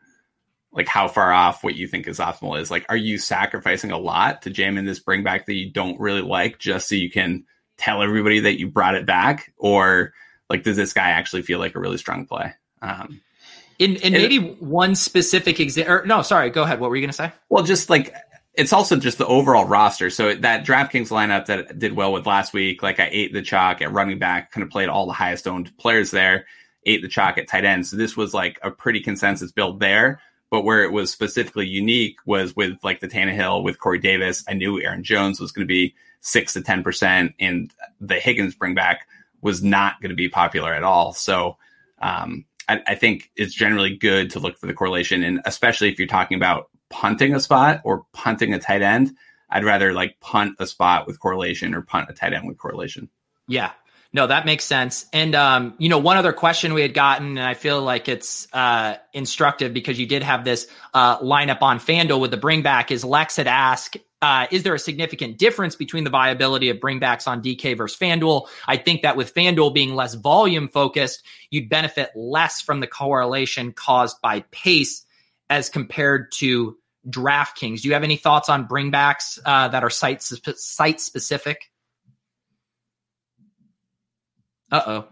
like 0.71 0.87
how 0.87 1.07
far 1.07 1.31
off 1.31 1.63
what 1.63 1.75
you 1.75 1.87
think 1.87 2.07
is 2.07 2.19
optimal 2.19 2.59
is. 2.59 2.69
Like, 2.69 2.85
are 2.89 2.97
you 2.97 3.17
sacrificing 3.17 3.91
a 3.91 3.97
lot 3.97 4.43
to 4.43 4.49
jam 4.49 4.77
in 4.77 4.85
this 4.85 4.99
bring 4.99 5.23
back 5.23 5.45
that 5.45 5.55
you 5.55 5.71
don't 5.71 5.99
really 5.99 6.21
like 6.21 6.59
just 6.59 6.87
so 6.87 6.95
you 6.95 7.09
can 7.09 7.45
tell 7.77 8.01
everybody 8.03 8.41
that 8.41 8.59
you 8.59 8.69
brought 8.69 8.95
it 8.95 9.05
back? 9.05 9.51
Or 9.57 10.13
like, 10.49 10.63
does 10.63 10.77
this 10.77 10.93
guy 10.93 11.09
actually 11.09 11.41
feel 11.41 11.59
like 11.59 11.75
a 11.75 11.79
really 11.79 11.97
strong 11.97 12.25
play? 12.25 12.53
Um, 12.81 13.21
in, 13.79 13.95
in 13.97 14.13
maybe 14.13 14.39
one 14.59 14.93
specific 14.93 15.59
example, 15.59 16.01
no, 16.05 16.21
sorry, 16.21 16.49
go 16.49 16.63
ahead. 16.63 16.79
What 16.79 16.89
were 16.89 16.97
you 16.97 17.01
going 17.01 17.11
to 17.11 17.17
say? 17.17 17.31
Well, 17.49 17.63
just 17.63 17.89
like 17.89 18.13
it's 18.59 18.73
also 18.73 18.97
just 18.97 19.17
the 19.17 19.25
overall 19.25 19.65
roster. 19.65 20.09
So 20.09 20.35
that 20.35 20.65
DraftKings 20.65 21.09
lineup 21.09 21.45
that 21.45 21.79
did 21.79 21.93
well 21.93 22.11
with 22.11 22.27
last 22.27 22.53
week, 22.53 22.83
like 22.83 22.99
I 22.99 23.07
ate 23.09 23.31
the 23.31 23.41
chalk 23.41 23.81
at 23.81 23.93
running 23.93 24.19
back, 24.19 24.51
kind 24.51 24.63
of 24.63 24.69
played 24.69 24.89
all 24.89 25.05
the 25.05 25.13
highest 25.13 25.47
owned 25.47 25.75
players 25.77 26.11
there, 26.11 26.45
ate 26.85 27.01
the 27.01 27.07
chalk 27.07 27.37
at 27.37 27.47
tight 27.47 27.63
end. 27.63 27.87
So 27.87 27.95
this 27.95 28.17
was 28.17 28.33
like 28.33 28.59
a 28.61 28.69
pretty 28.69 28.99
consensus 28.99 29.53
build 29.53 29.79
there. 29.79 30.19
But 30.51 30.63
where 30.63 30.83
it 30.83 30.91
was 30.91 31.11
specifically 31.11 31.67
unique 31.67 32.17
was 32.25 32.55
with 32.55 32.77
like 32.83 32.99
the 32.99 33.07
Tannehill 33.07 33.63
with 33.63 33.79
Corey 33.79 33.99
Davis. 33.99 34.43
I 34.47 34.53
knew 34.53 34.81
Aaron 34.81 35.03
Jones 35.03 35.39
was 35.39 35.51
going 35.51 35.67
to 35.67 35.71
be 35.71 35.93
six 36.21 36.53
to 36.53 36.61
ten 36.61 36.83
percent, 36.83 37.33
and 37.39 37.71
the 38.01 38.15
Higgins 38.15 38.55
bring 38.55 38.73
back 38.73 39.07
was 39.41 39.63
not 39.63 40.01
going 40.01 40.09
to 40.09 40.15
be 40.15 40.27
popular 40.27 40.73
at 40.73 40.83
all. 40.83 41.13
So 41.13 41.57
um, 42.01 42.45
I, 42.67 42.81
I 42.87 42.95
think 42.95 43.31
it's 43.35 43.53
generally 43.53 43.95
good 43.95 44.31
to 44.31 44.39
look 44.39 44.57
for 44.57 44.67
the 44.67 44.73
correlation, 44.73 45.23
and 45.23 45.39
especially 45.45 45.89
if 45.89 45.99
you're 45.99 46.07
talking 46.07 46.35
about 46.35 46.69
punting 46.89 47.35
a 47.35 47.39
spot 47.39 47.81
or 47.83 48.05
punting 48.13 48.53
a 48.53 48.59
tight 48.59 48.81
end, 48.81 49.15
I'd 49.49 49.63
rather 49.63 49.93
like 49.93 50.19
punt 50.19 50.55
a 50.59 50.65
spot 50.65 51.07
with 51.07 51.19
correlation 51.19 51.73
or 51.73 51.81
punt 51.81 52.09
a 52.09 52.13
tight 52.13 52.33
end 52.33 52.47
with 52.47 52.57
correlation. 52.57 53.09
Yeah. 53.47 53.71
No, 54.11 54.25
that 54.25 54.45
makes 54.45 54.63
sense. 54.63 55.05
And 55.13 55.35
um, 55.35 55.75
you 55.77 55.87
know, 55.87 55.99
one 55.99 56.17
other 56.17 56.33
question 56.33 56.73
we 56.73 56.81
had 56.81 56.95
gotten, 56.95 57.37
and 57.37 57.47
I 57.47 57.53
feel 57.53 57.81
like 57.81 58.09
it's 58.09 58.47
uh, 58.53 58.95
instructive 59.13 59.71
because 59.71 59.99
you 59.99 60.07
did 60.07 60.23
have 60.23 60.43
this 60.43 60.67
uh, 60.95 61.19
lineup 61.19 61.61
on 61.61 61.79
FanDuel 61.79 62.19
with 62.19 62.31
the 62.31 62.37
bringback. 62.37 62.89
Is 62.89 63.05
Lex 63.05 63.35
had 63.35 63.45
asked, 63.45 63.97
uh, 64.23 64.47
is 64.49 64.63
there 64.63 64.73
a 64.73 64.79
significant 64.79 65.37
difference 65.37 65.75
between 65.75 66.05
the 66.05 66.09
viability 66.09 66.69
of 66.71 66.77
bringbacks 66.77 67.27
on 67.27 67.43
DK 67.43 67.77
versus 67.77 67.99
FanDuel? 67.99 68.47
I 68.67 68.77
think 68.77 69.03
that 69.03 69.15
with 69.15 69.33
FanDuel 69.35 69.75
being 69.75 69.93
less 69.93 70.15
volume 70.15 70.69
focused, 70.69 71.23
you'd 71.51 71.69
benefit 71.69 72.09
less 72.15 72.61
from 72.61 72.79
the 72.79 72.87
correlation 72.87 73.73
caused 73.73 74.19
by 74.21 74.43
pace 74.49 75.05
as 75.51 75.69
compared 75.69 76.31
to 76.31 76.77
DraftKings. 77.07 77.81
Do 77.81 77.89
you 77.89 77.93
have 77.93 78.03
any 78.03 78.17
thoughts 78.17 78.49
on 78.49 78.67
bringbacks 78.67 79.37
uh, 79.45 79.67
that 79.67 79.83
are 79.83 79.89
site 79.91 80.23
site 80.23 80.99
specific? 80.99 81.69
Uh 84.71 84.81
oh. 84.85 85.07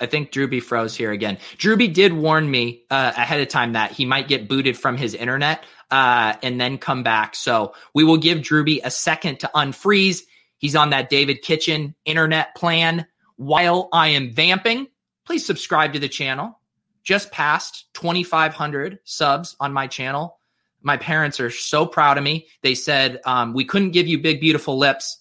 I 0.00 0.06
think 0.06 0.32
Drewby 0.32 0.62
froze 0.62 0.96
here 0.96 1.12
again. 1.12 1.38
Drewby 1.56 1.92
did 1.92 2.12
warn 2.12 2.50
me 2.50 2.82
uh, 2.90 3.12
ahead 3.16 3.40
of 3.40 3.48
time 3.48 3.72
that 3.72 3.92
he 3.92 4.04
might 4.04 4.28
get 4.28 4.48
booted 4.48 4.76
from 4.76 4.96
his 4.96 5.14
internet 5.14 5.64
uh, 5.90 6.34
and 6.42 6.60
then 6.60 6.78
come 6.78 7.02
back. 7.02 7.34
So 7.36 7.74
we 7.94 8.04
will 8.04 8.16
give 8.16 8.38
Drewby 8.38 8.80
a 8.82 8.90
second 8.90 9.40
to 9.40 9.50
unfreeze. 9.54 10.22
He's 10.58 10.76
on 10.76 10.90
that 10.90 11.10
David 11.10 11.42
Kitchen 11.42 11.94
internet 12.04 12.54
plan 12.56 13.06
while 13.36 13.88
I 13.92 14.08
am 14.08 14.32
vamping. 14.32 14.88
Please 15.24 15.46
subscribe 15.46 15.92
to 15.92 15.98
the 15.98 16.08
channel 16.08 16.58
just 17.04 17.30
passed 17.30 17.84
2,500 17.94 18.98
subs 19.04 19.54
on 19.60 19.72
my 19.72 19.86
channel. 19.86 20.38
My 20.82 20.96
parents 20.96 21.38
are 21.38 21.50
so 21.50 21.86
proud 21.86 22.18
of 22.18 22.24
me. 22.24 22.48
They 22.62 22.74
said, 22.74 23.20
um, 23.24 23.52
We 23.52 23.64
couldn't 23.64 23.92
give 23.92 24.08
you 24.08 24.18
big, 24.18 24.40
beautiful 24.40 24.78
lips, 24.78 25.18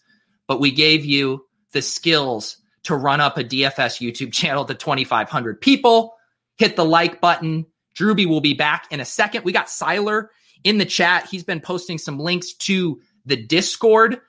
but 0.48 0.60
we 0.60 0.72
gave 0.72 1.06
you 1.06 1.46
the 1.74 1.82
skills 1.82 2.58
to 2.84 2.96
run 2.96 3.22
up 3.22 3.38
a 3.38 3.44
DFS 3.44 4.02
YouTube 4.02 4.34
channel 4.34 4.66
to 4.66 4.74
2,500 4.74 5.62
people. 5.62 6.16
Hit 6.58 6.76
the 6.76 6.86
like 6.86 7.22
button. 7.22 7.66
Drewby 7.98 8.26
will 8.26 8.42
be 8.42 8.54
back 8.54 8.88
in 8.92 9.00
a 9.00 9.06
second. 9.06 9.46
We 9.46 9.52
got 9.52 9.68
Siler 9.68 10.28
in 10.64 10.78
the 10.78 10.86
chat. 10.86 11.28
He's 11.30 11.44
been 11.44 11.62
posting 11.62 11.98
some 11.98 12.20
links 12.20 12.54
to 12.54 13.02
the 13.26 13.36
Discord 13.36 14.20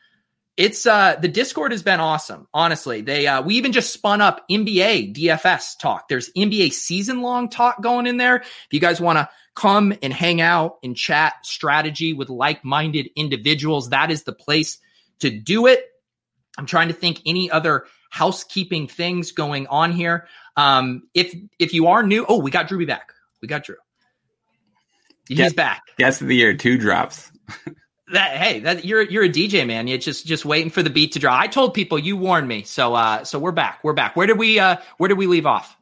it's 0.56 0.86
uh 0.86 1.16
the 1.20 1.28
discord 1.28 1.72
has 1.72 1.82
been 1.82 2.00
awesome 2.00 2.46
honestly 2.54 3.00
they 3.00 3.26
uh 3.26 3.42
we 3.42 3.54
even 3.56 3.72
just 3.72 3.92
spun 3.92 4.20
up 4.20 4.48
nba 4.48 5.14
dfs 5.14 5.78
talk 5.78 6.08
there's 6.08 6.30
nba 6.36 6.72
season 6.72 7.22
long 7.22 7.48
talk 7.48 7.82
going 7.82 8.06
in 8.06 8.16
there 8.16 8.36
if 8.36 8.68
you 8.70 8.80
guys 8.80 9.00
want 9.00 9.18
to 9.18 9.28
come 9.54 9.92
and 10.02 10.12
hang 10.12 10.40
out 10.40 10.78
and 10.82 10.96
chat 10.96 11.34
strategy 11.42 12.12
with 12.12 12.28
like-minded 12.28 13.08
individuals 13.16 13.90
that 13.90 14.10
is 14.10 14.22
the 14.24 14.32
place 14.32 14.78
to 15.18 15.30
do 15.30 15.66
it 15.66 15.86
i'm 16.56 16.66
trying 16.66 16.88
to 16.88 16.94
think 16.94 17.20
any 17.26 17.50
other 17.50 17.84
housekeeping 18.14 18.86
things 18.86 19.32
going 19.32 19.66
on 19.66 19.90
here. 19.90 20.28
Um 20.56 21.02
if 21.14 21.34
if 21.58 21.74
you 21.74 21.88
are 21.88 22.04
new 22.04 22.24
oh 22.28 22.38
we 22.38 22.52
got 22.52 22.68
drew 22.68 22.86
back. 22.86 23.12
We 23.42 23.48
got 23.48 23.64
drew. 23.64 23.76
He's 25.28 25.38
guess, 25.38 25.52
back. 25.52 25.82
guess 25.98 26.20
of 26.20 26.28
the 26.28 26.36
year 26.36 26.54
two 26.54 26.78
drops. 26.78 27.32
That 28.12 28.36
hey 28.36 28.60
that 28.60 28.84
you're 28.84 29.00
you're 29.00 29.24
a 29.24 29.30
DJ 29.30 29.66
man. 29.66 29.88
You're 29.88 29.96
just 29.96 30.26
just 30.26 30.44
waiting 30.44 30.68
for 30.68 30.82
the 30.82 30.90
beat 30.90 31.12
to 31.12 31.18
drop. 31.18 31.40
I 31.40 31.46
told 31.46 31.72
people 31.72 31.98
you 31.98 32.18
warned 32.18 32.46
me. 32.46 32.62
So 32.62 32.94
uh 32.94 33.24
so 33.24 33.38
we're 33.38 33.50
back. 33.50 33.82
We're 33.82 33.94
back. 33.94 34.14
Where 34.14 34.26
did 34.26 34.38
we 34.38 34.58
uh 34.58 34.76
where 34.98 35.08
did 35.08 35.16
we 35.16 35.26
leave 35.26 35.46
off? 35.46 35.74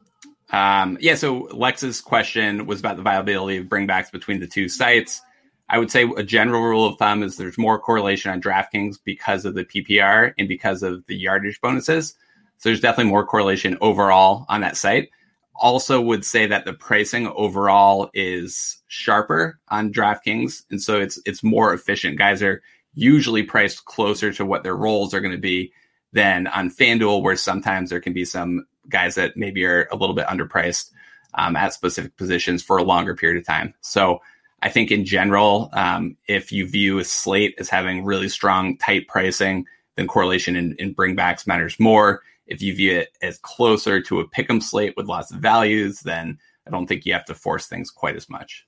Um 0.53 0.97
yeah 1.01 1.17
so 1.17 1.49
Lex's 1.53 2.01
question 2.01 2.67
was 2.67 2.79
about 2.79 2.97
the 2.97 3.03
viability 3.03 3.59
of 3.59 3.67
bringbacks 3.67 4.13
between 4.13 4.39
the 4.39 4.47
two 4.47 4.69
sites. 4.69 5.21
I 5.69 5.81
would 5.81 5.91
say 5.91 6.09
a 6.17 6.23
general 6.23 6.63
rule 6.63 6.87
of 6.87 6.97
thumb 6.97 7.25
is 7.25 7.37
there's 7.37 7.59
more 7.59 7.79
correlation 7.79 8.31
on 8.31 8.41
DraftKings 8.41 8.99
because 9.05 9.45
of 9.45 9.55
the 9.55 9.65
PPR 9.65 10.33
and 10.39 10.47
because 10.47 10.85
of 10.85 11.05
the 11.07 11.17
yardage 11.17 11.61
bonuses 11.61 12.15
so 12.63 12.69
there's 12.69 12.79
definitely 12.79 13.11
more 13.11 13.27
correlation 13.27 13.77
overall 13.81 14.47
on 14.49 14.61
that 14.61 14.77
site 14.77 15.09
also 15.55 16.01
would 16.01 16.25
say 16.25 16.47
that 16.47 16.65
the 16.65 16.73
pricing 16.73 17.27
overall 17.29 18.11
is 18.15 18.83
sharper 18.87 19.59
on 19.69 19.93
DraftKings, 19.93 20.65
and 20.71 20.81
so 20.81 21.01
it's 21.01 21.21
it's 21.25 21.43
more 21.43 21.75
efficient. 21.75 22.19
Guys 22.19 22.43
are 22.43 22.63
usually 22.95 23.43
priced 23.43 23.85
closer 23.85 24.33
to 24.33 24.45
what 24.45 24.63
their 24.63 24.77
roles 24.77 25.15
are 25.15 25.21
going 25.21 25.35
to 25.35 25.41
be 25.41 25.73
than 26.13 26.47
on 26.47 26.71
FanDuel, 26.71 27.23
where 27.23 27.37
sometimes 27.37 27.91
there 27.91 28.01
can 28.01 28.13
be 28.13 28.25
some 28.25 28.67
guys 28.89 29.15
that 29.15 29.37
maybe 29.37 29.65
are 29.65 29.89
a 29.91 29.97
little 29.97 30.15
bit 30.15 30.27
underpriced 30.27 30.91
um, 31.35 31.57
at 31.57 31.73
specific 31.73 32.17
positions 32.17 32.63
for 32.63 32.77
a 32.77 32.83
longer 32.83 33.15
period 33.15 33.39
of 33.41 33.47
time. 33.47 33.73
So 33.81 34.21
I 34.61 34.69
think 34.69 34.91
in 34.91 35.05
general, 35.05 35.71
um, 35.73 36.17
if 36.29 36.53
you 36.53 36.69
view 36.69 36.99
a 36.99 37.05
slate 37.05 37.55
as 37.59 37.71
having 37.71 38.05
really 38.05 38.29
strong, 38.29 38.77
tight 38.77 39.09
pricing, 39.09 39.65
then 39.97 40.07
correlation 40.07 40.57
in, 40.57 40.75
in 40.79 40.95
bringbacks 40.95 41.47
matters 41.47 41.79
more 41.81 42.23
if 42.53 42.61
you 42.61 42.75
view 42.75 42.99
it 42.99 43.17
as 43.23 43.39
closer 43.39 44.01
to 44.03 44.21
a 44.21 44.29
pick'em 44.29 44.63
slate 44.63 44.95
with 44.97 45.07
lots 45.07 45.33
of 45.33 45.39
values, 45.39 46.01
then 46.01 46.39
I 46.67 46.71
don't 46.71 46.87
think 46.87 47.07
you 47.07 47.13
have 47.15 47.25
to 47.25 47.35
force 47.35 47.67
things 47.67 47.91
quite 47.91 48.15
as 48.15 48.29
much. 48.29 48.67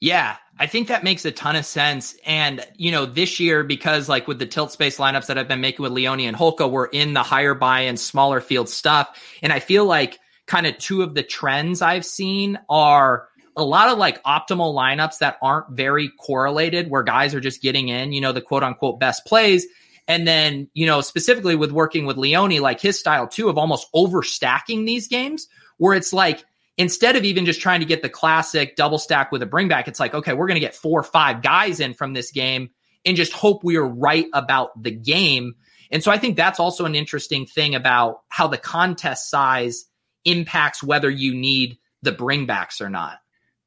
Yeah, 0.00 0.36
I 0.58 0.66
think 0.66 0.88
that 0.88 1.04
makes 1.04 1.26
a 1.26 1.30
ton 1.30 1.56
of 1.56 1.66
sense. 1.66 2.16
And, 2.24 2.66
you 2.76 2.90
know, 2.90 3.04
this 3.04 3.38
year, 3.38 3.62
because 3.62 4.08
like 4.08 4.26
with 4.26 4.38
the 4.38 4.46
tilt 4.46 4.72
space 4.72 4.96
lineups 4.96 5.26
that 5.26 5.36
I've 5.36 5.46
been 5.46 5.60
making 5.60 5.82
with 5.82 5.92
Leone 5.92 6.20
and 6.20 6.34
Holka, 6.34 6.70
we're 6.70 6.86
in 6.86 7.12
the 7.12 7.22
higher 7.22 7.54
buy 7.54 7.80
and 7.80 8.00
smaller 8.00 8.40
field 8.40 8.70
stuff. 8.70 9.22
And 9.42 9.52
I 9.52 9.60
feel 9.60 9.84
like 9.84 10.18
kind 10.46 10.66
of 10.66 10.78
two 10.78 11.02
of 11.02 11.14
the 11.14 11.22
trends 11.22 11.82
I've 11.82 12.06
seen 12.06 12.58
are 12.70 13.28
a 13.56 13.62
lot 13.62 13.90
of 13.90 13.98
like 13.98 14.22
optimal 14.22 14.74
lineups 14.74 15.18
that 15.18 15.36
aren't 15.42 15.70
very 15.72 16.08
correlated, 16.18 16.88
where 16.88 17.02
guys 17.02 17.34
are 17.34 17.40
just 17.40 17.60
getting 17.60 17.90
in, 17.90 18.12
you 18.12 18.22
know, 18.22 18.32
the 18.32 18.40
quote 18.40 18.62
unquote 18.62 18.98
best 19.00 19.26
plays. 19.26 19.66
And 20.10 20.26
then, 20.26 20.68
you 20.74 20.86
know, 20.86 21.02
specifically 21.02 21.54
with 21.54 21.70
working 21.70 22.04
with 22.04 22.16
Leone, 22.16 22.58
like 22.58 22.80
his 22.80 22.98
style 22.98 23.28
too 23.28 23.48
of 23.48 23.56
almost 23.56 23.86
overstacking 23.94 24.84
these 24.84 25.06
games, 25.06 25.46
where 25.78 25.94
it's 25.94 26.12
like 26.12 26.44
instead 26.76 27.14
of 27.14 27.24
even 27.24 27.46
just 27.46 27.60
trying 27.60 27.78
to 27.78 27.86
get 27.86 28.02
the 28.02 28.08
classic 28.08 28.74
double 28.74 28.98
stack 28.98 29.30
with 29.30 29.40
a 29.40 29.46
bringback, 29.46 29.86
it's 29.86 30.00
like, 30.00 30.12
okay, 30.12 30.32
we're 30.32 30.48
going 30.48 30.56
to 30.56 30.60
get 30.60 30.74
four 30.74 30.98
or 30.98 31.04
five 31.04 31.42
guys 31.42 31.78
in 31.78 31.94
from 31.94 32.12
this 32.12 32.32
game 32.32 32.70
and 33.04 33.16
just 33.16 33.32
hope 33.32 33.62
we 33.62 33.76
are 33.76 33.86
right 33.86 34.26
about 34.34 34.82
the 34.82 34.90
game. 34.90 35.54
And 35.92 36.02
so 36.02 36.10
I 36.10 36.18
think 36.18 36.36
that's 36.36 36.58
also 36.58 36.86
an 36.86 36.96
interesting 36.96 37.46
thing 37.46 37.76
about 37.76 38.22
how 38.30 38.48
the 38.48 38.58
contest 38.58 39.30
size 39.30 39.84
impacts 40.24 40.82
whether 40.82 41.08
you 41.08 41.36
need 41.36 41.78
the 42.02 42.10
bringbacks 42.10 42.80
or 42.80 42.90
not. 42.90 43.20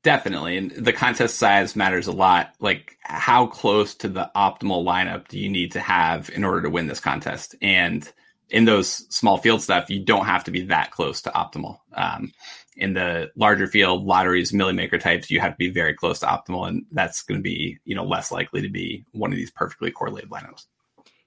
Definitely. 0.03 0.57
And 0.57 0.71
the 0.71 0.91
contest 0.91 1.37
size 1.37 1.75
matters 1.75 2.07
a 2.07 2.11
lot. 2.11 2.53
Like, 2.59 2.97
how 3.01 3.47
close 3.47 3.95
to 3.95 4.09
the 4.09 4.29
optimal 4.35 4.83
lineup 4.83 5.29
do 5.29 5.39
you 5.39 5.49
need 5.49 5.71
to 5.71 5.79
have 5.79 6.29
in 6.29 6.43
order 6.43 6.61
to 6.61 6.69
win 6.69 6.87
this 6.87 6.99
contest? 6.99 7.55
And 7.61 8.09
in 8.49 8.65
those 8.65 8.89
small 9.13 9.37
field 9.37 9.61
stuff, 9.61 9.89
you 9.89 10.03
don't 10.03 10.25
have 10.25 10.43
to 10.43 10.51
be 10.51 10.65
that 10.65 10.91
close 10.91 11.21
to 11.21 11.29
optimal. 11.31 11.79
Um, 11.93 12.33
in 12.75 12.93
the 12.93 13.31
larger 13.35 13.67
field 13.67 14.03
lotteries, 14.03 14.51
milli 14.51 14.75
maker 14.75 14.97
types, 14.97 15.31
you 15.31 15.39
have 15.39 15.53
to 15.53 15.57
be 15.57 15.69
very 15.69 15.93
close 15.93 16.19
to 16.19 16.25
optimal, 16.25 16.67
and 16.67 16.85
that's 16.91 17.21
going 17.21 17.39
to 17.39 17.43
be 17.43 17.77
you 17.85 17.95
know 17.95 18.03
less 18.03 18.31
likely 18.31 18.61
to 18.61 18.69
be 18.69 19.05
one 19.11 19.31
of 19.31 19.37
these 19.37 19.51
perfectly 19.51 19.91
correlated 19.91 20.29
lineups. 20.29 20.65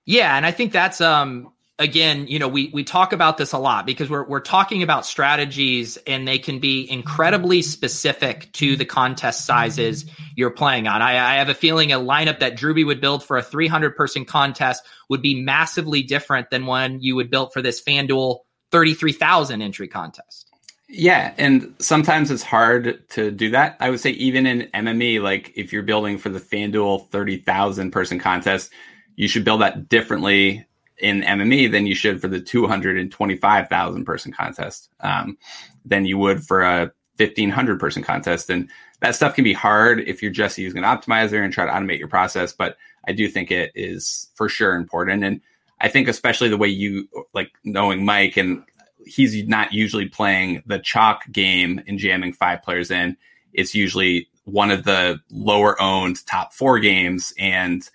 Yeah, 0.05 0.37
and 0.37 0.45
I 0.45 0.51
think 0.51 0.72
that's 0.72 1.01
um 1.01 1.53
again, 1.79 2.27
you 2.27 2.39
know, 2.39 2.49
we 2.49 2.70
we 2.72 2.85
talk 2.85 3.12
about 3.12 3.37
this 3.37 3.53
a 3.53 3.59
lot 3.59 3.87
because 3.87 4.09
we're 4.09 4.24
we're 4.24 4.41
talking 4.41 4.83
about 4.83 5.05
strategies 5.05 5.97
and 6.07 6.27
they 6.27 6.39
can 6.39 6.59
be 6.59 6.91
incredibly 6.91 7.62
specific 7.62 8.51
to 8.53 8.77
the 8.77 8.85
contest 8.85 9.45
sizes 9.45 10.07
you're 10.35 10.51
playing 10.51 10.87
on. 10.87 11.03
I, 11.03 11.35
I 11.35 11.39
have 11.39 11.49
a 11.49 11.55
feeling 11.55 11.93
a 11.93 11.99
lineup 11.99 12.41
that 12.41 12.57
Drewby 12.57 12.87
would 12.87 13.01
build 13.01 13.24
for 13.24 13.37
a 13.37 13.43
300 13.43 13.97
person 13.97 14.24
contest 14.24 14.83
would 15.09 15.22
be 15.22 15.43
massively 15.43 16.03
different 16.03 16.51
than 16.51 16.66
one 16.66 17.01
you 17.01 17.16
would 17.16 17.31
build 17.31 17.53
for 17.53 17.62
this 17.62 17.83
FanDuel 17.83 18.41
33,000 18.72 19.62
entry 19.62 19.89
contest. 19.89 20.51
Yeah, 20.89 21.35
and 21.37 21.74
sometimes 21.81 22.31
it's 22.31 22.45
hard 22.45 23.09
to 23.11 23.31
do 23.33 23.51
that. 23.51 23.77
I 23.81 23.91
would 23.91 23.99
say 23.99 24.11
even 24.11 24.47
in 24.47 24.68
MME, 24.72 25.20
like 25.20 25.53
if 25.57 25.72
you're 25.72 25.83
building 25.83 26.16
for 26.16 26.29
the 26.29 26.39
FanDuel 26.39 27.09
30,000 27.11 27.91
person 27.91 28.20
contest, 28.20 28.70
you 29.16 29.27
should 29.29 29.45
build 29.45 29.62
that 29.62 29.89
differently 29.89 30.65
in 30.99 31.22
MME 31.22 31.70
than 31.70 31.86
you 31.86 31.94
should 31.94 32.20
for 32.20 32.28
the 32.28 32.40
225,000 32.40 34.05
person 34.05 34.32
contest 34.32 34.88
um, 35.01 35.36
than 35.84 36.07
you 36.07 36.18
would 36.18 36.42
for 36.42 36.62
a 36.62 36.92
1500 37.18 37.80
person 37.80 38.03
contest. 38.03 38.51
And 38.51 38.68
that 39.01 39.14
stuff 39.14 39.34
can 39.34 39.44
be 39.44 39.53
hard 39.53 40.01
if 40.01 40.22
you're 40.22 40.32
just 40.32 40.59
using 40.59 40.78
an 40.78 40.84
optimizer 40.84 41.42
and 41.42 41.53
try 41.53 41.66
to 41.66 41.72
automate 41.72 41.99
your 41.99 42.09
process. 42.09 42.53
But 42.53 42.76
I 43.07 43.12
do 43.12 43.28
think 43.28 43.51
it 43.51 43.72
is 43.74 44.28
for 44.34 44.49
sure 44.49 44.74
important. 44.74 45.24
And 45.24 45.40
I 45.80 45.88
think 45.88 46.09
especially 46.09 46.49
the 46.49 46.57
way 46.57 46.68
you 46.68 47.09
like 47.34 47.51
knowing 47.64 48.05
Mike 48.05 48.36
and 48.36 48.62
he's 49.05 49.47
not 49.47 49.72
usually 49.72 50.09
playing 50.09 50.62
the 50.66 50.78
chalk 50.78 51.30
game 51.30 51.80
and 51.86 51.99
jamming 51.99 52.32
five 52.32 52.62
players 52.62 52.90
in. 52.90 53.16
It's 53.53 53.74
usually 53.74 54.28
one 54.44 54.70
of 54.70 54.84
the 54.84 55.20
lower 55.30 55.80
owned 55.80 56.24
top 56.26 56.53
four 56.53 56.78
games. 56.78 57.32
And 57.38 57.88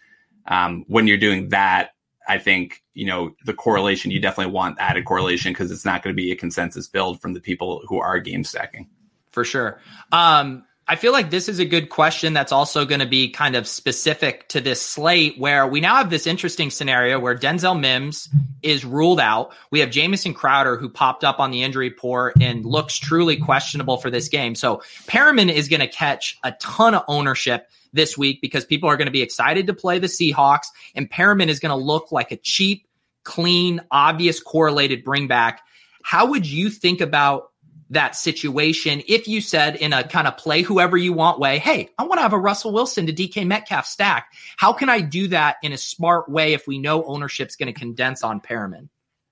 um, 0.48 0.86
when 0.88 1.08
you're 1.08 1.18
doing 1.18 1.50
that, 1.50 1.92
I 2.32 2.38
think, 2.38 2.82
you 2.94 3.06
know, 3.06 3.36
the 3.46 3.54
correlation, 3.54 4.10
you 4.10 4.22
definitely 4.22 4.54
want 4.54 4.78
added 4.80 5.04
correlation 5.04 5.52
because 5.52 5.70
it's 5.70 5.84
not 5.84 6.02
going 6.02 6.16
to 6.16 6.22
be 6.22 6.32
a 6.32 6.36
consensus 6.38 6.88
build 6.88 7.20
from 7.20 7.34
the 7.34 7.42
people 7.42 7.82
who 7.90 8.00
are 8.00 8.20
game 8.20 8.46
stacking. 8.46 8.88
For 9.34 9.44
sure. 9.44 9.82
Um, 10.14 10.64
I 10.88 10.96
feel 10.96 11.12
like 11.12 11.30
this 11.30 11.50
is 11.50 11.60
a 11.60 11.66
good 11.66 11.90
question 11.90 12.32
that's 12.32 12.54
also 12.54 12.86
going 12.86 13.02
to 13.02 13.06
be 13.06 13.30
kind 13.32 13.58
of 13.58 13.68
specific 13.68 14.48
to 14.50 14.62
this 14.62 14.82
slate 14.82 15.38
where 15.40 15.68
we 15.68 15.82
now 15.82 15.96
have 15.98 16.10
this 16.10 16.26
interesting 16.26 16.70
scenario 16.70 17.20
where 17.20 17.36
Denzel 17.36 17.78
Mims 17.78 18.30
is 18.62 18.86
ruled 18.86 19.20
out. 19.20 19.54
We 19.70 19.82
have 19.82 19.90
Jamison 19.90 20.34
Crowder 20.34 20.78
who 20.78 20.88
popped 20.88 21.26
up 21.26 21.42
on 21.42 21.52
the 21.52 21.64
injury 21.64 21.90
report 21.90 22.36
and 22.42 22.66
looks 22.66 22.98
truly 22.98 23.36
questionable 23.36 23.98
for 23.98 24.10
this 24.10 24.30
game. 24.30 24.56
So 24.56 24.84
Perriman 25.06 25.52
is 25.52 25.68
going 25.68 25.82
to 25.82 25.88
catch 25.88 26.40
a 26.46 26.54
ton 26.54 26.96
of 26.96 27.04
ownership 27.10 27.70
this 27.94 28.18
week 28.18 28.40
because 28.42 28.66
people 28.66 28.90
are 28.90 28.98
going 28.98 29.08
to 29.08 29.12
be 29.12 29.22
excited 29.22 29.68
to 29.68 29.74
play 29.74 30.00
the 30.00 30.08
Seahawks 30.08 30.68
and 30.96 31.10
Perriman 31.10 31.48
is 31.48 31.60
going 31.60 31.72
to 31.72 31.76
look 31.76 32.12
like 32.12 32.32
a 32.32 32.38
cheap, 32.38 32.88
clean, 33.24 33.82
obvious 33.92 34.40
correlated 34.40 35.04
bringback. 35.06 35.58
How 36.04 36.28
would 36.28 36.46
you 36.46 36.70
think 36.70 37.02
about 37.02 37.52
that 37.92 38.16
situation 38.16 39.04
if 39.08 39.28
you 39.28 39.42
said 39.42 39.76
in 39.76 39.92
a 39.92 40.04
kind 40.04 40.26
of 40.26 40.38
play 40.38 40.62
whoever 40.62 40.98
you 40.98 41.12
want 41.12 41.40
way, 41.40 41.60
hey, 41.60 41.90
I 41.98 42.04
want 42.04 42.20
to 42.20 42.22
have 42.24 42.34
a 42.34 42.40
Russell 42.40 42.72
Wilson 42.72 43.06
to 43.06 43.14
DK 43.14 43.46
Metcalf 43.46 43.86
stack. 43.86 44.32
How 44.56 44.72
can 44.72 44.90
I 44.90 45.02
do 45.02 45.28
that 45.28 45.58
in 45.62 45.74
a 45.74 45.78
smart 45.78 46.30
way 46.30 46.54
if 46.54 46.68
we 46.68 46.80
know 46.80 47.04
ownership's 47.04 47.58
going 47.58 47.72
to 47.72 47.78
condense 47.78 48.24
on 48.24 48.40
Perriman? 48.40 48.88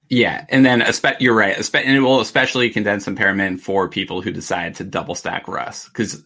Yeah, 0.10 0.46
and 0.50 0.66
then 0.66 0.84
you're 1.20 1.36
right, 1.36 1.56
and 1.56 1.96
it 1.96 2.00
will 2.02 2.20
especially 2.20 2.70
condense 2.72 3.08
on 3.08 3.16
Perriman 3.16 3.60
for 3.60 3.88
people 3.88 4.22
who 4.22 4.32
decide 4.32 4.76
to 4.76 4.84
double 4.84 5.16
stack 5.16 5.48
Russ 5.48 5.86
because 5.86 6.24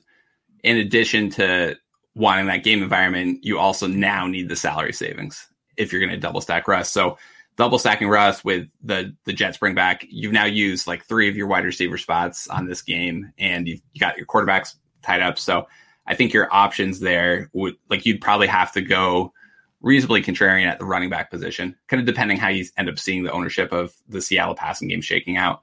in 0.63 0.77
addition 0.77 1.29
to 1.31 1.75
wanting 2.15 2.47
that 2.47 2.63
game 2.63 2.83
environment, 2.83 3.43
you 3.43 3.59
also 3.59 3.87
now 3.87 4.27
need 4.27 4.49
the 4.49 4.55
salary 4.55 4.93
savings 4.93 5.47
if 5.77 5.91
you're 5.91 6.01
going 6.01 6.11
to 6.11 6.17
double 6.17 6.41
stack 6.41 6.67
Russ. 6.67 6.91
So 6.91 7.17
double 7.55 7.79
stacking 7.79 8.07
Russ 8.09 8.43
with 8.43 8.67
the 8.83 9.15
the 9.25 9.33
Jets 9.33 9.57
bring 9.57 9.75
back, 9.75 10.05
you've 10.09 10.31
now 10.31 10.45
used 10.45 10.87
like 10.87 11.05
three 11.05 11.29
of 11.29 11.35
your 11.35 11.47
wide 11.47 11.65
receiver 11.65 11.97
spots 11.97 12.47
on 12.47 12.67
this 12.67 12.81
game, 12.81 13.31
and 13.37 13.67
you've 13.67 13.81
you 13.93 13.99
got 13.99 14.17
your 14.17 14.25
quarterbacks 14.25 14.75
tied 15.01 15.21
up. 15.21 15.37
So 15.37 15.67
I 16.05 16.15
think 16.15 16.33
your 16.33 16.53
options 16.53 16.99
there 16.99 17.49
would 17.53 17.75
like 17.89 18.05
you'd 18.05 18.21
probably 18.21 18.47
have 18.47 18.71
to 18.73 18.81
go 18.81 19.33
reasonably 19.81 20.21
contrarian 20.21 20.65
at 20.65 20.79
the 20.79 20.85
running 20.85 21.09
back 21.09 21.29
position, 21.29 21.75
kind 21.87 21.99
of 21.99 22.05
depending 22.05 22.37
how 22.37 22.47
you 22.47 22.65
end 22.77 22.89
up 22.89 22.97
seeing 22.97 23.23
the 23.23 23.31
ownership 23.31 23.71
of 23.71 23.93
the 24.07 24.21
Seattle 24.21 24.55
passing 24.55 24.87
game 24.87 25.01
shaking 25.01 25.37
out. 25.37 25.61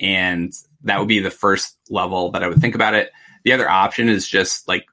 And 0.00 0.52
that 0.82 0.98
would 0.98 1.08
be 1.08 1.20
the 1.20 1.30
first 1.30 1.78
level 1.88 2.30
that 2.32 2.42
I 2.42 2.48
would 2.48 2.60
think 2.60 2.74
about 2.74 2.94
it. 2.94 3.12
The 3.44 3.52
other 3.52 3.70
option 3.70 4.08
is 4.08 4.28
just 4.28 4.66
like 4.66 4.86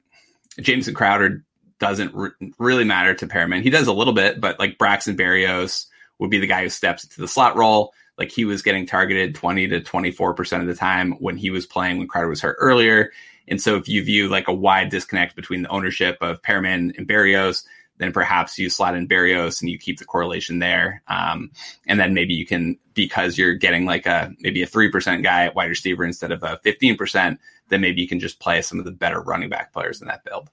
Jamison 0.60 0.94
Crowder 0.94 1.44
doesn't 1.80 2.14
re- 2.14 2.32
really 2.58 2.84
matter 2.84 3.14
to 3.14 3.28
Perriman. 3.28 3.62
He 3.62 3.70
does 3.70 3.88
a 3.88 3.94
little 3.94 4.14
bit, 4.14 4.42
but 4.42 4.60
like 4.60 4.78
Braxton 4.78 5.16
Berrios, 5.16 5.86
would 6.20 6.30
be 6.30 6.40
the 6.40 6.48
guy 6.48 6.64
who 6.64 6.70
steps 6.70 7.04
into 7.04 7.22
the 7.22 7.28
slot 7.28 7.56
role. 7.56 7.94
Like 8.18 8.32
he 8.32 8.46
was 8.46 8.62
getting 8.62 8.86
targeted 8.86 9.36
20 9.36 9.68
to 9.68 9.82
24% 9.82 10.62
of 10.62 10.68
the 10.68 10.76
time 10.76 11.14
when 11.20 11.38
he 11.38 11.50
was 11.50 11.66
playing 11.66 11.98
when 11.98 12.08
Crowder 12.08 12.30
was 12.30 12.42
hurt 12.42 12.58
earlier. 12.60 13.12
And 13.48 13.62
so 13.62 13.76
if 13.76 13.88
you 13.88 14.04
view 14.04 14.28
like 14.28 14.48
a 14.48 14.54
wide 14.54 14.90
disconnect 14.90 15.36
between 15.36 15.62
the 15.62 15.70
ownership 15.70 16.18
of 16.22 16.42
Perriman 16.42 16.98
and 16.98 17.08
Berrios, 17.08 17.64
then 18.00 18.12
perhaps 18.12 18.58
you 18.60 18.70
slot 18.70 18.96
in 18.96 19.08
Berrios 19.08 19.62
and 19.62 19.70
you 19.70 19.78
keep 19.78 20.00
the 20.00 20.06
correlation 20.06 20.60
there. 20.60 21.02
Um, 21.08 21.52
and 21.88 22.00
then 22.00 22.14
maybe 22.14 22.34
you 22.34 22.46
can, 22.46 22.78
because 22.94 23.38
you're 23.38 23.54
getting 23.54 23.86
like 23.86 24.06
a 24.06 24.34
maybe 24.40 24.62
a 24.62 24.68
3% 24.68 25.24
guy 25.24 25.46
at 25.46 25.56
wide 25.56 25.70
receiver 25.70 26.04
instead 26.04 26.32
of 26.32 26.44
a 26.44 26.60
15%, 26.66 27.38
then 27.70 27.82
maybe 27.82 28.02
you 28.02 28.08
can 28.08 28.20
just 28.20 28.40
play 28.40 28.62
some 28.62 28.80
of 28.80 28.86
the 28.86 28.92
better 28.92 29.22
running 29.22 29.50
back 29.50 29.74
players 29.74 30.02
in 30.02 30.08
that 30.08 30.24
build. 30.24 30.50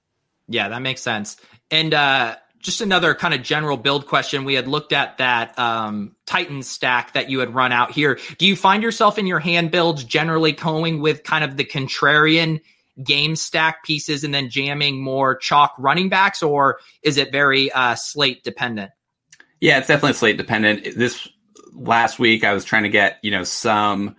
Yeah, 0.47 0.69
that 0.69 0.81
makes 0.81 1.01
sense. 1.01 1.37
And 1.71 1.93
uh, 1.93 2.35
just 2.59 2.81
another 2.81 3.13
kind 3.13 3.33
of 3.33 3.43
general 3.43 3.77
build 3.77 4.07
question. 4.07 4.43
We 4.43 4.55
had 4.55 4.67
looked 4.67 4.91
at 4.91 5.17
that 5.19 5.57
um, 5.57 6.15
Titan 6.25 6.63
stack 6.63 7.13
that 7.13 7.29
you 7.29 7.39
had 7.39 7.53
run 7.53 7.71
out 7.71 7.91
here. 7.91 8.19
Do 8.37 8.45
you 8.45 8.55
find 8.55 8.83
yourself 8.83 9.17
in 9.17 9.27
your 9.27 9.39
hand 9.39 9.71
builds 9.71 10.03
generally 10.03 10.51
going 10.51 10.99
with 10.99 11.23
kind 11.23 11.43
of 11.43 11.57
the 11.57 11.63
contrarian 11.63 12.61
game 13.03 13.35
stack 13.35 13.83
pieces 13.83 14.23
and 14.23 14.33
then 14.33 14.49
jamming 14.49 15.01
more 15.01 15.35
chalk 15.35 15.75
running 15.77 16.09
backs, 16.09 16.41
or 16.41 16.79
is 17.03 17.17
it 17.17 17.31
very 17.31 17.71
uh, 17.71 17.95
slate 17.95 18.43
dependent? 18.43 18.91
Yeah, 19.59 19.77
it's 19.77 19.87
definitely 19.87 20.13
slate 20.13 20.37
dependent. 20.37 20.95
This 20.95 21.27
last 21.73 22.19
week, 22.19 22.43
I 22.43 22.53
was 22.53 22.65
trying 22.65 22.83
to 22.83 22.89
get 22.89 23.19
you 23.21 23.31
know 23.31 23.43
some 23.43 24.15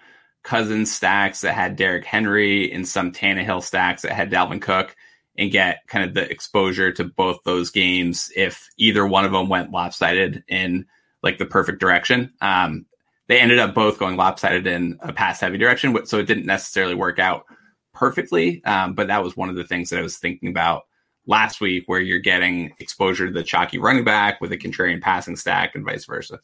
Cousins 0.47 0.95
stacks 0.95 1.41
that 1.41 1.55
had 1.55 1.75
Derrick 1.75 2.05
Henry 2.05 2.71
and 2.73 2.87
some 2.87 3.11
Tannehill 3.11 3.65
stacks 3.65 4.03
that 4.03 4.13
had 4.13 4.31
Dalvin 4.31 4.63
Cook 4.63 4.95
and 5.37 5.51
get 5.51 5.81
kind 5.89 6.05
of 6.05 6.15
the 6.15 6.31
exposure 6.31 6.93
to 6.93 7.03
both 7.03 7.41
those 7.45 7.73
games 7.73 8.31
if 8.37 8.69
either 8.79 9.05
one 9.05 9.25
of 9.25 9.33
them 9.33 9.49
went 9.49 9.73
lopsided 9.73 10.45
in 10.47 10.87
like 11.21 11.39
the 11.39 11.47
perfect 11.47 11.81
direction. 11.81 12.33
Um, 12.41 12.87
they 13.27 13.41
ended 13.41 13.59
up 13.59 13.75
both 13.75 13.99
going 13.99 14.17
lopsided 14.17 14.69
in 14.69 15.01
a 15.01 15.13
pass 15.13 15.41
heavy 15.41 15.59
direction, 15.59 16.07
so 16.07 16.21
it 16.21 16.29
didn't 16.29 16.47
necessarily 16.47 16.95
work 16.95 17.19
out 17.19 17.45
perfectly. 17.93 18.65
Um, 18.65 18.95
but 18.95 19.09
that 19.09 19.25
was 19.25 19.37
one 19.37 19.49
of 19.49 19.57
the 19.57 19.65
things 19.65 19.91
that 19.91 19.99
I 19.99 20.03
was 20.03 20.17
thinking 20.17 20.49
about 20.49 20.85
last 21.27 21.61
week, 21.61 21.85
where 21.87 21.99
you're 21.99 22.21
getting 22.21 22.73
exposure 22.79 23.27
to 23.27 23.33
the 23.33 23.43
chalky 23.43 23.79
running 23.79 24.05
back 24.05 24.41
with 24.41 24.53
a 24.53 24.57
contrarian 24.57 25.03
passing 25.03 25.35
stack 25.35 25.75
and 25.75 25.85
vice 25.85 26.05
versa. 26.05 26.39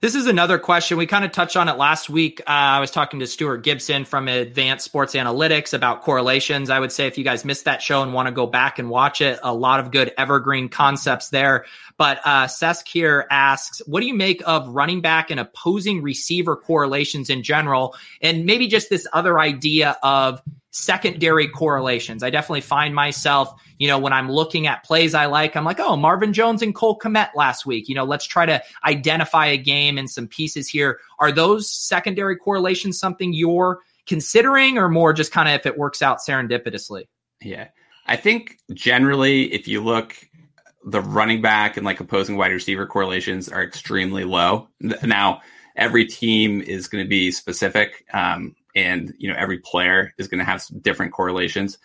This 0.00 0.14
is 0.14 0.28
another 0.28 0.60
question. 0.60 0.96
We 0.96 1.06
kind 1.06 1.24
of 1.24 1.32
touched 1.32 1.56
on 1.56 1.68
it 1.68 1.76
last 1.76 2.08
week. 2.08 2.40
Uh, 2.42 2.50
I 2.50 2.78
was 2.78 2.92
talking 2.92 3.18
to 3.18 3.26
Stuart 3.26 3.64
Gibson 3.64 4.04
from 4.04 4.28
Advanced 4.28 4.84
Sports 4.84 5.16
Analytics 5.16 5.74
about 5.74 6.02
correlations. 6.02 6.70
I 6.70 6.78
would 6.78 6.92
say 6.92 7.08
if 7.08 7.18
you 7.18 7.24
guys 7.24 7.44
missed 7.44 7.64
that 7.64 7.82
show 7.82 8.04
and 8.04 8.14
want 8.14 8.28
to 8.28 8.32
go 8.32 8.46
back 8.46 8.78
and 8.78 8.90
watch 8.90 9.20
it, 9.20 9.40
a 9.42 9.52
lot 9.52 9.80
of 9.80 9.90
good 9.90 10.12
evergreen 10.16 10.68
concepts 10.68 11.30
there. 11.30 11.64
But 11.98 12.20
uh, 12.24 12.46
Sesk 12.46 12.86
here 12.86 13.26
asks, 13.28 13.82
what 13.86 14.00
do 14.00 14.06
you 14.06 14.14
make 14.14 14.40
of 14.46 14.68
running 14.68 15.00
back 15.00 15.30
and 15.30 15.40
opposing 15.40 16.00
receiver 16.00 16.56
correlations 16.56 17.28
in 17.28 17.42
general? 17.42 17.96
And 18.22 18.46
maybe 18.46 18.68
just 18.68 18.88
this 18.88 19.06
other 19.12 19.40
idea 19.40 19.96
of 20.02 20.40
secondary 20.70 21.48
correlations. 21.48 22.22
I 22.22 22.30
definitely 22.30 22.60
find 22.60 22.94
myself, 22.94 23.52
you 23.78 23.88
know, 23.88 23.98
when 23.98 24.12
I'm 24.12 24.30
looking 24.30 24.66
at 24.68 24.84
plays 24.84 25.12
I 25.12 25.26
like, 25.26 25.56
I'm 25.56 25.64
like, 25.64 25.80
oh, 25.80 25.96
Marvin 25.96 26.32
Jones 26.32 26.62
and 26.62 26.74
Cole 26.74 26.98
Kmet 26.98 27.30
last 27.34 27.66
week. 27.66 27.88
You 27.88 27.96
know, 27.96 28.04
let's 28.04 28.26
try 28.26 28.46
to 28.46 28.62
identify 28.84 29.46
a 29.46 29.56
game 29.56 29.98
and 29.98 30.08
some 30.08 30.28
pieces 30.28 30.68
here. 30.68 31.00
Are 31.18 31.32
those 31.32 31.70
secondary 31.70 32.36
correlations 32.36 32.98
something 32.98 33.32
you're 33.32 33.80
considering 34.06 34.78
or 34.78 34.88
more 34.88 35.12
just 35.12 35.32
kind 35.32 35.48
of 35.48 35.54
if 35.54 35.66
it 35.66 35.76
works 35.76 36.00
out 36.00 36.18
serendipitously? 36.18 37.08
Yeah. 37.42 37.68
I 38.06 38.16
think 38.16 38.56
generally, 38.72 39.52
if 39.52 39.68
you 39.68 39.82
look, 39.82 40.16
the 40.90 41.00
running 41.00 41.42
back 41.42 41.76
and 41.76 41.84
like 41.84 42.00
opposing 42.00 42.36
wide 42.36 42.52
receiver 42.52 42.86
correlations 42.86 43.48
are 43.48 43.62
extremely 43.62 44.24
low. 44.24 44.68
Now, 44.80 45.42
every 45.76 46.06
team 46.06 46.60
is 46.60 46.88
going 46.88 47.04
to 47.04 47.08
be 47.08 47.30
specific. 47.30 48.04
Um, 48.12 48.54
and 48.74 49.14
you 49.18 49.28
know 49.28 49.36
every 49.36 49.58
player 49.58 50.12
is 50.18 50.28
going 50.28 50.38
to 50.38 50.44
have 50.44 50.62
different 50.82 51.10
correlations 51.10 51.78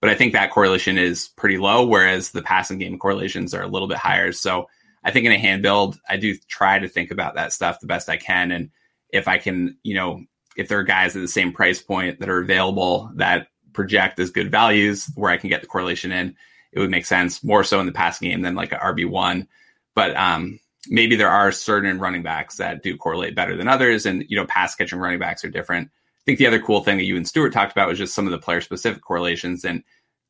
but 0.00 0.08
i 0.08 0.14
think 0.14 0.32
that 0.32 0.50
correlation 0.50 0.96
is 0.96 1.28
pretty 1.36 1.58
low 1.58 1.86
whereas 1.86 2.30
the 2.30 2.40
passing 2.40 2.78
game 2.78 2.98
correlations 2.98 3.52
are 3.52 3.62
a 3.62 3.68
little 3.68 3.86
bit 3.86 3.98
higher 3.98 4.32
so 4.32 4.66
I 5.02 5.10
think 5.10 5.26
in 5.26 5.32
a 5.32 5.38
hand 5.38 5.62
build, 5.62 5.98
I 6.08 6.16
do 6.16 6.36
try 6.48 6.78
to 6.78 6.88
think 6.88 7.10
about 7.10 7.34
that 7.34 7.52
stuff 7.52 7.80
the 7.80 7.86
best 7.86 8.08
I 8.08 8.16
can. 8.16 8.50
And 8.50 8.70
if 9.10 9.28
I 9.28 9.38
can, 9.38 9.78
you 9.82 9.94
know, 9.94 10.24
if 10.56 10.68
there 10.68 10.78
are 10.78 10.84
guys 10.84 11.16
at 11.16 11.22
the 11.22 11.28
same 11.28 11.52
price 11.52 11.80
point 11.80 12.20
that 12.20 12.28
are 12.28 12.40
available 12.40 13.10
that 13.14 13.48
project 13.72 14.18
as 14.18 14.30
good 14.30 14.50
values 14.50 15.10
where 15.14 15.30
I 15.30 15.36
can 15.36 15.48
get 15.48 15.62
the 15.62 15.66
correlation 15.66 16.12
in, 16.12 16.36
it 16.72 16.80
would 16.80 16.90
make 16.90 17.06
sense 17.06 17.42
more 17.42 17.64
so 17.64 17.80
in 17.80 17.86
the 17.86 17.92
passing 17.92 18.28
game 18.28 18.42
than 18.42 18.54
like 18.54 18.72
a 18.72 18.76
RB1. 18.76 19.46
But 19.94 20.16
um, 20.16 20.60
maybe 20.88 21.16
there 21.16 21.30
are 21.30 21.52
certain 21.52 21.98
running 21.98 22.22
backs 22.22 22.56
that 22.56 22.82
do 22.82 22.96
correlate 22.96 23.34
better 23.34 23.56
than 23.56 23.68
others. 23.68 24.06
And, 24.06 24.24
you 24.28 24.36
know, 24.36 24.46
pass 24.46 24.74
catching 24.74 24.98
running 24.98 25.18
backs 25.18 25.44
are 25.44 25.50
different. 25.50 25.88
I 25.88 26.22
think 26.24 26.38
the 26.38 26.46
other 26.46 26.60
cool 26.60 26.82
thing 26.82 26.98
that 26.98 27.04
you 27.04 27.16
and 27.16 27.26
Stuart 27.26 27.52
talked 27.52 27.72
about 27.72 27.88
was 27.88 27.98
just 27.98 28.14
some 28.14 28.26
of 28.26 28.30
the 28.30 28.38
player 28.38 28.60
specific 28.60 29.02
correlations. 29.02 29.64
And 29.64 29.82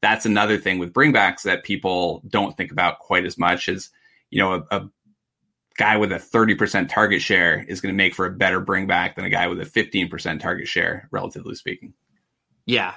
that's 0.02 0.24
another 0.24 0.56
thing 0.56 0.78
with 0.78 0.92
bringbacks 0.92 1.42
that 1.42 1.64
people 1.64 2.22
don't 2.28 2.56
think 2.56 2.72
about 2.72 3.00
quite 3.00 3.26
as 3.26 3.36
much 3.36 3.68
is, 3.68 3.90
you 4.30 4.40
know, 4.40 4.54
a, 4.70 4.76
a 4.76 4.90
guy 5.76 5.96
with 5.96 6.12
a 6.12 6.16
30% 6.16 6.88
target 6.88 7.20
share 7.22 7.64
is 7.68 7.80
going 7.80 7.92
to 7.92 7.96
make 7.96 8.14
for 8.14 8.26
a 8.26 8.30
better 8.30 8.60
bringback 8.60 9.14
than 9.14 9.24
a 9.24 9.30
guy 9.30 9.46
with 9.46 9.60
a 9.60 9.64
15% 9.64 10.40
target 10.40 10.68
share, 10.68 11.08
relatively 11.10 11.54
speaking. 11.54 11.92
Yeah, 12.66 12.94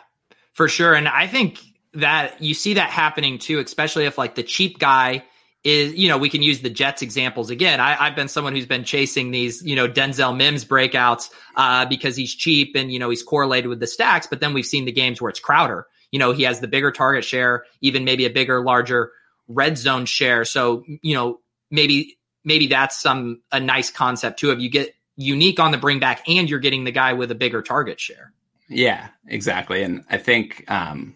for 0.53 0.67
sure. 0.67 0.93
And 0.93 1.07
I 1.07 1.27
think 1.27 1.59
that 1.93 2.41
you 2.41 2.53
see 2.53 2.75
that 2.75 2.89
happening 2.89 3.37
too, 3.37 3.59
especially 3.59 4.05
if 4.05 4.17
like 4.17 4.35
the 4.35 4.43
cheap 4.43 4.79
guy 4.79 5.23
is, 5.63 5.93
you 5.95 6.09
know, 6.09 6.17
we 6.17 6.29
can 6.29 6.41
use 6.41 6.61
the 6.61 6.69
Jets 6.69 7.01
examples 7.01 7.49
again. 7.49 7.79
I, 7.79 7.93
have 7.93 8.15
been 8.15 8.27
someone 8.27 8.53
who's 8.53 8.65
been 8.65 8.83
chasing 8.83 9.31
these, 9.31 9.63
you 9.63 9.75
know, 9.75 9.87
Denzel 9.87 10.35
Mims 10.35 10.65
breakouts 10.65 11.29
uh, 11.55 11.85
because 11.85 12.17
he's 12.17 12.35
cheap 12.35 12.75
and, 12.75 12.91
you 12.91 12.99
know, 12.99 13.09
he's 13.09 13.23
correlated 13.23 13.69
with 13.69 13.79
the 13.79 13.87
stacks. 13.87 14.27
But 14.27 14.41
then 14.41 14.53
we've 14.53 14.65
seen 14.65 14.85
the 14.85 14.91
games 14.91 15.21
where 15.21 15.29
it's 15.29 15.39
Crowder. 15.39 15.87
You 16.11 16.19
know, 16.19 16.31
he 16.31 16.43
has 16.43 16.59
the 16.59 16.67
bigger 16.67 16.91
target 16.91 17.23
share, 17.23 17.63
even 17.81 18.03
maybe 18.03 18.25
a 18.25 18.29
bigger, 18.29 18.61
larger 18.61 19.11
red 19.47 19.77
zone 19.77 20.05
share. 20.05 20.45
So, 20.45 20.83
you 21.01 21.15
know, 21.15 21.39
maybe 21.71 22.17
maybe 22.43 22.67
that's 22.67 23.01
some 23.01 23.41
a 23.51 23.59
nice 23.59 23.89
concept 23.89 24.39
too. 24.39 24.51
If 24.51 24.59
you 24.59 24.69
get 24.69 24.93
unique 25.15 25.59
on 25.59 25.71
the 25.71 25.77
bring 25.77 25.99
back 25.99 26.27
and 26.27 26.49
you're 26.49 26.59
getting 26.59 26.83
the 26.83 26.91
guy 26.91 27.13
with 27.13 27.31
a 27.31 27.35
bigger 27.35 27.61
target 27.61 27.99
share. 27.99 28.33
Yeah, 28.69 29.09
exactly. 29.27 29.83
And 29.83 30.03
I 30.09 30.17
think 30.17 30.69
um, 30.69 31.15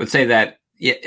would 0.00 0.10
say 0.10 0.24
that 0.24 0.56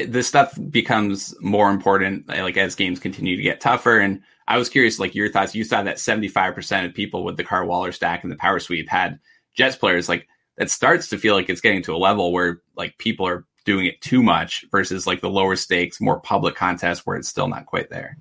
this 0.08 0.28
stuff 0.28 0.58
becomes 0.70 1.36
more 1.42 1.72
important 1.72 2.28
like 2.28 2.58
as 2.58 2.76
games 2.76 3.00
continue 3.00 3.36
to 3.36 3.42
get 3.42 3.60
tougher. 3.60 3.98
And 3.98 4.22
I 4.48 4.58
was 4.58 4.70
curious, 4.70 5.00
like 5.00 5.16
your 5.16 5.32
thoughts. 5.32 5.56
You 5.56 5.64
saw 5.64 5.82
that 5.82 5.98
75% 5.98 6.86
of 6.86 6.94
people 6.94 7.24
with 7.24 7.36
the 7.38 7.44
Carr 7.44 7.66
Waller 7.66 7.92
stack 7.92 8.24
and 8.24 8.32
the 8.32 8.38
power 8.38 8.60
sweep 8.60 8.88
had 8.88 9.20
Jets 9.56 9.76
players. 9.76 10.08
Like 10.08 10.28
that 10.58 10.70
starts 10.70 11.10
to 11.10 11.18
feel 11.18 11.34
like 11.34 11.50
it's 11.50 11.62
getting 11.62 11.82
to 11.84 11.96
a 11.96 11.98
level 11.98 12.32
where 12.32 12.62
like 12.78 12.98
people 13.00 13.28
are 13.28 13.46
doing 13.66 13.88
it 13.88 14.00
too 14.02 14.22
much 14.22 14.64
versus 14.72 15.08
like 15.08 15.22
the 15.22 15.30
lower 15.30 15.56
stakes, 15.56 16.00
more 16.00 16.20
public 16.20 16.56
contests 16.56 17.06
where 17.06 17.18
it's 17.18 17.30
still 17.30 17.48
not 17.48 17.66
quite 17.66 17.90
there. 17.90 18.18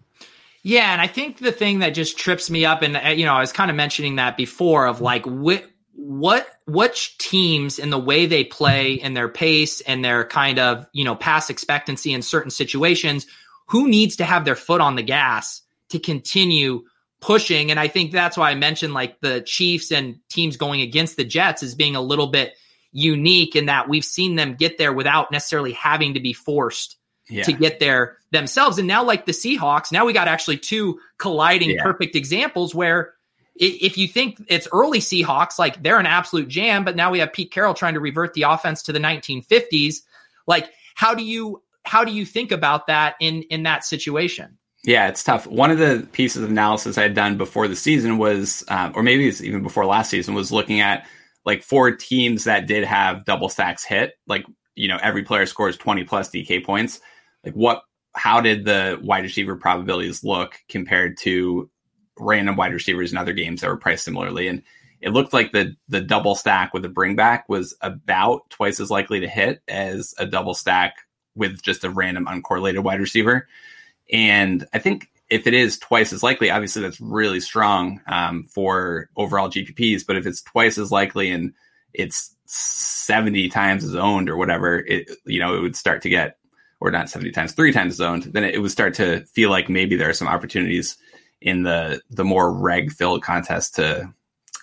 Yeah, 0.62 0.92
and 0.92 1.02
I 1.02 1.08
think 1.08 1.38
the 1.38 1.52
thing 1.52 1.80
that 1.80 1.90
just 1.90 2.16
trips 2.16 2.48
me 2.48 2.64
up, 2.64 2.82
and 2.82 2.96
uh, 2.96 3.08
you 3.08 3.26
know, 3.26 3.34
I 3.34 3.40
was 3.40 3.52
kind 3.52 3.70
of 3.70 3.76
mentioning 3.76 4.16
that 4.16 4.36
before, 4.36 4.86
of 4.86 5.00
like 5.00 5.26
what 6.04 6.46
what 6.66 6.90
which 6.92 7.16
teams 7.18 7.78
in 7.78 7.90
the 7.90 7.98
way 7.98 8.26
they 8.26 8.44
play 8.44 8.96
mm-hmm. 8.96 9.06
and 9.06 9.16
their 9.16 9.28
pace 9.28 9.80
and 9.82 10.04
their 10.04 10.24
kind 10.24 10.58
of 10.58 10.86
you 10.92 11.04
know 11.04 11.14
pass 11.14 11.50
expectancy 11.50 12.12
in 12.12 12.22
certain 12.22 12.50
situations, 12.50 13.26
who 13.66 13.88
needs 13.88 14.16
to 14.16 14.24
have 14.24 14.44
their 14.44 14.56
foot 14.56 14.80
on 14.80 14.96
the 14.96 15.02
gas 15.02 15.62
to 15.90 15.98
continue 15.98 16.84
pushing? 17.20 17.70
And 17.70 17.78
I 17.78 17.88
think 17.88 18.10
that's 18.10 18.36
why 18.36 18.50
I 18.50 18.54
mentioned 18.54 18.94
like 18.94 19.20
the 19.20 19.40
Chiefs 19.42 19.92
and 19.92 20.18
teams 20.28 20.56
going 20.56 20.80
against 20.80 21.16
the 21.16 21.24
Jets 21.24 21.62
as 21.62 21.74
being 21.74 21.96
a 21.96 22.00
little 22.02 22.28
bit 22.28 22.54
unique 22.92 23.56
in 23.56 23.66
that 23.66 23.88
we've 23.88 24.04
seen 24.04 24.36
them 24.36 24.54
get 24.54 24.78
there 24.78 24.92
without 24.92 25.30
necessarily 25.32 25.72
having 25.72 26.14
to 26.14 26.20
be 26.20 26.32
forced 26.32 26.96
yeah. 27.28 27.44
to 27.44 27.52
get 27.52 27.80
there 27.80 28.18
themselves. 28.32 28.78
And 28.78 28.88
now, 28.88 29.04
like 29.04 29.24
the 29.24 29.32
Seahawks, 29.32 29.92
now 29.92 30.04
we 30.04 30.12
got 30.12 30.28
actually 30.28 30.58
two 30.58 30.98
colliding 31.18 31.70
yeah. 31.70 31.82
perfect 31.82 32.16
examples 32.16 32.74
where 32.74 33.14
if 33.54 33.98
you 33.98 34.08
think 34.08 34.42
it's 34.48 34.68
early 34.72 34.98
Seahawks, 34.98 35.58
like 35.58 35.82
they're 35.82 35.98
an 35.98 36.06
absolute 36.06 36.48
jam, 36.48 36.84
but 36.84 36.96
now 36.96 37.10
we 37.10 37.18
have 37.18 37.32
Pete 37.32 37.50
Carroll 37.50 37.74
trying 37.74 37.94
to 37.94 38.00
revert 38.00 38.34
the 38.34 38.42
offense 38.42 38.82
to 38.84 38.92
the 38.92 38.98
1950s. 38.98 40.02
Like, 40.46 40.70
how 40.94 41.14
do 41.14 41.22
you 41.22 41.62
how 41.84 42.04
do 42.04 42.12
you 42.12 42.24
think 42.24 42.52
about 42.52 42.86
that 42.86 43.16
in 43.20 43.42
in 43.44 43.64
that 43.64 43.84
situation? 43.84 44.58
Yeah, 44.84 45.08
it's 45.08 45.22
tough. 45.22 45.46
One 45.46 45.70
of 45.70 45.78
the 45.78 46.08
pieces 46.12 46.42
of 46.42 46.50
analysis 46.50 46.98
I 46.98 47.02
had 47.02 47.14
done 47.14 47.36
before 47.36 47.68
the 47.68 47.76
season 47.76 48.18
was, 48.18 48.64
um, 48.66 48.92
or 48.96 49.04
maybe 49.04 49.28
it's 49.28 49.40
even 49.40 49.62
before 49.62 49.86
last 49.86 50.10
season, 50.10 50.34
was 50.34 50.50
looking 50.50 50.80
at 50.80 51.06
like 51.44 51.62
four 51.62 51.92
teams 51.92 52.44
that 52.44 52.66
did 52.66 52.84
have 52.84 53.24
double 53.24 53.48
stacks 53.48 53.84
hit. 53.84 54.14
Like, 54.26 54.44
you 54.74 54.88
know, 54.88 54.98
every 55.00 55.22
player 55.22 55.46
scores 55.46 55.76
20 55.76 56.02
plus 56.04 56.30
DK 56.30 56.64
points 56.64 57.00
like 57.44 57.54
what 57.54 57.82
how 58.14 58.40
did 58.40 58.64
the 58.64 58.98
wide 59.02 59.24
receiver 59.24 59.56
probabilities 59.56 60.22
look 60.22 60.58
compared 60.68 61.16
to 61.18 61.70
random 62.18 62.56
wide 62.56 62.72
receivers 62.72 63.12
in 63.12 63.18
other 63.18 63.32
games 63.32 63.60
that 63.60 63.68
were 63.68 63.76
priced 63.76 64.04
similarly. 64.04 64.48
And 64.48 64.62
it 65.00 65.10
looked 65.10 65.32
like 65.32 65.52
the 65.52 65.76
the 65.88 66.00
double 66.00 66.34
stack 66.34 66.72
with 66.72 66.84
a 66.84 66.88
bring 66.88 67.16
back 67.16 67.48
was 67.48 67.74
about 67.80 68.48
twice 68.50 68.80
as 68.80 68.90
likely 68.90 69.20
to 69.20 69.28
hit 69.28 69.62
as 69.68 70.14
a 70.18 70.26
double 70.26 70.54
stack 70.54 70.94
with 71.34 71.62
just 71.62 71.84
a 71.84 71.90
random 71.90 72.26
uncorrelated 72.26 72.82
wide 72.82 73.00
receiver. 73.00 73.48
And 74.12 74.66
i 74.74 74.78
think 74.78 75.08
if 75.30 75.46
it 75.46 75.54
is 75.54 75.78
twice 75.78 76.12
as 76.12 76.22
likely 76.22 76.50
obviously 76.50 76.82
that's 76.82 77.00
really 77.00 77.40
strong 77.40 78.00
um, 78.06 78.44
for 78.44 79.08
overall 79.16 79.48
gpps 79.48 80.04
but 80.06 80.16
if 80.16 80.26
it's 80.26 80.42
twice 80.42 80.76
as 80.76 80.92
likely 80.92 81.30
and 81.30 81.54
it's 81.94 82.36
70 82.44 83.48
times 83.48 83.84
as 83.84 83.94
owned 83.94 84.28
or 84.28 84.36
whatever 84.36 84.78
it 84.80 85.10
you 85.24 85.40
know 85.40 85.54
it 85.54 85.60
would 85.60 85.76
start 85.76 86.02
to 86.02 86.10
get 86.10 86.36
or 86.82 86.90
not 86.90 87.08
70 87.08 87.30
times, 87.30 87.52
three 87.52 87.72
times 87.72 87.94
zoned, 87.94 88.24
then 88.24 88.42
it, 88.42 88.60
would 88.60 88.72
start 88.72 88.94
to 88.94 89.24
feel 89.26 89.50
like 89.50 89.68
maybe 89.68 89.94
there 89.94 90.10
are 90.10 90.14
some 90.14 90.26
opportunities 90.26 90.96
in 91.42 91.62
the 91.62 92.00
the 92.10 92.24
more 92.24 92.52
reg 92.52 92.92
filled 92.92 93.22
contest 93.22 93.74
to 93.76 94.12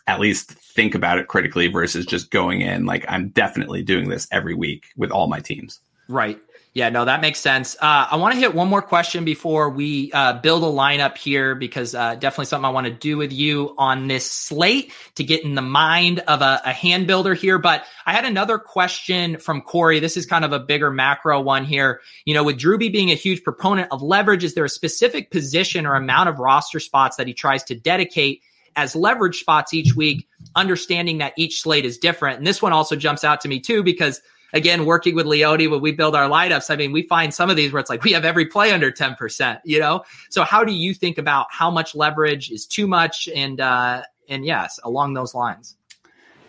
at 0.07 0.19
least 0.19 0.51
think 0.51 0.95
about 0.95 1.19
it 1.19 1.27
critically 1.27 1.67
versus 1.67 2.05
just 2.05 2.31
going 2.31 2.61
in 2.61 2.85
like 2.85 3.05
I'm 3.07 3.29
definitely 3.29 3.83
doing 3.83 4.09
this 4.09 4.27
every 4.31 4.55
week 4.55 4.85
with 4.97 5.11
all 5.11 5.27
my 5.27 5.39
teams. 5.39 5.79
Right. 6.07 6.39
Yeah, 6.73 6.89
no, 6.89 7.03
that 7.03 7.21
makes 7.21 7.39
sense. 7.39 7.75
Uh, 7.75 8.07
I 8.11 8.17
want 8.17 8.35
to 8.35 8.39
hit 8.39 8.53
one 8.53 8.67
more 8.67 8.83
question 8.83 9.25
before 9.25 9.71
we 9.71 10.11
uh, 10.11 10.33
build 10.33 10.63
a 10.63 10.67
lineup 10.67 11.17
here 11.17 11.55
because 11.55 11.95
uh, 11.95 12.13
definitely 12.13 12.45
something 12.45 12.65
I 12.65 12.69
want 12.69 12.85
to 12.85 12.93
do 12.93 13.17
with 13.17 13.33
you 13.33 13.73
on 13.79 14.07
this 14.07 14.29
slate 14.29 14.93
to 15.15 15.23
get 15.23 15.43
in 15.43 15.55
the 15.55 15.63
mind 15.63 16.19
of 16.19 16.43
a, 16.43 16.61
a, 16.63 16.71
hand 16.71 17.07
builder 17.07 17.33
here. 17.33 17.57
But 17.57 17.85
I 18.05 18.13
had 18.13 18.23
another 18.23 18.59
question 18.59 19.37
from 19.37 19.61
Corey. 19.61 19.99
This 19.99 20.15
is 20.15 20.27
kind 20.27 20.45
of 20.45 20.53
a 20.53 20.59
bigger 20.59 20.91
macro 20.91 21.41
one 21.41 21.65
here. 21.65 22.01
You 22.25 22.35
know, 22.35 22.43
with 22.43 22.59
Drewby 22.59 22.91
being 22.91 23.09
a 23.09 23.15
huge 23.15 23.43
proponent 23.43 23.87
of 23.91 24.03
leverage, 24.03 24.43
is 24.43 24.53
there 24.53 24.65
a 24.65 24.69
specific 24.69 25.31
position 25.31 25.87
or 25.87 25.95
amount 25.95 26.29
of 26.29 26.37
roster 26.37 26.79
spots 26.79 27.17
that 27.17 27.25
he 27.25 27.33
tries 27.33 27.63
to 27.63 27.75
dedicate 27.75 28.43
as 28.75 28.95
leverage 28.95 29.39
spots 29.39 29.73
each 29.73 29.95
week, 29.95 30.27
understanding 30.55 31.17
that 31.17 31.33
each 31.35 31.63
slate 31.63 31.83
is 31.83 31.97
different? 31.97 32.37
And 32.37 32.45
this 32.45 32.61
one 32.61 32.73
also 32.73 32.95
jumps 32.95 33.23
out 33.23 33.41
to 33.41 33.47
me 33.47 33.59
too 33.59 33.81
because– 33.81 34.21
again, 34.53 34.85
working 34.85 35.15
with 35.15 35.25
Leone 35.25 35.69
when 35.69 35.81
we 35.81 35.91
build 35.91 36.15
our 36.15 36.29
lineups, 36.29 36.69
I 36.69 36.75
mean, 36.75 36.91
we 36.91 37.03
find 37.03 37.33
some 37.33 37.49
of 37.49 37.55
these 37.55 37.71
where 37.71 37.79
it's 37.79 37.89
like 37.89 38.03
we 38.03 38.11
have 38.13 38.25
every 38.25 38.45
play 38.45 38.71
under 38.71 38.91
10%, 38.91 39.59
you 39.63 39.79
know? 39.79 40.03
So 40.29 40.43
how 40.43 40.63
do 40.63 40.73
you 40.73 40.93
think 40.93 41.17
about 41.17 41.47
how 41.49 41.69
much 41.69 41.95
leverage 41.95 42.51
is 42.51 42.65
too 42.65 42.87
much 42.87 43.27
and 43.33 43.59
uh 43.59 44.03
and 44.27 44.45
yes, 44.45 44.79
along 44.83 45.13
those 45.13 45.33
lines? 45.33 45.75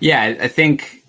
Yeah, 0.00 0.36
I 0.40 0.48
think 0.48 1.02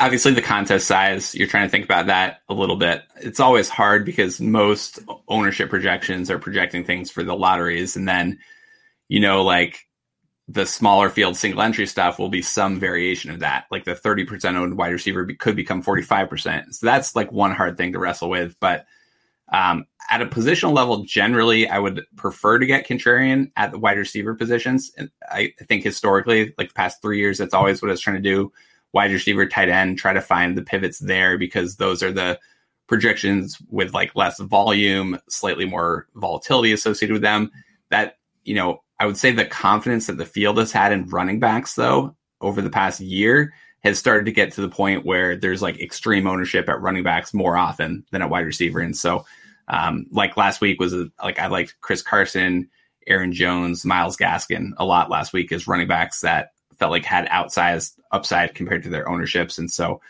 obviously 0.00 0.32
the 0.32 0.42
contest 0.42 0.86
size, 0.86 1.34
you're 1.34 1.48
trying 1.48 1.66
to 1.66 1.70
think 1.70 1.84
about 1.84 2.06
that 2.06 2.40
a 2.48 2.54
little 2.54 2.76
bit. 2.76 3.02
It's 3.16 3.40
always 3.40 3.68
hard 3.68 4.04
because 4.04 4.40
most 4.40 5.00
ownership 5.28 5.68
projections 5.68 6.30
are 6.30 6.38
projecting 6.38 6.84
things 6.84 7.10
for 7.10 7.22
the 7.22 7.36
lotteries 7.36 7.96
and 7.96 8.08
then 8.08 8.38
you 9.08 9.20
know 9.20 9.44
like 9.44 9.85
the 10.48 10.64
smaller 10.66 11.10
field 11.10 11.36
single 11.36 11.60
entry 11.60 11.86
stuff 11.86 12.18
will 12.18 12.28
be 12.28 12.42
some 12.42 12.78
variation 12.78 13.30
of 13.30 13.40
that. 13.40 13.64
Like 13.70 13.84
the 13.84 13.94
30% 13.94 14.56
owned 14.56 14.76
wide 14.76 14.92
receiver 14.92 15.24
be, 15.24 15.34
could 15.34 15.56
become 15.56 15.82
45%. 15.82 16.72
So 16.74 16.86
that's 16.86 17.16
like 17.16 17.32
one 17.32 17.52
hard 17.52 17.76
thing 17.76 17.92
to 17.92 17.98
wrestle 17.98 18.30
with. 18.30 18.54
But 18.60 18.86
um, 19.52 19.86
at 20.08 20.22
a 20.22 20.26
positional 20.26 20.72
level, 20.72 21.04
generally, 21.04 21.68
I 21.68 21.78
would 21.80 22.04
prefer 22.16 22.58
to 22.58 22.66
get 22.66 22.86
contrarian 22.86 23.50
at 23.56 23.72
the 23.72 23.78
wide 23.78 23.98
receiver 23.98 24.34
positions. 24.34 24.92
And 24.96 25.10
I, 25.28 25.52
think 25.66 25.82
historically, 25.82 26.54
like 26.58 26.68
the 26.68 26.74
past 26.74 27.02
three 27.02 27.18
years, 27.18 27.38
that's 27.38 27.54
always 27.54 27.82
what 27.82 27.88
I 27.88 27.92
was 27.92 28.00
trying 28.00 28.16
to 28.16 28.22
do. 28.22 28.52
Wide 28.92 29.10
receiver, 29.10 29.46
tight 29.46 29.68
end, 29.68 29.98
try 29.98 30.12
to 30.12 30.20
find 30.20 30.56
the 30.56 30.62
pivots 30.62 31.00
there 31.00 31.38
because 31.38 31.76
those 31.76 32.02
are 32.04 32.12
the 32.12 32.38
projections 32.86 33.58
with 33.68 33.92
like 33.92 34.14
less 34.14 34.38
volume, 34.38 35.18
slightly 35.28 35.64
more 35.64 36.06
volatility 36.14 36.72
associated 36.72 37.12
with 37.12 37.22
them. 37.22 37.50
That, 37.90 38.18
you 38.44 38.54
know, 38.54 38.82
I 38.98 39.06
would 39.06 39.16
say 39.16 39.30
the 39.30 39.44
confidence 39.44 40.06
that 40.06 40.16
the 40.16 40.24
field 40.24 40.58
has 40.58 40.72
had 40.72 40.92
in 40.92 41.08
running 41.08 41.40
backs, 41.40 41.74
though, 41.74 42.16
over 42.40 42.62
the 42.62 42.70
past 42.70 43.00
year 43.00 43.52
has 43.82 43.98
started 43.98 44.24
to 44.26 44.32
get 44.32 44.52
to 44.52 44.60
the 44.60 44.68
point 44.68 45.04
where 45.04 45.36
there's 45.36 45.62
like 45.62 45.80
extreme 45.80 46.26
ownership 46.26 46.68
at 46.68 46.80
running 46.80 47.02
backs 47.04 47.32
more 47.32 47.56
often 47.56 48.04
than 48.10 48.22
at 48.22 48.30
wide 48.30 48.46
receiver. 48.46 48.80
And 48.80 48.96
so, 48.96 49.24
um, 49.68 50.06
like 50.10 50.36
last 50.36 50.60
week 50.60 50.80
was 50.80 50.94
like 51.22 51.38
I 51.38 51.46
liked 51.46 51.76
Chris 51.80 52.02
Carson, 52.02 52.68
Aaron 53.06 53.32
Jones, 53.32 53.84
Myles 53.84 54.16
Gaskin 54.16 54.70
a 54.78 54.84
lot 54.84 55.10
last 55.10 55.32
week 55.32 55.52
as 55.52 55.68
running 55.68 55.88
backs 55.88 56.20
that 56.20 56.50
felt 56.78 56.90
like 56.90 57.04
had 57.04 57.28
outsized 57.28 57.98
upside 58.12 58.54
compared 58.54 58.82
to 58.82 58.88
their 58.88 59.08
ownerships. 59.08 59.58
And 59.58 59.70
so 59.70 60.00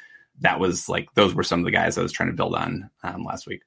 that 0.41 0.61
was 0.61 0.89
like 0.89 1.13
those 1.15 1.35
were 1.35 1.43
some 1.43 1.61
of 1.61 1.65
the 1.65 1.71
guys 1.71 1.97
I 1.97 2.03
was 2.03 2.13
trying 2.13 2.31
to 2.31 2.37
build 2.37 2.55
on 2.55 2.91
um, 3.03 3.25
last 3.25 3.47
week. 3.47 3.63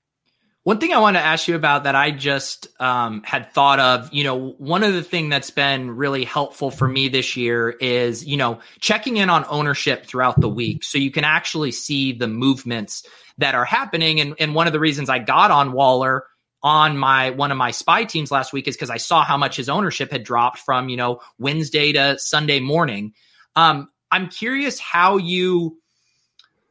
One 0.63 0.79
thing 0.79 0.93
I 0.93 0.99
want 0.99 1.15
to 1.15 1.21
ask 1.21 1.47
you 1.47 1.55
about 1.55 1.85
that 1.85 1.95
I 1.95 2.11
just 2.11 2.67
um, 2.81 3.23
had 3.23 3.51
thought 3.53 3.79
of, 3.79 4.13
you 4.13 4.25
know, 4.25 4.51
one 4.57 4.83
of 4.83 4.93
the 4.93 5.01
thing 5.01 5.29
that's 5.29 5.49
been 5.49 5.91
really 5.91 6.25
helpful 6.25 6.69
for 6.69 6.87
me 6.87 7.07
this 7.07 7.37
year 7.37 7.69
is, 7.69 8.25
you 8.25 8.35
know, 8.35 8.59
checking 8.79 9.17
in 9.17 9.29
on 9.29 9.45
ownership 9.49 10.05
throughout 10.05 10.39
the 10.39 10.49
week, 10.49 10.83
so 10.83 10.97
you 10.97 11.11
can 11.11 11.23
actually 11.23 11.71
see 11.71 12.11
the 12.11 12.27
movements 12.27 13.07
that 13.37 13.55
are 13.55 13.65
happening. 13.65 14.19
And, 14.19 14.35
and 14.37 14.53
one 14.53 14.67
of 14.67 14.73
the 14.73 14.81
reasons 14.81 15.09
I 15.09 15.19
got 15.19 15.49
on 15.49 15.71
Waller 15.71 16.25
on 16.61 16.97
my 16.97 17.29
one 17.31 17.51
of 17.51 17.57
my 17.57 17.71
spy 17.71 18.03
teams 18.03 18.31
last 18.31 18.51
week 18.51 18.67
is 18.67 18.75
because 18.75 18.89
I 18.89 18.97
saw 18.97 19.23
how 19.23 19.37
much 19.37 19.55
his 19.55 19.69
ownership 19.69 20.11
had 20.11 20.23
dropped 20.23 20.59
from 20.59 20.89
you 20.89 20.97
know 20.97 21.21
Wednesday 21.37 21.93
to 21.93 22.19
Sunday 22.19 22.59
morning. 22.59 23.13
Um, 23.55 23.89
I'm 24.11 24.27
curious 24.27 24.79
how 24.79 25.17
you 25.17 25.79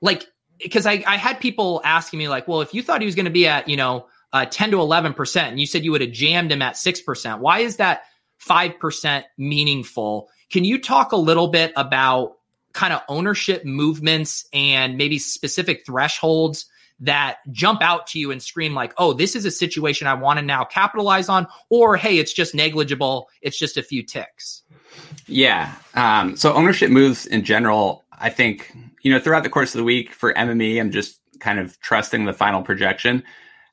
like 0.00 0.26
because 0.58 0.86
I, 0.86 1.02
I 1.06 1.16
had 1.16 1.40
people 1.40 1.80
asking 1.84 2.18
me 2.18 2.28
like, 2.28 2.48
well, 2.48 2.60
if 2.60 2.74
you 2.74 2.82
thought 2.82 3.00
he 3.00 3.06
was 3.06 3.14
going 3.14 3.26
to 3.26 3.30
be 3.30 3.46
at, 3.46 3.68
you 3.68 3.76
know, 3.76 4.06
uh, 4.32 4.44
10 4.44 4.72
to 4.72 4.76
11%, 4.78 5.42
and 5.42 5.60
you 5.60 5.66
said 5.66 5.84
you 5.84 5.92
would 5.92 6.00
have 6.00 6.12
jammed 6.12 6.52
him 6.52 6.62
at 6.62 6.74
6%, 6.74 7.38
why 7.38 7.60
is 7.60 7.76
that 7.76 8.02
5% 8.46 9.24
meaningful? 9.36 10.28
Can 10.50 10.64
you 10.64 10.80
talk 10.80 11.12
a 11.12 11.16
little 11.16 11.48
bit 11.48 11.72
about 11.76 12.36
kind 12.72 12.92
of 12.92 13.00
ownership 13.08 13.64
movements 13.64 14.46
and 14.52 14.96
maybe 14.96 15.18
specific 15.18 15.84
thresholds 15.86 16.66
that 17.00 17.38
jump 17.52 17.80
out 17.80 18.08
to 18.08 18.18
you 18.18 18.30
and 18.30 18.42
scream 18.42 18.74
like, 18.74 18.92
oh, 18.98 19.12
this 19.12 19.36
is 19.36 19.44
a 19.44 19.50
situation 19.50 20.06
I 20.06 20.14
want 20.14 20.38
to 20.38 20.44
now 20.44 20.64
capitalize 20.64 21.28
on, 21.28 21.46
or 21.70 21.96
hey, 21.96 22.18
it's 22.18 22.32
just 22.32 22.54
negligible, 22.54 23.28
it's 23.40 23.58
just 23.58 23.76
a 23.76 23.82
few 23.82 24.02
ticks? 24.02 24.62
Yeah. 25.26 25.72
Um, 25.94 26.36
so 26.36 26.52
ownership 26.52 26.90
moves 26.90 27.26
in 27.26 27.44
general, 27.44 28.04
I 28.18 28.30
think 28.30 28.74
you 29.02 29.12
know, 29.12 29.20
throughout 29.20 29.42
the 29.42 29.50
course 29.50 29.74
of 29.74 29.78
the 29.78 29.84
week 29.84 30.12
for 30.12 30.32
MME, 30.32 30.80
I'm 30.80 30.90
just 30.90 31.20
kind 31.40 31.58
of 31.58 31.78
trusting 31.80 32.24
the 32.24 32.32
final 32.32 32.62
projection. 32.62 33.22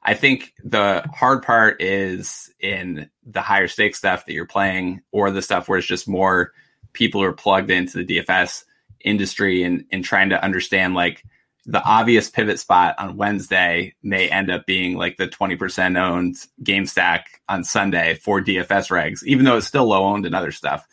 I 0.04 0.14
think 0.14 0.54
the 0.64 1.04
hard 1.14 1.42
part 1.42 1.82
is 1.82 2.52
in 2.60 3.10
the 3.26 3.42
higher 3.42 3.68
stake 3.68 3.96
stuff 3.96 4.26
that 4.26 4.34
you're 4.34 4.46
playing 4.46 5.02
or 5.12 5.32
the 5.32 5.42
stuff 5.42 5.68
where 5.68 5.80
it's 5.80 5.88
just 5.88 6.08
more 6.08 6.52
people 6.94 7.24
are 7.24 7.34
plugged 7.34 7.72
into 7.72 8.04
the 8.04 8.20
DFS 8.20 8.66
industry 9.04 9.64
and, 9.64 9.86
and 9.92 10.04
trying 10.04 10.30
to 10.30 10.44
understand 10.44 10.94
like 10.94 11.24
the 11.66 11.84
obvious 11.84 12.30
pivot 12.30 12.60
spot 12.60 12.96
on 13.00 13.18
Wednesday 13.18 13.96
may 14.04 14.30
end 14.30 14.52
up 14.52 14.68
being 14.68 14.96
like 14.96 15.18
the 15.18 15.28
20% 15.28 16.00
owned 16.00 16.36
game 16.64 16.86
stack 16.86 17.42
on 17.50 17.64
Sunday 17.64 18.16
for 18.16 18.40
DFS 18.40 18.90
regs, 18.90 19.24
even 19.24 19.46
though 19.46 19.58
it's 19.58 19.66
still 19.66 19.88
low 19.88 20.06
owned 20.06 20.28
and 20.28 20.36
other 20.36 20.52
stuff. 20.52 20.88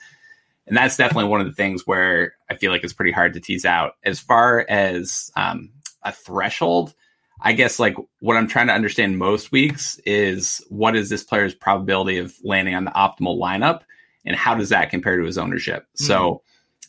And 0.67 0.77
that's 0.77 0.97
definitely 0.97 1.29
one 1.29 1.41
of 1.41 1.47
the 1.47 1.53
things 1.53 1.87
where 1.87 2.35
I 2.49 2.57
feel 2.57 2.71
like 2.71 2.85
it's 2.85 2.93
pretty 2.93 3.13
hard 3.13 3.35
to 3.35 3.41
tease 3.41 3.65
out. 3.65 3.95
As 4.05 4.21
far 4.21 4.65
as 4.69 5.31
um, 5.37 5.71
a 6.03 6.13
threshold, 6.13 6.95
I 7.41 7.53
guess 7.53 7.79
like 7.81 7.97
what 8.21 8.37
I'm 8.37 8.47
trying 8.47 8.69
to 8.69 8.73
understand 8.73 9.19
most 9.19 9.51
weeks 9.51 9.99
is 10.07 10.65
what 10.69 10.95
is 10.95 11.09
this 11.09 11.25
player's 11.25 11.55
probability 11.55 12.19
of 12.19 12.35
landing 12.45 12.75
on 12.75 12.85
the 12.85 12.93
optimal 12.93 13.39
lineup 13.39 13.81
and 14.25 14.37
how 14.37 14.55
does 14.55 14.69
that 14.69 14.91
compare 14.91 15.17
to 15.17 15.25
his 15.25 15.39
ownership? 15.39 15.83
Mm-hmm. 15.83 16.05
So 16.05 16.43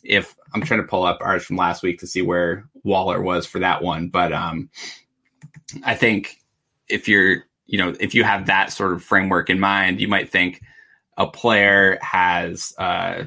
if 0.04 0.36
I'm 0.54 0.62
trying 0.62 0.80
to 0.80 0.86
pull 0.86 1.04
up 1.04 1.18
ours 1.20 1.44
from 1.44 1.56
last 1.56 1.82
week 1.82 1.98
to 2.00 2.06
see 2.06 2.22
where 2.22 2.68
Waller 2.84 3.20
was 3.20 3.46
for 3.46 3.58
that 3.58 3.82
one, 3.82 4.08
but 4.08 4.32
um, 4.32 4.70
I 5.82 5.94
think 5.94 6.40
if 6.88 7.08
you're, 7.08 7.44
you 7.66 7.78
know, 7.78 7.94
if 7.98 8.14
you 8.14 8.22
have 8.22 8.46
that 8.46 8.72
sort 8.72 8.92
of 8.92 9.02
framework 9.02 9.50
in 9.50 9.58
mind, 9.58 10.00
you 10.00 10.06
might 10.06 10.30
think 10.30 10.60
a 11.16 11.26
player 11.26 11.98
has 12.02 12.74
uh, 12.78 13.24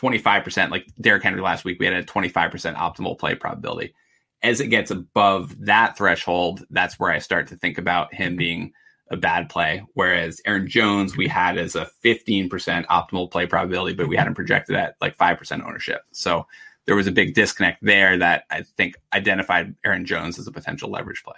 25%, 0.00 0.70
like 0.70 0.86
Derrick 1.00 1.22
Henry 1.22 1.40
last 1.40 1.64
week, 1.64 1.78
we 1.80 1.86
had 1.86 1.94
a 1.94 2.04
25% 2.04 2.76
optimal 2.76 3.18
play 3.18 3.34
probability. 3.34 3.94
As 4.42 4.60
it 4.60 4.68
gets 4.68 4.90
above 4.90 5.56
that 5.66 5.96
threshold, 5.96 6.64
that's 6.70 6.98
where 6.98 7.10
I 7.10 7.18
start 7.18 7.48
to 7.48 7.56
think 7.56 7.78
about 7.78 8.14
him 8.14 8.36
being 8.36 8.72
a 9.10 9.16
bad 9.16 9.48
play. 9.48 9.84
Whereas 9.94 10.40
Aaron 10.46 10.68
Jones, 10.68 11.16
we 11.16 11.26
had 11.26 11.58
as 11.58 11.74
a 11.74 11.90
15% 12.04 12.48
optimal 12.86 13.30
play 13.30 13.46
probability, 13.46 13.94
but 13.94 14.08
we 14.08 14.16
had 14.16 14.26
him 14.26 14.34
projected 14.34 14.76
at 14.76 14.94
like 15.00 15.16
5% 15.16 15.66
ownership. 15.66 16.02
So 16.12 16.46
there 16.86 16.94
was 16.94 17.06
a 17.06 17.12
big 17.12 17.34
disconnect 17.34 17.78
there 17.82 18.16
that 18.18 18.44
I 18.50 18.62
think 18.62 18.96
identified 19.12 19.74
Aaron 19.84 20.06
Jones 20.06 20.38
as 20.38 20.46
a 20.46 20.52
potential 20.52 20.90
leverage 20.90 21.22
play. 21.24 21.36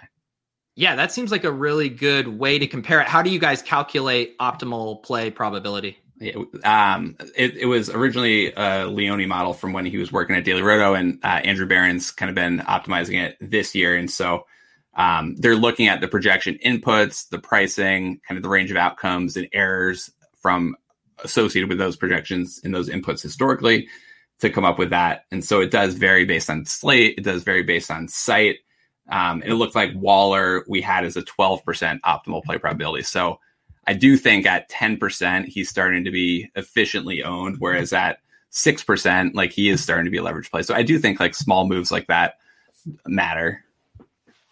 Yeah, 0.75 0.95
that 0.95 1.11
seems 1.11 1.31
like 1.31 1.43
a 1.43 1.51
really 1.51 1.89
good 1.89 2.27
way 2.27 2.57
to 2.57 2.67
compare 2.67 3.01
it. 3.01 3.07
How 3.07 3.21
do 3.21 3.29
you 3.29 3.39
guys 3.39 3.61
calculate 3.61 4.37
optimal 4.37 5.03
play 5.03 5.29
probability? 5.29 5.97
Um, 6.63 7.15
it, 7.35 7.57
it, 7.57 7.65
was 7.65 7.89
originally 7.89 8.53
a 8.53 8.85
Leone 8.85 9.27
model 9.27 9.53
from 9.53 9.73
when 9.73 9.85
he 9.85 9.97
was 9.97 10.11
working 10.11 10.35
at 10.35 10.43
Daily 10.43 10.61
Roto, 10.61 10.93
and 10.93 11.19
uh, 11.23 11.41
Andrew 11.43 11.65
Barron's 11.65 12.11
kind 12.11 12.29
of 12.29 12.35
been 12.35 12.59
optimizing 12.59 13.21
it 13.21 13.37
this 13.41 13.73
year. 13.73 13.95
And 13.95 14.09
so 14.09 14.45
um, 14.93 15.35
they're 15.37 15.55
looking 15.55 15.87
at 15.87 16.01
the 16.01 16.07
projection 16.07 16.59
inputs, 16.63 17.27
the 17.29 17.39
pricing, 17.39 18.19
kind 18.27 18.37
of 18.37 18.43
the 18.43 18.49
range 18.49 18.71
of 18.71 18.77
outcomes 18.77 19.35
and 19.35 19.47
errors 19.51 20.11
from 20.41 20.75
associated 21.23 21.69
with 21.69 21.79
those 21.79 21.95
projections 21.95 22.59
in 22.63 22.71
those 22.71 22.89
inputs 22.89 23.21
historically 23.21 23.87
to 24.39 24.49
come 24.49 24.65
up 24.65 24.77
with 24.77 24.89
that. 24.89 25.25
And 25.31 25.43
so 25.43 25.61
it 25.61 25.71
does 25.71 25.95
vary 25.95 26.25
based 26.25 26.49
on 26.49 26.65
slate. 26.65 27.15
It 27.17 27.23
does 27.23 27.43
vary 27.43 27.63
based 27.63 27.89
on 27.89 28.07
site. 28.07 28.57
Um, 29.09 29.41
and 29.41 29.51
it 29.51 29.55
looked 29.55 29.75
like 29.75 29.91
Waller 29.95 30.65
we 30.67 30.81
had 30.81 31.03
as 31.03 31.15
a 31.15 31.21
12% 31.21 32.01
optimal 32.01 32.43
play 32.43 32.57
probability. 32.57 33.03
So 33.03 33.39
I 33.91 33.93
do 33.93 34.15
think 34.15 34.45
at 34.45 34.69
10%, 34.69 35.47
he's 35.47 35.67
starting 35.67 36.05
to 36.05 36.11
be 36.11 36.49
efficiently 36.55 37.23
owned, 37.23 37.57
whereas 37.59 37.91
at 37.91 38.19
6%, 38.53 39.33
like 39.33 39.51
he 39.51 39.67
is 39.67 39.83
starting 39.83 40.05
to 40.05 40.11
be 40.11 40.17
a 40.17 40.23
leverage 40.23 40.49
play. 40.49 40.61
So 40.61 40.73
I 40.73 40.81
do 40.81 40.97
think 40.97 41.19
like 41.19 41.35
small 41.35 41.67
moves 41.67 41.91
like 41.91 42.07
that 42.07 42.35
matter. 43.05 43.65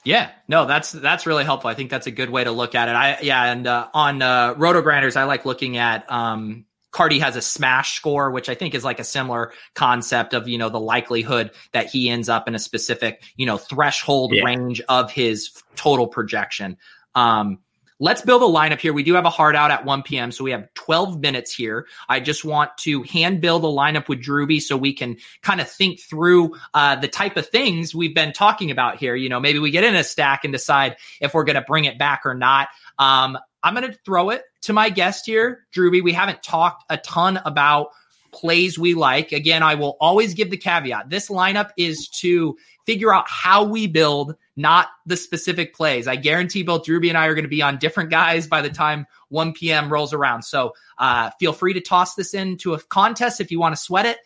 Yeah, 0.03 0.29
no, 0.49 0.65
that's 0.65 0.91
that's 0.91 1.25
really 1.25 1.45
helpful. 1.45 1.69
I 1.69 1.73
think 1.73 1.89
that's 1.89 2.07
a 2.07 2.11
good 2.11 2.29
way 2.29 2.43
to 2.43 2.51
look 2.51 2.75
at 2.75 2.89
it. 2.89 2.95
I 2.95 3.19
yeah, 3.21 3.51
and 3.51 3.65
uh, 3.65 3.87
on 3.93 4.21
uh, 4.21 4.55
RotoGrinders, 4.55 5.15
I 5.15 5.23
like 5.23 5.45
looking 5.45 5.77
at 5.77 6.09
um, 6.11 6.65
Cardi 6.91 7.19
has 7.19 7.37
a 7.37 7.41
smash 7.41 7.95
score, 7.95 8.31
which 8.31 8.49
I 8.49 8.55
think 8.55 8.75
is 8.75 8.83
like 8.83 8.99
a 8.99 9.05
similar 9.05 9.53
concept 9.73 10.33
of, 10.33 10.49
you 10.49 10.57
know, 10.57 10.69
the 10.69 10.81
likelihood 10.81 11.51
that 11.71 11.87
he 11.87 12.09
ends 12.09 12.27
up 12.27 12.49
in 12.49 12.55
a 12.55 12.59
specific, 12.59 13.23
you 13.37 13.45
know, 13.45 13.57
threshold 13.57 14.33
yeah. 14.33 14.43
range 14.43 14.81
of 14.89 15.11
his 15.11 15.51
total 15.75 16.07
projection. 16.07 16.77
Um, 17.15 17.59
Let's 18.01 18.21
build 18.21 18.41
a 18.41 18.45
lineup 18.45 18.79
here. 18.79 18.93
We 18.93 19.03
do 19.03 19.15
have 19.15 19.25
a 19.25 19.29
hard 19.29 19.55
out 19.55 19.71
at 19.71 19.83
1 19.83 20.03
p.m., 20.03 20.31
so 20.31 20.45
we 20.45 20.51
have 20.51 20.73
12 20.75 21.19
minutes 21.19 21.53
here. 21.53 21.85
I 22.07 22.21
just 22.21 22.45
want 22.45 22.71
to 22.79 23.03
hand 23.03 23.41
build 23.41 23.65
a 23.65 23.67
lineup 23.67 24.07
with 24.07 24.23
Drewby 24.23 24.61
so 24.61 24.77
we 24.77 24.93
can 24.93 25.17
kind 25.41 25.59
of 25.59 25.69
think 25.69 25.99
through 25.99 26.55
uh, 26.73 26.95
the 26.95 27.09
type 27.09 27.35
of 27.35 27.49
things 27.49 27.93
we've 27.93 28.15
been 28.15 28.31
talking 28.31 28.71
about 28.71 28.97
here. 28.97 29.15
You 29.15 29.27
know, 29.27 29.41
maybe 29.41 29.59
we 29.59 29.71
get 29.71 29.83
in 29.83 29.95
a 29.95 30.03
stack 30.03 30.45
and 30.45 30.53
decide 30.53 30.95
if 31.19 31.33
we're 31.33 31.43
going 31.43 31.55
to 31.55 31.65
bring 31.67 31.85
it 31.85 31.99
back 31.99 32.21
or 32.25 32.33
not. 32.33 32.69
Um, 32.97 33.37
I'm 33.61 33.75
going 33.75 33.91
to 33.91 33.97
throw 34.05 34.29
it 34.29 34.43
to 34.61 34.73
my 34.73 34.89
guest 34.89 35.25
here, 35.25 35.65
Drewby. 35.75 36.01
We 36.01 36.13
haven't 36.13 36.41
talked 36.41 36.85
a 36.89 36.97
ton 36.97 37.41
about 37.43 37.89
plays 38.31 38.77
we 38.77 38.93
like. 38.93 39.31
Again, 39.31 39.63
I 39.63 39.75
will 39.75 39.97
always 39.99 40.33
give 40.33 40.49
the 40.49 40.57
caveat. 40.57 41.09
This 41.09 41.29
lineup 41.29 41.69
is 41.77 42.07
to 42.19 42.57
figure 42.85 43.13
out 43.13 43.25
how 43.27 43.63
we 43.63 43.87
build, 43.87 44.35
not 44.55 44.87
the 45.05 45.17
specific 45.17 45.75
plays. 45.75 46.07
I 46.07 46.15
guarantee 46.15 46.63
both 46.63 46.85
Drewby 46.85 47.09
and 47.09 47.17
I 47.17 47.27
are 47.27 47.35
going 47.35 47.43
to 47.43 47.49
be 47.49 47.61
on 47.61 47.77
different 47.77 48.09
guys 48.09 48.47
by 48.47 48.61
the 48.61 48.69
time 48.69 49.05
1 49.29 49.53
p.m. 49.53 49.91
rolls 49.91 50.13
around. 50.13 50.43
So 50.43 50.73
uh, 50.97 51.31
feel 51.39 51.53
free 51.53 51.73
to 51.73 51.81
toss 51.81 52.15
this 52.15 52.33
into 52.33 52.73
a 52.73 52.79
contest 52.79 53.41
if 53.41 53.51
you 53.51 53.59
want 53.59 53.75
to 53.75 53.81
sweat 53.81 54.05
it. 54.05 54.17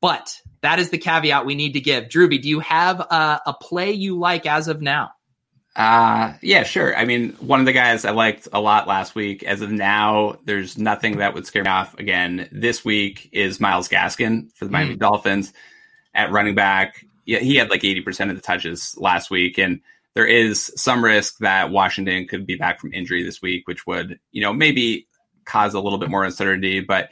But 0.00 0.36
that 0.62 0.78
is 0.78 0.90
the 0.90 0.98
caveat 0.98 1.46
we 1.46 1.54
need 1.54 1.72
to 1.72 1.80
give. 1.80 2.04
Drewby, 2.04 2.42
do 2.42 2.48
you 2.48 2.60
have 2.60 3.00
a, 3.00 3.40
a 3.46 3.54
play 3.60 3.92
you 3.92 4.18
like 4.18 4.46
as 4.46 4.68
of 4.68 4.82
now? 4.82 5.12
Uh, 5.74 6.34
yeah, 6.42 6.64
sure. 6.64 6.94
I 6.94 7.06
mean, 7.06 7.32
one 7.34 7.60
of 7.60 7.66
the 7.66 7.72
guys 7.72 8.04
I 8.04 8.10
liked 8.10 8.48
a 8.52 8.60
lot 8.60 8.86
last 8.86 9.14
week. 9.14 9.42
As 9.42 9.62
of 9.62 9.72
now, 9.72 10.38
there's 10.44 10.76
nothing 10.76 11.18
that 11.18 11.34
would 11.34 11.46
scare 11.46 11.64
me 11.64 11.70
off 11.70 11.98
again. 11.98 12.48
This 12.52 12.84
week 12.84 13.30
is 13.32 13.58
Myles 13.60 13.88
Gaskin 13.88 14.52
for 14.54 14.66
the 14.66 14.70
Miami 14.70 14.96
mm. 14.96 14.98
Dolphins 14.98 15.52
at 16.14 16.30
running 16.30 16.54
back 16.54 17.04
yeah, 17.24 17.38
he 17.38 17.56
had 17.56 17.70
like 17.70 17.82
80% 17.82 18.30
of 18.30 18.36
the 18.36 18.42
touches 18.42 18.96
last 18.98 19.30
week. 19.30 19.58
And 19.58 19.80
there 20.14 20.26
is 20.26 20.72
some 20.76 21.04
risk 21.04 21.38
that 21.38 21.70
Washington 21.70 22.26
could 22.26 22.46
be 22.46 22.56
back 22.56 22.80
from 22.80 22.92
injury 22.92 23.22
this 23.22 23.40
week, 23.40 23.66
which 23.66 23.86
would, 23.86 24.18
you 24.32 24.42
know, 24.42 24.52
maybe 24.52 25.06
cause 25.44 25.74
a 25.74 25.80
little 25.80 25.98
bit 25.98 26.10
more 26.10 26.24
uncertainty. 26.24 26.80
But 26.80 27.10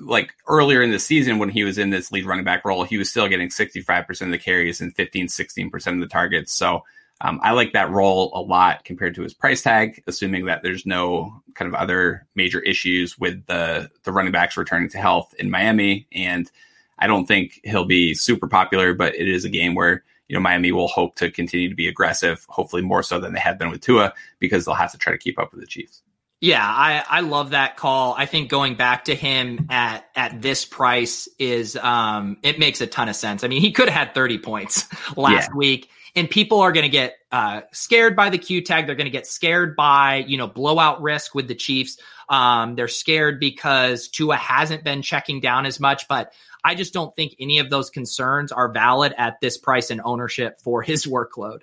like 0.00 0.32
earlier 0.46 0.82
in 0.82 0.90
the 0.90 0.98
season, 0.98 1.38
when 1.38 1.48
he 1.48 1.64
was 1.64 1.78
in 1.78 1.90
this 1.90 2.12
lead 2.12 2.26
running 2.26 2.44
back 2.44 2.64
role, 2.64 2.84
he 2.84 2.98
was 2.98 3.10
still 3.10 3.28
getting 3.28 3.48
65% 3.48 4.20
of 4.22 4.30
the 4.30 4.38
carries 4.38 4.80
and 4.80 4.94
15, 4.94 5.28
16% 5.28 5.94
of 5.94 6.00
the 6.00 6.06
targets. 6.06 6.52
So 6.52 6.84
um, 7.20 7.40
I 7.42 7.52
like 7.52 7.72
that 7.72 7.90
role 7.90 8.30
a 8.34 8.40
lot 8.40 8.84
compared 8.84 9.14
to 9.16 9.22
his 9.22 9.34
price 9.34 9.62
tag, 9.62 10.02
assuming 10.06 10.46
that 10.46 10.62
there's 10.62 10.86
no 10.86 11.42
kind 11.54 11.68
of 11.68 11.74
other 11.74 12.26
major 12.34 12.60
issues 12.60 13.18
with 13.18 13.44
the, 13.46 13.90
the 14.04 14.12
running 14.12 14.30
backs 14.30 14.56
returning 14.56 14.88
to 14.90 14.98
health 14.98 15.34
in 15.38 15.50
Miami. 15.50 16.06
And 16.12 16.50
I 16.98 17.08
don't 17.08 17.26
think 17.26 17.60
he'll 17.64 17.84
be 17.84 18.14
super 18.14 18.46
popular, 18.46 18.94
but 18.94 19.16
it 19.16 19.28
is 19.28 19.44
a 19.44 19.48
game 19.48 19.74
where 19.74 20.04
you 20.28 20.34
know 20.34 20.40
Miami 20.40 20.72
will 20.72 20.88
hope 20.88 21.16
to 21.16 21.30
continue 21.30 21.68
to 21.68 21.74
be 21.74 21.88
aggressive, 21.88 22.44
hopefully 22.48 22.82
more 22.82 23.02
so 23.02 23.18
than 23.18 23.32
they 23.32 23.40
have 23.40 23.58
been 23.58 23.70
with 23.70 23.80
Tua, 23.80 24.12
because 24.38 24.64
they'll 24.64 24.74
have 24.74 24.92
to 24.92 24.98
try 24.98 25.12
to 25.12 25.18
keep 25.18 25.38
up 25.38 25.52
with 25.52 25.60
the 25.60 25.66
Chiefs. 25.66 26.02
Yeah, 26.40 26.62
I, 26.62 27.02
I 27.08 27.20
love 27.22 27.50
that 27.50 27.76
call. 27.76 28.14
I 28.16 28.26
think 28.26 28.48
going 28.48 28.76
back 28.76 29.06
to 29.06 29.14
him 29.14 29.66
at 29.70 30.08
at 30.14 30.40
this 30.40 30.64
price 30.64 31.28
is 31.38 31.76
um 31.76 32.36
it 32.42 32.58
makes 32.58 32.80
a 32.80 32.86
ton 32.86 33.08
of 33.08 33.16
sense. 33.16 33.42
I 33.42 33.48
mean, 33.48 33.60
he 33.60 33.72
could 33.72 33.88
have 33.88 34.06
had 34.06 34.14
30 34.14 34.38
points 34.38 34.86
last 35.16 35.50
yeah. 35.50 35.56
week 35.56 35.90
and 36.18 36.28
people 36.28 36.60
are 36.60 36.72
going 36.72 36.84
to 36.84 36.90
get 36.90 37.14
uh, 37.30 37.60
scared 37.72 38.16
by 38.16 38.28
the 38.28 38.38
Q 38.38 38.60
tag. 38.60 38.86
They're 38.86 38.96
going 38.96 39.06
to 39.06 39.10
get 39.10 39.26
scared 39.26 39.76
by 39.76 40.24
you 40.26 40.36
know 40.36 40.48
blowout 40.48 41.00
risk 41.00 41.34
with 41.34 41.48
the 41.48 41.54
Chiefs. 41.54 41.98
Um, 42.28 42.74
they're 42.74 42.88
scared 42.88 43.38
because 43.40 44.08
Tua 44.08 44.36
hasn't 44.36 44.84
been 44.84 45.02
checking 45.02 45.40
down 45.40 45.64
as 45.64 45.78
much, 45.80 46.08
but 46.08 46.32
I 46.64 46.74
just 46.74 46.92
don't 46.92 47.14
think 47.14 47.34
any 47.38 47.60
of 47.60 47.70
those 47.70 47.88
concerns 47.88 48.52
are 48.52 48.70
valid 48.70 49.14
at 49.16 49.40
this 49.40 49.56
price 49.56 49.90
and 49.90 50.00
ownership 50.04 50.60
for 50.60 50.82
his 50.82 51.06
workload. 51.06 51.60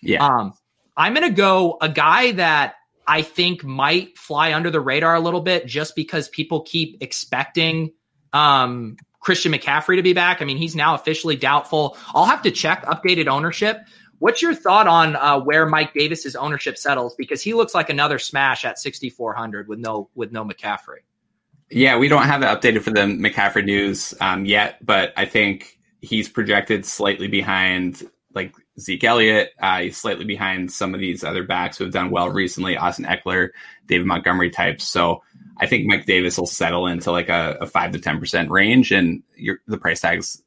Yeah. 0.00 0.24
Um, 0.24 0.54
I'm 0.96 1.14
going 1.14 1.28
to 1.28 1.34
go 1.34 1.76
a 1.80 1.88
guy 1.88 2.32
that 2.32 2.76
I 3.06 3.22
think 3.22 3.64
might 3.64 4.16
fly 4.16 4.54
under 4.54 4.70
the 4.70 4.80
radar 4.80 5.14
a 5.14 5.20
little 5.20 5.40
bit 5.40 5.66
just 5.66 5.96
because 5.96 6.28
people 6.28 6.62
keep 6.62 6.98
expecting 7.02 7.92
um, 8.32 8.96
Christian 9.28 9.52
McCaffrey 9.52 9.96
to 9.96 10.02
be 10.02 10.14
back. 10.14 10.40
I 10.40 10.46
mean, 10.46 10.56
he's 10.56 10.74
now 10.74 10.94
officially 10.94 11.36
doubtful. 11.36 11.98
I'll 12.14 12.24
have 12.24 12.40
to 12.40 12.50
check 12.50 12.82
updated 12.86 13.26
ownership. 13.26 13.76
What's 14.20 14.40
your 14.40 14.54
thought 14.54 14.86
on 14.86 15.16
uh, 15.16 15.38
where 15.38 15.66
Mike 15.66 15.92
Davis's 15.92 16.34
ownership 16.34 16.78
settles? 16.78 17.14
Because 17.14 17.42
he 17.42 17.52
looks 17.52 17.74
like 17.74 17.90
another 17.90 18.18
smash 18.18 18.64
at 18.64 18.78
6,400 18.78 19.68
with 19.68 19.80
no 19.80 20.08
with 20.14 20.32
no 20.32 20.46
McCaffrey. 20.46 21.00
Yeah, 21.68 21.98
we 21.98 22.08
don't 22.08 22.22
have 22.22 22.40
it 22.42 22.46
updated 22.46 22.80
for 22.80 22.90
the 22.90 23.00
McCaffrey 23.00 23.66
news 23.66 24.14
um, 24.18 24.46
yet, 24.46 24.78
but 24.82 25.12
I 25.14 25.26
think 25.26 25.78
he's 26.00 26.26
projected 26.26 26.86
slightly 26.86 27.28
behind 27.28 28.08
like 28.32 28.54
Zeke 28.80 29.04
Elliott. 29.04 29.50
Uh, 29.60 29.80
he's 29.82 29.98
slightly 29.98 30.24
behind 30.24 30.72
some 30.72 30.94
of 30.94 31.00
these 31.00 31.22
other 31.22 31.42
backs 31.42 31.76
who 31.76 31.84
have 31.84 31.92
done 31.92 32.10
well 32.10 32.30
recently, 32.30 32.78
Austin 32.78 33.04
Ekeler, 33.04 33.50
David 33.84 34.06
Montgomery 34.06 34.48
types. 34.48 34.88
So 34.88 35.22
I 35.60 35.66
think 35.66 35.86
Mike 35.86 36.06
Davis 36.06 36.38
will 36.38 36.46
settle 36.46 36.86
into 36.86 37.10
like 37.10 37.28
a, 37.28 37.58
a 37.60 37.66
five 37.66 37.92
to 37.92 37.98
ten 37.98 38.18
percent 38.18 38.50
range, 38.50 38.92
and 38.92 39.22
the 39.66 39.78
price 39.78 40.00
tags 40.00 40.42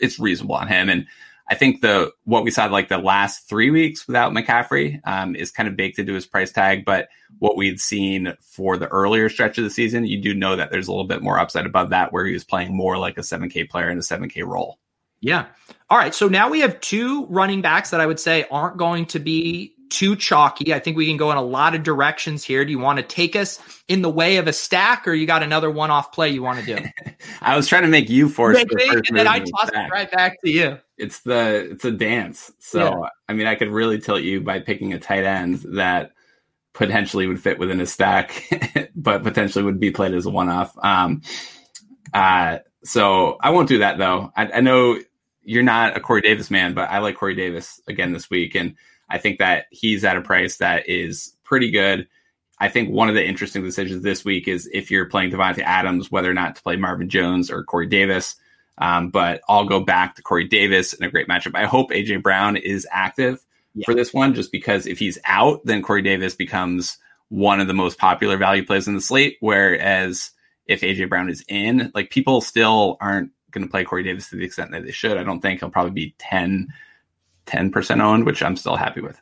it's 0.00 0.18
reasonable 0.18 0.56
on 0.56 0.68
him. 0.68 0.88
And 0.88 1.06
I 1.50 1.54
think 1.54 1.82
the 1.82 2.12
what 2.24 2.44
we 2.44 2.50
saw 2.50 2.66
like 2.66 2.88
the 2.88 2.98
last 2.98 3.48
three 3.48 3.70
weeks 3.70 4.06
without 4.06 4.32
McCaffrey 4.32 5.00
um, 5.04 5.36
is 5.36 5.50
kind 5.50 5.68
of 5.68 5.76
baked 5.76 5.98
into 5.98 6.14
his 6.14 6.26
price 6.26 6.52
tag. 6.52 6.84
But 6.84 7.08
what 7.38 7.56
we'd 7.56 7.80
seen 7.80 8.34
for 8.40 8.76
the 8.76 8.88
earlier 8.88 9.28
stretch 9.28 9.58
of 9.58 9.64
the 9.64 9.70
season, 9.70 10.06
you 10.06 10.20
do 10.20 10.34
know 10.34 10.56
that 10.56 10.70
there's 10.70 10.88
a 10.88 10.90
little 10.90 11.06
bit 11.06 11.22
more 11.22 11.38
upside 11.38 11.66
above 11.66 11.90
that, 11.90 12.12
where 12.12 12.24
he 12.24 12.32
was 12.32 12.44
playing 12.44 12.74
more 12.74 12.96
like 12.96 13.18
a 13.18 13.22
7K 13.22 13.68
player 13.68 13.90
in 13.90 13.98
a 13.98 14.02
7K 14.02 14.46
role. 14.46 14.78
Yeah. 15.20 15.46
All 15.90 15.98
right. 15.98 16.14
So 16.14 16.28
now 16.28 16.48
we 16.48 16.60
have 16.60 16.80
two 16.80 17.26
running 17.26 17.62
backs 17.62 17.90
that 17.90 18.00
I 18.00 18.06
would 18.06 18.20
say 18.20 18.46
aren't 18.50 18.76
going 18.76 19.06
to 19.06 19.18
be 19.18 19.74
too 19.94 20.16
chalky. 20.16 20.74
I 20.74 20.80
think 20.80 20.96
we 20.96 21.06
can 21.06 21.16
go 21.16 21.30
in 21.30 21.36
a 21.36 21.42
lot 21.42 21.74
of 21.74 21.84
directions 21.84 22.42
here. 22.42 22.64
Do 22.64 22.72
you 22.72 22.78
want 22.78 22.98
to 22.98 23.02
take 23.04 23.36
us 23.36 23.60
in 23.86 24.02
the 24.02 24.10
way 24.10 24.38
of 24.38 24.48
a 24.48 24.52
stack, 24.52 25.06
or 25.06 25.14
you 25.14 25.24
got 25.24 25.42
another 25.42 25.70
one-off 25.70 26.10
play 26.12 26.30
you 26.30 26.42
want 26.42 26.64
to 26.64 26.76
do? 26.76 26.84
I 27.40 27.56
was 27.56 27.68
trying 27.68 27.82
to 27.82 27.88
make 27.88 28.10
you 28.10 28.28
force 28.28 28.58
the 28.58 28.68
first 28.68 29.08
and 29.08 29.16
then 29.16 29.28
I 29.28 29.38
toss 29.38 29.70
it 29.72 29.90
right 29.90 30.10
back 30.10 30.40
to 30.42 30.50
you. 30.50 30.78
It's 30.98 31.20
the 31.20 31.68
it's 31.70 31.84
a 31.84 31.92
dance. 31.92 32.52
So 32.58 32.80
yeah. 32.80 33.08
I 33.28 33.32
mean, 33.34 33.46
I 33.46 33.54
could 33.54 33.68
really 33.68 34.00
tilt 34.00 34.22
you 34.22 34.40
by 34.40 34.58
picking 34.58 34.92
a 34.92 34.98
tight 34.98 35.24
end 35.24 35.58
that 35.76 36.12
potentially 36.72 37.28
would 37.28 37.40
fit 37.40 37.58
within 37.58 37.80
a 37.80 37.86
stack, 37.86 38.90
but 38.96 39.22
potentially 39.22 39.64
would 39.64 39.78
be 39.78 39.92
played 39.92 40.12
as 40.12 40.26
a 40.26 40.30
one-off. 40.30 40.76
Um, 40.82 41.22
uh, 42.12 42.58
so 42.82 43.38
I 43.40 43.50
won't 43.50 43.68
do 43.68 43.78
that 43.78 43.98
though. 43.98 44.32
I, 44.36 44.46
I 44.54 44.60
know 44.60 44.98
you're 45.44 45.62
not 45.62 45.96
a 45.96 46.00
Corey 46.00 46.20
Davis 46.20 46.50
man, 46.50 46.74
but 46.74 46.90
I 46.90 46.98
like 46.98 47.16
Corey 47.16 47.34
Davis 47.34 47.80
again 47.86 48.12
this 48.12 48.28
week. 48.28 48.54
And 48.54 48.74
I 49.08 49.18
think 49.18 49.38
that 49.38 49.66
he's 49.70 50.04
at 50.04 50.16
a 50.16 50.22
price 50.22 50.58
that 50.58 50.88
is 50.88 51.34
pretty 51.44 51.70
good. 51.70 52.08
I 52.58 52.68
think 52.68 52.90
one 52.90 53.08
of 53.08 53.14
the 53.14 53.26
interesting 53.26 53.62
decisions 53.62 54.02
this 54.02 54.24
week 54.24 54.48
is 54.48 54.68
if 54.72 54.90
you're 54.90 55.06
playing 55.06 55.30
Davante 55.30 55.58
Adams, 55.58 56.10
whether 56.10 56.30
or 56.30 56.34
not 56.34 56.56
to 56.56 56.62
play 56.62 56.76
Marvin 56.76 57.08
Jones 57.08 57.50
or 57.50 57.64
Corey 57.64 57.86
Davis. 57.86 58.36
Um, 58.78 59.10
but 59.10 59.40
I'll 59.48 59.66
go 59.66 59.80
back 59.80 60.16
to 60.16 60.22
Corey 60.22 60.48
Davis 60.48 60.92
in 60.92 61.04
a 61.04 61.10
great 61.10 61.28
matchup. 61.28 61.54
I 61.54 61.64
hope 61.64 61.90
AJ 61.90 62.22
Brown 62.22 62.56
is 62.56 62.86
active 62.90 63.44
yeah. 63.74 63.84
for 63.84 63.94
this 63.94 64.12
one, 64.12 64.34
just 64.34 64.50
because 64.50 64.86
if 64.86 64.98
he's 64.98 65.18
out, 65.24 65.64
then 65.64 65.82
Corey 65.82 66.02
Davis 66.02 66.34
becomes 66.34 66.98
one 67.28 67.60
of 67.60 67.66
the 67.66 67.74
most 67.74 67.98
popular 67.98 68.36
value 68.36 68.64
plays 68.64 68.88
in 68.88 68.94
the 68.94 69.00
slate. 69.00 69.36
Whereas 69.40 70.30
if 70.66 70.80
AJ 70.80 71.08
Brown 71.08 71.30
is 71.30 71.44
in, 71.48 71.92
like 71.94 72.10
people 72.10 72.40
still 72.40 72.96
aren't 73.00 73.30
going 73.50 73.64
to 73.64 73.70
play 73.70 73.84
Corey 73.84 74.02
Davis 74.02 74.28
to 74.30 74.36
the 74.36 74.44
extent 74.44 74.72
that 74.72 74.84
they 74.84 74.90
should. 74.90 75.16
I 75.16 75.24
don't 75.24 75.40
think 75.40 75.60
he'll 75.60 75.70
probably 75.70 75.92
be 75.92 76.14
10, 76.18 76.68
10% 77.46 78.00
owned, 78.00 78.24
which 78.26 78.42
I'm 78.42 78.56
still 78.56 78.76
happy 78.76 79.00
with. 79.00 79.20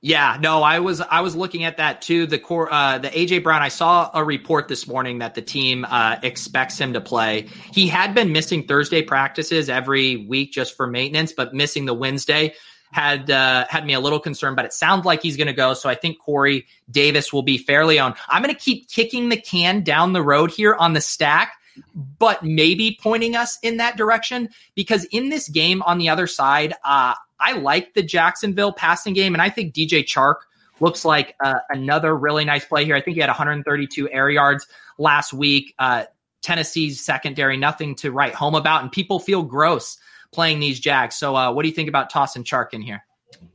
Yeah, 0.00 0.38
no, 0.40 0.62
I 0.62 0.78
was 0.78 1.00
I 1.00 1.22
was 1.22 1.34
looking 1.34 1.64
at 1.64 1.78
that 1.78 2.02
too. 2.02 2.26
The 2.26 2.38
core, 2.38 2.72
uh, 2.72 2.98
the 2.98 3.08
AJ 3.08 3.42
Brown. 3.42 3.62
I 3.62 3.68
saw 3.68 4.08
a 4.14 4.22
report 4.22 4.68
this 4.68 4.86
morning 4.86 5.18
that 5.18 5.34
the 5.34 5.42
team 5.42 5.84
uh, 5.84 6.16
expects 6.22 6.78
him 6.78 6.92
to 6.92 7.00
play. 7.00 7.48
He 7.72 7.88
had 7.88 8.14
been 8.14 8.30
missing 8.30 8.68
Thursday 8.68 9.02
practices 9.02 9.68
every 9.68 10.16
week 10.28 10.52
just 10.52 10.76
for 10.76 10.86
maintenance, 10.86 11.32
but 11.32 11.52
missing 11.52 11.84
the 11.84 11.94
Wednesday 11.94 12.54
had 12.92 13.28
uh, 13.28 13.66
had 13.68 13.84
me 13.84 13.92
a 13.92 13.98
little 13.98 14.20
concerned. 14.20 14.54
But 14.54 14.66
it 14.66 14.72
sounds 14.72 15.04
like 15.04 15.20
he's 15.20 15.36
going 15.36 15.48
to 15.48 15.52
go. 15.52 15.74
So 15.74 15.88
I 15.88 15.96
think 15.96 16.20
Corey 16.20 16.68
Davis 16.88 17.32
will 17.32 17.42
be 17.42 17.58
fairly 17.58 17.98
owned. 17.98 18.14
I'm 18.28 18.40
going 18.40 18.54
to 18.54 18.60
keep 18.60 18.88
kicking 18.88 19.30
the 19.30 19.36
can 19.36 19.82
down 19.82 20.12
the 20.12 20.22
road 20.22 20.52
here 20.52 20.76
on 20.76 20.92
the 20.92 21.00
stack 21.00 21.54
but 21.94 22.42
maybe 22.42 22.98
pointing 23.00 23.36
us 23.36 23.58
in 23.62 23.76
that 23.78 23.96
direction. 23.96 24.48
Because 24.74 25.04
in 25.04 25.28
this 25.28 25.48
game 25.48 25.82
on 25.82 25.98
the 25.98 26.08
other 26.08 26.26
side, 26.26 26.74
uh, 26.84 27.14
I 27.40 27.52
like 27.52 27.94
the 27.94 28.02
Jacksonville 28.02 28.72
passing 28.72 29.14
game, 29.14 29.34
and 29.34 29.42
I 29.42 29.50
think 29.50 29.74
DJ 29.74 30.04
Chark 30.04 30.36
looks 30.80 31.04
like 31.04 31.34
uh, 31.42 31.54
another 31.70 32.16
really 32.16 32.44
nice 32.44 32.64
play 32.64 32.84
here. 32.84 32.96
I 32.96 33.00
think 33.00 33.14
he 33.14 33.20
had 33.20 33.28
132 33.28 34.10
air 34.10 34.30
yards 34.30 34.66
last 34.98 35.32
week. 35.32 35.74
Uh, 35.78 36.04
Tennessee's 36.42 37.00
secondary, 37.00 37.56
nothing 37.56 37.94
to 37.96 38.12
write 38.12 38.34
home 38.34 38.54
about, 38.54 38.82
and 38.82 38.92
people 38.92 39.18
feel 39.18 39.42
gross 39.42 39.98
playing 40.32 40.60
these 40.60 40.78
Jags. 40.78 41.16
So, 41.16 41.36
uh, 41.36 41.52
what 41.52 41.62
do 41.62 41.68
you 41.68 41.74
think 41.74 41.88
about 41.88 42.10
tossing 42.10 42.44
Chark 42.44 42.72
in 42.72 42.82
here? 42.82 43.04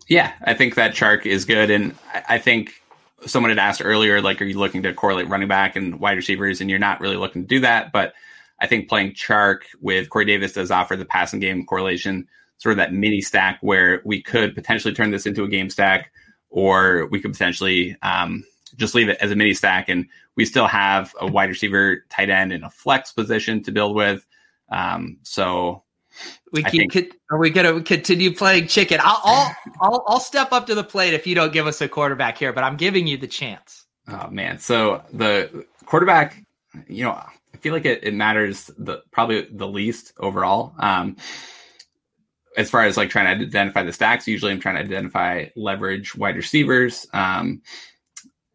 Yeah, 0.07 0.33
I 0.43 0.53
think 0.53 0.75
that 0.75 0.93
Chark 0.93 1.25
is 1.25 1.45
good, 1.45 1.69
and 1.69 1.95
I 2.27 2.37
think 2.39 2.83
someone 3.25 3.49
had 3.49 3.59
asked 3.59 3.81
earlier, 3.83 4.21
like, 4.21 4.41
are 4.41 4.45
you 4.45 4.57
looking 4.57 4.83
to 4.83 4.93
correlate 4.93 5.29
running 5.29 5.47
back 5.47 5.75
and 5.75 5.99
wide 5.99 6.17
receivers? 6.17 6.61
And 6.61 6.69
you're 6.69 6.79
not 6.79 6.99
really 6.99 7.15
looking 7.15 7.43
to 7.43 7.47
do 7.47 7.59
that. 7.61 7.91
But 7.91 8.13
I 8.59 8.67
think 8.67 8.89
playing 8.89 9.13
Chark 9.13 9.59
with 9.81 10.09
Corey 10.09 10.25
Davis 10.25 10.53
does 10.53 10.71
offer 10.71 10.95
the 10.95 11.05
passing 11.05 11.39
game 11.39 11.65
correlation, 11.65 12.27
sort 12.57 12.73
of 12.73 12.77
that 12.77 12.93
mini 12.93 13.21
stack 13.21 13.59
where 13.61 14.01
we 14.05 14.21
could 14.21 14.55
potentially 14.55 14.93
turn 14.93 15.11
this 15.11 15.25
into 15.25 15.43
a 15.43 15.47
game 15.47 15.69
stack, 15.69 16.11
or 16.49 17.07
we 17.07 17.19
could 17.19 17.31
potentially 17.31 17.97
um, 18.01 18.43
just 18.75 18.95
leave 18.95 19.09
it 19.09 19.17
as 19.19 19.31
a 19.31 19.35
mini 19.35 19.53
stack. 19.53 19.89
And 19.89 20.05
we 20.35 20.45
still 20.45 20.67
have 20.67 21.13
a 21.19 21.27
wide 21.27 21.49
receiver, 21.49 22.05
tight 22.09 22.29
end, 22.29 22.51
and 22.53 22.63
a 22.63 22.69
flex 22.69 23.11
position 23.11 23.61
to 23.63 23.71
build 23.71 23.95
with. 23.95 24.25
Um, 24.69 25.17
so 25.23 25.83
we 26.51 26.63
keep, 26.63 26.91
think, 26.91 27.15
are 27.31 27.37
we 27.37 27.49
going 27.49 27.75
to 27.75 27.83
continue 27.83 28.33
playing 28.33 28.67
chicken? 28.67 28.99
I'll, 29.01 29.21
I'll, 29.23 29.55
I'll, 29.81 30.03
I'll 30.07 30.19
step 30.19 30.51
up 30.51 30.67
to 30.67 30.75
the 30.75 30.83
plate 30.83 31.13
if 31.13 31.25
you 31.27 31.35
don't 31.35 31.53
give 31.53 31.67
us 31.67 31.81
a 31.81 31.87
quarterback 31.87 32.37
here, 32.37 32.53
but 32.53 32.63
I'm 32.63 32.77
giving 32.77 33.07
you 33.07 33.17
the 33.17 33.27
chance. 33.27 33.85
Oh 34.07 34.29
man. 34.29 34.59
So 34.59 35.03
the 35.13 35.65
quarterback, 35.85 36.43
you 36.87 37.05
know, 37.05 37.11
I 37.11 37.57
feel 37.59 37.73
like 37.73 37.85
it, 37.85 38.03
it 38.03 38.13
matters 38.13 38.69
the 38.77 39.01
probably 39.11 39.47
the 39.49 39.67
least 39.67 40.13
overall. 40.17 40.73
Um, 40.77 41.17
as 42.57 42.69
far 42.69 42.83
as 42.83 42.97
like 42.97 43.09
trying 43.09 43.39
to 43.39 43.45
identify 43.45 43.83
the 43.83 43.93
stacks, 43.93 44.27
usually 44.27 44.51
I'm 44.51 44.59
trying 44.59 44.75
to 44.75 44.81
identify 44.81 45.47
leverage 45.55 46.15
wide 46.15 46.35
receivers. 46.35 47.07
Um, 47.13 47.61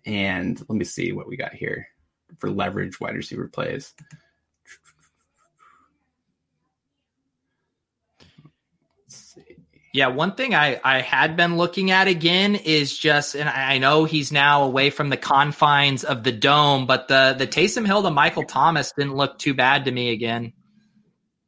and 0.05 0.59
let 0.68 0.76
me 0.76 0.84
see 0.84 1.12
what 1.12 1.28
we 1.28 1.36
got 1.36 1.55
here 1.55 1.88
for 2.38 2.51
leverage 2.51 3.01
wide 3.01 3.14
receiver 3.14 3.49
plays. 3.49 3.94
Yeah, 9.94 10.09
one 10.09 10.34
thing 10.34 10.55
I, 10.55 10.80
I 10.84 11.01
had 11.01 11.36
been 11.36 11.57
looking 11.57 11.90
at 11.90 12.09
again 12.09 12.55
is 12.55 12.96
just, 12.96 13.34
and 13.34 13.49
I 13.49 13.78
know 13.78 14.05
he's 14.05 14.30
now 14.30 14.64
away 14.64 14.90
from 14.90 15.09
the 15.09 15.16
confines 15.16 16.05
of 16.05 16.22
the 16.22 16.30
dome, 16.30 16.86
but 16.86 17.09
the 17.09 17.34
the 17.36 17.46
Taysom 17.46 17.86
Hill 17.86 18.03
to 18.03 18.11
Michael 18.11 18.44
Thomas 18.44 18.92
didn't 18.92 19.16
look 19.16 19.38
too 19.38 19.55
bad 19.55 19.86
to 19.86 19.90
me 19.90 20.12
again. 20.12 20.53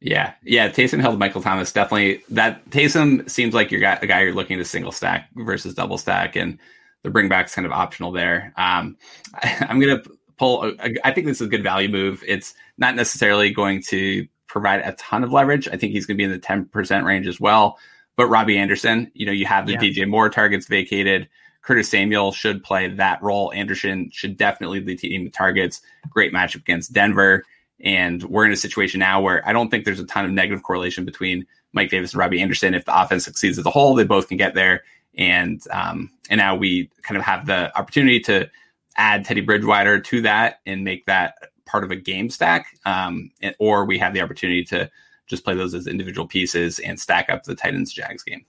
Yeah, 0.01 0.33
yeah, 0.43 0.71
Taysom 0.71 1.01
Hill 1.01 1.17
Michael 1.17 1.43
Thomas 1.43 1.73
definitely. 1.73 2.23
That 2.31 2.69
Taysom 2.71 3.29
seems 3.29 3.53
like 3.53 3.71
you're 3.71 3.85
a 3.85 4.07
guy 4.07 4.23
you're 4.23 4.33
looking 4.33 4.57
to 4.59 4.65
single 4.65 4.93
stack 4.93 5.29
versus 5.35 5.75
double 5.75 5.99
stack, 5.99 6.37
and 6.37 6.59
the 7.03 7.11
bring 7.11 7.29
back's 7.29 7.55
kind 7.55 7.67
of 7.67 7.73
optional 7.73 8.11
there. 8.11 8.55
Um, 8.57 8.97
I, 9.35 9.67
am 9.69 9.79
gonna 9.79 10.03
pull. 10.39 10.73
I 11.05 11.13
think 11.13 11.27
this 11.27 11.41
is 11.41 11.47
a 11.47 11.51
good 11.51 11.63
value 11.63 11.89
move. 11.89 12.25
It's 12.27 12.55
not 12.79 12.97
necessarily 12.97 13.53
going 13.53 13.83
to 13.89 14.27
provide 14.51 14.81
a 14.81 14.93
ton 14.93 15.23
of 15.23 15.33
leverage. 15.33 15.69
I 15.69 15.77
think 15.77 15.93
he's 15.93 16.07
going 16.07 16.17
to 16.17 16.19
be 16.19 16.25
in 16.25 16.33
the 16.33 16.39
10% 16.39 17.05
range 17.05 17.29
as 17.29 17.39
well. 17.39 17.79
But 18.17 18.27
Robbie 18.27 18.59
Anderson, 18.59 19.11
you 19.15 19.25
know, 19.25 19.33
you 19.33 19.47
have 19.47 19.67
the 19.67 19.75
yeah. 19.75 19.79
DJ 19.79 20.09
Moore 20.09 20.29
targets 20.29 20.67
vacated. 20.67 21.29
Curtis 21.63 21.89
Samuel 21.89 22.33
should 22.33 22.65
play 22.65 22.89
that 22.89 23.23
role. 23.23 23.53
Anderson 23.53 24.11
should 24.13 24.37
definitely 24.37 24.81
lead 24.81 24.87
the 24.87 24.97
team 24.97 25.25
with 25.25 25.33
targets. 25.33 25.83
Great 26.09 26.33
matchup 26.33 26.57
against 26.57 26.93
Denver. 26.93 27.45
And 27.83 28.23
we're 28.25 28.45
in 28.45 28.53
a 28.53 28.57
situation 28.57 29.01
now 29.01 29.21
where 29.21 29.47
I 29.49 29.53
don't 29.53 29.71
think 29.71 29.85
there's 29.85 30.01
a 30.01 30.07
ton 30.07 30.25
of 30.25 30.31
negative 30.31 30.63
correlation 30.63 31.05
between 31.05 31.47
Mike 31.73 31.91
Davis 31.91 32.13
and 32.13 32.21
Robbie 32.21 32.41
Anderson. 32.41 32.75
If 32.75 32.85
the 32.85 33.01
offense 33.01 33.25
succeeds 33.25 33.59
as 33.59 33.67
a 33.67 33.71
whole, 33.71 33.95
they 33.95 34.05
both 34.05 34.29
can 34.29 34.37
get 34.37 34.55
there. 34.55 34.83
And 35.17 35.63
um, 35.71 36.11
and 36.29 36.39
now 36.39 36.57
we 36.57 36.91
kind 37.03 37.19
of 37.19 37.25
have 37.25 37.47
the 37.47 37.77
opportunity 37.77 38.21
to 38.21 38.51
add 38.97 39.25
Teddy 39.25 39.41
Bridgewater 39.41 40.01
to 40.01 40.21
that 40.23 40.61
and 40.67 40.85
make 40.85 41.07
that 41.07 41.35
part 41.67 41.85
of 41.85 41.91
a 41.91 41.97
game 41.97 42.29
stack, 42.29 42.67
um, 42.85 43.31
and, 43.41 43.55
or 43.59 43.85
we 43.85 43.99
have 43.99 44.13
the 44.13 44.21
opportunity 44.21 44.65
to 44.65 44.91
just 45.27 45.45
play 45.45 45.55
those 45.55 45.75
as 45.75 45.87
individual 45.87 46.27
pieces 46.27 46.79
and 46.81 46.99
stack 46.99 47.31
up 47.31 47.45
the 47.45 47.55
Titans 47.55 47.93
Jags 47.93 48.23
game. 48.23 48.45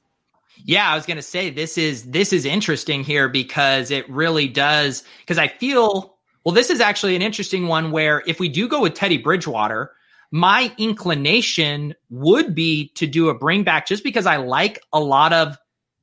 Yeah, 0.64 0.92
I 0.92 0.96
was 0.96 1.06
going 1.06 1.18
to 1.18 1.24
say 1.24 1.50
this 1.50 1.78
is 1.78 2.04
this 2.04 2.34
is 2.34 2.46
interesting 2.46 3.04
here 3.04 3.30
because 3.30 3.90
it 3.90 4.10
really 4.10 4.48
does 4.48 5.04
because 5.22 5.38
I 5.38 5.48
feel 5.48 6.11
well 6.44 6.54
this 6.56 6.70
is 6.70 6.82
actually 6.82 7.16
an 7.16 7.22
interesting 7.22 7.68
one 7.68 7.92
where 7.92 8.24
if 8.26 8.40
we 8.40 8.50
do 8.50 8.68
go 8.68 8.82
with 8.82 8.94
Teddy 8.94 9.18
Bridgewater, 9.18 9.92
my 10.32 10.74
inclination 10.78 11.94
would 12.10 12.56
be 12.56 12.90
to 12.96 13.06
do 13.06 13.30
a 13.30 13.34
bring 13.34 13.64
back 13.64 13.86
just 13.86 14.04
because 14.04 14.26
I 14.26 14.38
like 14.38 14.82
a 14.94 15.00
lot 15.00 15.34
of 15.34 15.58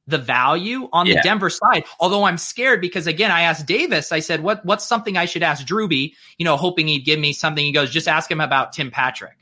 the 0.07 0.19
value 0.19 0.89
on 0.93 1.07
yeah. 1.07 1.15
the 1.15 1.21
Denver 1.21 1.51
side. 1.51 1.85
Although 2.01 2.25
I'm 2.25 2.39
scared 2.39 2.81
because 2.81 3.07
again, 3.07 3.31
I 3.31 3.43
asked 3.43 3.67
Davis, 3.67 4.11
I 4.11 4.21
said, 4.21 4.43
what, 4.43 4.65
what's 4.65 4.87
something 4.87 5.17
I 5.17 5.27
should 5.27 5.43
ask 5.43 5.67
Drewby, 5.67 6.15
you 6.39 6.45
know, 6.45 6.57
hoping 6.57 6.89
he'd 6.89 7.05
give 7.05 7.21
me 7.21 7.33
something. 7.33 7.65
He 7.65 7.73
goes, 7.73 7.91
just 7.91 8.09
ask 8.09 8.31
him 8.31 8.41
about 8.41 8.73
Tim 8.73 8.91
Patrick. 8.91 9.38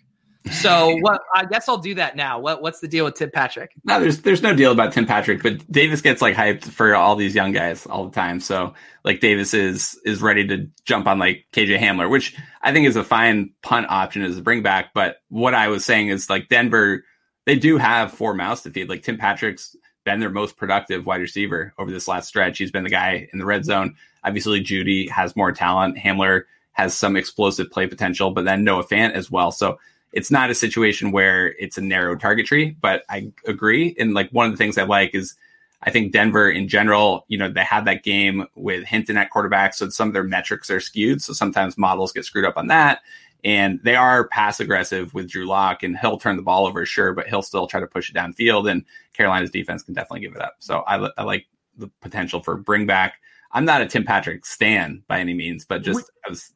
So 0.51 0.97
what 1.01 1.23
I 1.35 1.45
guess 1.45 1.69
I'll 1.69 1.79
do 1.79 1.95
that 1.95 2.17
now. 2.17 2.39
What 2.39 2.63
what's 2.63 2.81
the 2.81 2.89
deal 2.89 3.05
with 3.05 3.15
Tim 3.15 3.31
Patrick? 3.31 3.73
No, 3.85 4.01
there's 4.01 4.23
there's 4.23 4.43
no 4.43 4.55
deal 4.55 4.73
about 4.73 4.93
Tim 4.93 5.07
Patrick, 5.07 5.43
but 5.43 5.71
Davis 5.71 6.01
gets 6.01 6.23
like 6.23 6.35
hyped 6.35 6.65
for 6.65 6.95
all 6.95 7.17
these 7.17 7.35
young 7.35 7.53
guys 7.53 7.87
all 7.87 8.05
the 8.05 8.15
time. 8.15 8.41
So 8.41 8.75
like 9.05 9.21
Davis 9.21 9.55
is 9.55 9.99
is 10.05 10.23
ready 10.23 10.47
to 10.49 10.69
jump 10.85 11.07
on 11.07 11.19
like 11.19 11.47
KJ 11.53 11.79
Hamler, 11.79 12.09
which 12.09 12.37
I 12.63 12.73
think 12.73 12.87
is 12.87 12.97
a 12.97 13.05
fine 13.05 13.51
punt 13.63 13.87
option 13.89 14.23
as 14.23 14.39
a 14.39 14.43
bring 14.43 14.63
back. 14.63 14.95
But 14.95 15.17
what 15.29 15.55
I 15.55 15.69
was 15.69 15.85
saying 15.85 16.09
is 16.09 16.31
like 16.31 16.49
Denver, 16.49 17.05
they 17.45 17.57
do 17.57 17.77
have 17.77 18.13
four 18.13 18.35
mouths 18.35 18.63
to 18.63 18.71
feed. 18.71 18.89
Like 18.89 19.03
Tim 19.03 19.19
Patrick's 19.19 19.77
been 20.05 20.21
their 20.21 20.31
most 20.31 20.57
productive 20.57 21.05
wide 21.05 21.21
receiver 21.21 21.75
over 21.79 21.91
this 21.91 22.09
last 22.09 22.29
stretch. 22.29 22.59
He's 22.59 22.71
been 22.71 22.85
the 22.85 22.91
guy 22.91 23.29
in 23.33 23.39
the 23.39 23.45
red 23.45 23.65
zone. 23.65 23.97
Obviously, 24.25 24.63
Jeudy 24.63 25.11
has 25.11 25.37
more 25.37 25.53
talent. 25.53 25.99
Hamler 25.99 26.45
has 26.73 26.95
some 26.95 27.17
explosive 27.17 27.71
play 27.71 27.87
potential, 27.87 28.31
but 28.31 28.45
then 28.45 28.65
Noah 28.65 28.85
Fant 28.85 29.13
as 29.13 29.31
well. 29.31 29.51
So 29.51 29.79
it's 30.17 30.31
not 30.31 30.49
a 30.49 30.55
situation 30.55 31.13
where 31.13 31.49
it's 31.59 31.77
a 31.77 31.83
narrow 31.83 32.17
target 32.17 32.47
tree, 32.47 32.75
but 32.81 33.05
I 33.11 33.31
agree. 33.45 33.95
And 33.99 34.15
like 34.15 34.31
one 34.31 34.47
of 34.47 34.53
the 34.53 34.57
things 34.57 34.79
I 34.79 34.85
like 34.85 35.15
is 35.15 35.35
I 35.83 35.91
think 35.91 36.11
Denver 36.11 36.49
in 36.51 36.69
general, 36.69 37.27
you 37.29 37.37
know, 37.37 37.51
they 37.51 37.63
had 37.63 37.85
that 37.85 38.03
game 38.03 38.47
with 38.55 38.85
Hinton 38.85 39.19
at 39.19 39.29
quarterback. 39.29 39.75
So 39.75 39.91
some 39.91 40.09
of 40.09 40.15
their 40.15 40.25
metrics 40.25 40.71
are 40.71 40.81
skewed. 40.81 41.21
So 41.21 41.35
sometimes 41.35 41.77
models 41.77 42.13
get 42.13 42.25
screwed 42.25 42.47
up 42.47 42.57
on 42.57 42.69
that. 42.69 43.03
And 43.45 43.79
they 43.85 43.95
are 43.95 44.27
pass 44.29 44.59
aggressive 44.59 45.13
with 45.13 45.29
Drew 45.29 45.47
Lock, 45.47 45.83
and 45.83 45.99
he'll 45.99 46.17
turn 46.17 46.37
the 46.37 46.43
ball 46.43 46.67
over, 46.67 46.87
sure, 46.87 47.13
but 47.13 47.29
he'll 47.29 47.43
still 47.43 47.67
try 47.67 47.79
to 47.79 47.87
push 47.87 48.09
it 48.09 48.17
downfield. 48.17 48.71
And 48.71 48.87
Carolina's 49.13 49.51
defense 49.51 49.83
can 49.83 49.93
definitely 49.93 50.21
give 50.21 50.35
it 50.35 50.41
up. 50.41 50.57
So 50.61 50.79
I, 50.87 51.11
I 51.19 51.25
like 51.25 51.47
the 51.77 51.89
potential 52.01 52.41
for 52.41 52.57
bring 52.57 52.87
back. 52.87 53.21
I'm 53.53 53.67
not 53.67 53.83
a 53.83 53.87
Tim 53.87 54.05
Patrick 54.05 54.47
stan 54.47 55.03
by 55.09 55.21
any 55.21 55.35
means, 55.35 55.67
but 55.67 55.83
just 55.83 55.97
would, 55.97 56.05
was. 56.31 56.55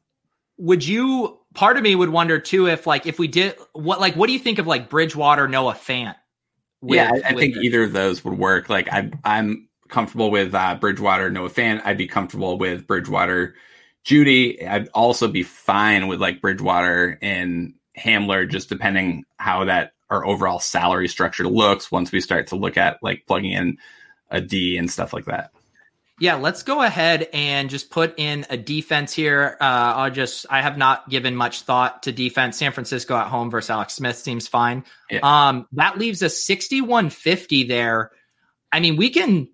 Would 0.57 0.85
you? 0.85 1.40
Part 1.53 1.77
of 1.77 1.83
me 1.83 1.95
would 1.95 2.09
wonder 2.09 2.39
too 2.39 2.67
if 2.67 2.87
like 2.87 3.05
if 3.05 3.19
we 3.19 3.27
did 3.27 3.55
what 3.73 3.99
like 3.99 4.15
what 4.15 4.27
do 4.27 4.33
you 4.33 4.39
think 4.39 4.59
of 4.59 4.67
like 4.67 4.89
Bridgewater 4.89 5.47
Noah 5.47 5.73
Fant? 5.73 6.15
With, 6.81 6.95
yeah, 6.95 7.11
I, 7.13 7.29
I 7.29 7.33
think 7.35 7.57
either 7.57 7.83
of 7.83 7.93
those 7.93 8.23
would 8.23 8.37
work. 8.37 8.69
Like 8.69 8.91
I, 8.91 9.11
I'm 9.23 9.67
comfortable 9.89 10.31
with 10.31 10.55
uh, 10.55 10.75
Bridgewater 10.75 11.29
Noah 11.29 11.49
Fant. 11.49 11.81
I'd 11.85 11.97
be 11.97 12.07
comfortable 12.07 12.57
with 12.57 12.87
Bridgewater 12.87 13.55
Jeudy. 14.05 14.65
I'd 14.67 14.87
also 14.89 15.27
be 15.27 15.43
fine 15.43 16.07
with 16.07 16.21
like 16.21 16.41
Bridgewater 16.41 17.19
and 17.21 17.75
Hamler, 17.97 18.49
just 18.49 18.69
depending 18.69 19.25
how 19.37 19.65
that 19.65 19.91
our 20.09 20.25
overall 20.25 20.59
salary 20.59 21.07
structure 21.07 21.47
looks 21.47 21.91
once 21.91 22.11
we 22.11 22.21
start 22.21 22.47
to 22.47 22.55
look 22.55 22.77
at 22.77 22.97
like 23.01 23.25
plugging 23.27 23.51
in 23.51 23.77
a 24.29 24.41
D 24.41 24.77
and 24.77 24.89
stuff 24.89 25.13
like 25.13 25.25
that. 25.25 25.51
Yeah, 26.21 26.35
let's 26.35 26.61
go 26.61 26.83
ahead 26.83 27.29
and 27.33 27.67
just 27.67 27.89
put 27.89 28.19
in 28.19 28.45
a 28.51 28.55
defense 28.55 29.11
here. 29.11 29.57
Uh, 29.59 29.63
I'll 29.63 30.11
just, 30.11 30.45
I 30.51 30.61
have 30.61 30.77
not 30.77 31.09
given 31.09 31.35
much 31.35 31.63
thought 31.63 32.03
to 32.03 32.11
defense. 32.11 32.57
San 32.57 32.71
Francisco 32.73 33.15
at 33.17 33.25
home 33.25 33.49
versus 33.49 33.71
Alex 33.71 33.95
Smith 33.95 34.17
seems 34.17 34.47
fine. 34.47 34.83
Yeah. 35.09 35.21
Um, 35.23 35.67
that 35.71 35.97
leaves 35.97 36.21
a 36.21 36.29
6150 36.29 37.63
there. 37.63 38.11
I 38.71 38.81
mean, 38.81 38.97
we 38.97 39.09
can, 39.09 39.49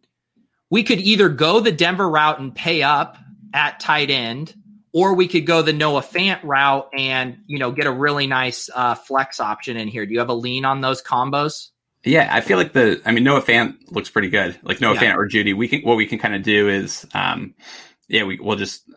we 0.69 0.83
could 0.83 0.99
either 0.99 1.29
go 1.29 1.61
the 1.61 1.71
Denver 1.71 2.09
route 2.09 2.41
and 2.41 2.53
pay 2.53 2.83
up 2.83 3.17
at 3.53 3.79
tight 3.79 4.09
end, 4.09 4.53
or 4.93 5.13
we 5.13 5.29
could 5.29 5.45
go 5.45 5.61
the 5.61 5.71
Noah 5.71 6.01
Fant 6.01 6.43
route 6.43 6.89
and 6.93 7.37
you 7.47 7.59
know 7.59 7.71
get 7.71 7.87
a 7.87 7.91
really 7.91 8.27
nice 8.27 8.69
uh, 8.75 8.95
flex 8.95 9.39
option 9.39 9.77
in 9.77 9.87
here. 9.87 10.05
Do 10.05 10.11
you 10.11 10.19
have 10.19 10.29
a 10.29 10.33
lean 10.33 10.65
on 10.65 10.81
those 10.81 11.01
combos? 11.01 11.69
Yeah, 12.07 12.29
I 12.31 12.41
feel 12.41 12.57
like 12.57 12.73
the 12.73 13.01
I 13.05 13.11
mean 13.11 13.23
Noah 13.23 13.41
Fant 13.41 13.75
looks 13.91 14.09
pretty 14.09 14.29
good. 14.29 14.57
Like 14.63 14.81
Noah 14.81 14.95
yeah. 14.95 15.13
Fant 15.13 15.15
or 15.15 15.27
Jeudy, 15.27 15.55
We 15.55 15.67
can 15.67 15.81
what 15.81 15.97
we 15.97 16.05
can 16.05 16.19
kind 16.19 16.35
of 16.35 16.43
do 16.43 16.69
is 16.69 17.05
um 17.13 17.53
yeah, 18.07 18.23
we 18.23 18.39
will 18.39 18.55
just 18.55 18.89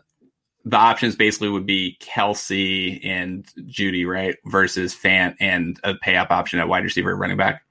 the 0.63 0.77
options 0.77 1.15
basically 1.15 1.49
would 1.49 1.65
be 1.65 1.97
Kelce 1.99 3.03
and 3.05 3.45
Jeudy, 3.67 4.07
right? 4.07 4.35
Versus 4.45 4.95
Fant 4.95 5.35
and 5.39 5.79
a 5.83 5.95
pay 5.95 6.15
up 6.15 6.31
option 6.31 6.59
at 6.59 6.67
wide 6.67 6.83
receiver 6.83 7.15
running 7.15 7.37
back. 7.37 7.63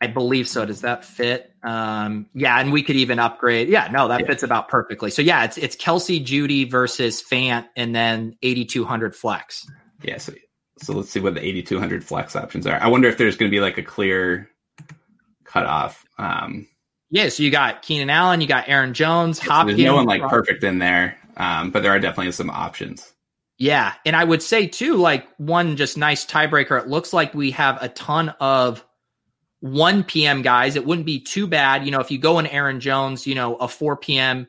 I 0.00 0.08
believe 0.08 0.46
so. 0.46 0.66
Does 0.66 0.82
that 0.82 1.04
fit? 1.04 1.52
Um, 1.62 2.28
yeah, 2.34 2.60
and 2.60 2.70
we 2.70 2.82
could 2.82 2.96
even 2.96 3.18
upgrade. 3.18 3.68
Yeah, 3.68 3.88
no, 3.90 4.08
that 4.08 4.20
yeah. 4.20 4.26
fits 4.26 4.42
about 4.42 4.68
perfectly. 4.68 5.10
So 5.10 5.22
yeah, 5.22 5.44
it's 5.44 5.56
it's 5.56 5.74
Kelce 5.74 6.22
Jeudy 6.22 6.70
versus 6.70 7.22
Fant, 7.22 7.66
and 7.76 7.94
then 7.94 8.36
eighty 8.42 8.64
two 8.66 8.84
hundred 8.84 9.16
flex. 9.16 9.66
Yeah, 10.02 10.18
so 10.18 10.34
so 10.78 10.92
let's 10.92 11.10
see 11.10 11.20
what 11.20 11.34
the 11.34 11.44
eighty 11.44 11.62
two 11.62 11.78
hundred 11.78 12.04
flex 12.04 12.36
options 12.36 12.66
are. 12.66 12.78
I 12.80 12.88
wonder 12.88 13.08
if 13.08 13.16
there's 13.16 13.36
going 13.36 13.50
to 13.50 13.54
be 13.54 13.60
like 13.60 13.78
a 13.78 13.82
clear 13.82 14.50
cutoff. 15.60 16.04
Um, 16.18 16.66
yeah, 17.10 17.28
so 17.28 17.42
you 17.42 17.50
got 17.50 17.82
Keenan 17.82 18.10
Allen, 18.10 18.40
you 18.40 18.46
got 18.46 18.68
Aaron 18.68 18.94
Jones, 18.94 19.38
Hopkins. 19.38 19.76
There's 19.76 19.86
no 19.86 19.94
one 19.94 20.06
like 20.06 20.22
perfect 20.22 20.64
in 20.64 20.78
there, 20.78 21.16
um, 21.36 21.70
but 21.70 21.82
there 21.82 21.92
are 21.92 22.00
definitely 22.00 22.32
some 22.32 22.50
options. 22.50 23.12
Yeah, 23.58 23.94
and 24.04 24.14
I 24.14 24.24
would 24.24 24.42
say 24.42 24.66
too, 24.66 24.96
like 24.96 25.26
one 25.38 25.76
just 25.76 25.96
nice 25.96 26.26
tiebreaker. 26.26 26.80
It 26.80 26.88
looks 26.88 27.12
like 27.12 27.32
we 27.32 27.52
have 27.52 27.82
a 27.82 27.88
ton 27.88 28.30
of 28.40 28.84
1 29.60 30.04
p.m. 30.04 30.42
guys. 30.42 30.76
It 30.76 30.84
wouldn't 30.86 31.06
be 31.06 31.20
too 31.20 31.46
bad. 31.46 31.84
You 31.84 31.90
know, 31.90 32.00
if 32.00 32.10
you 32.10 32.18
go 32.18 32.38
in 32.38 32.46
Aaron 32.46 32.80
Jones, 32.80 33.26
you 33.26 33.34
know, 33.34 33.56
a 33.56 33.68
4 33.68 33.96
p.m., 33.96 34.46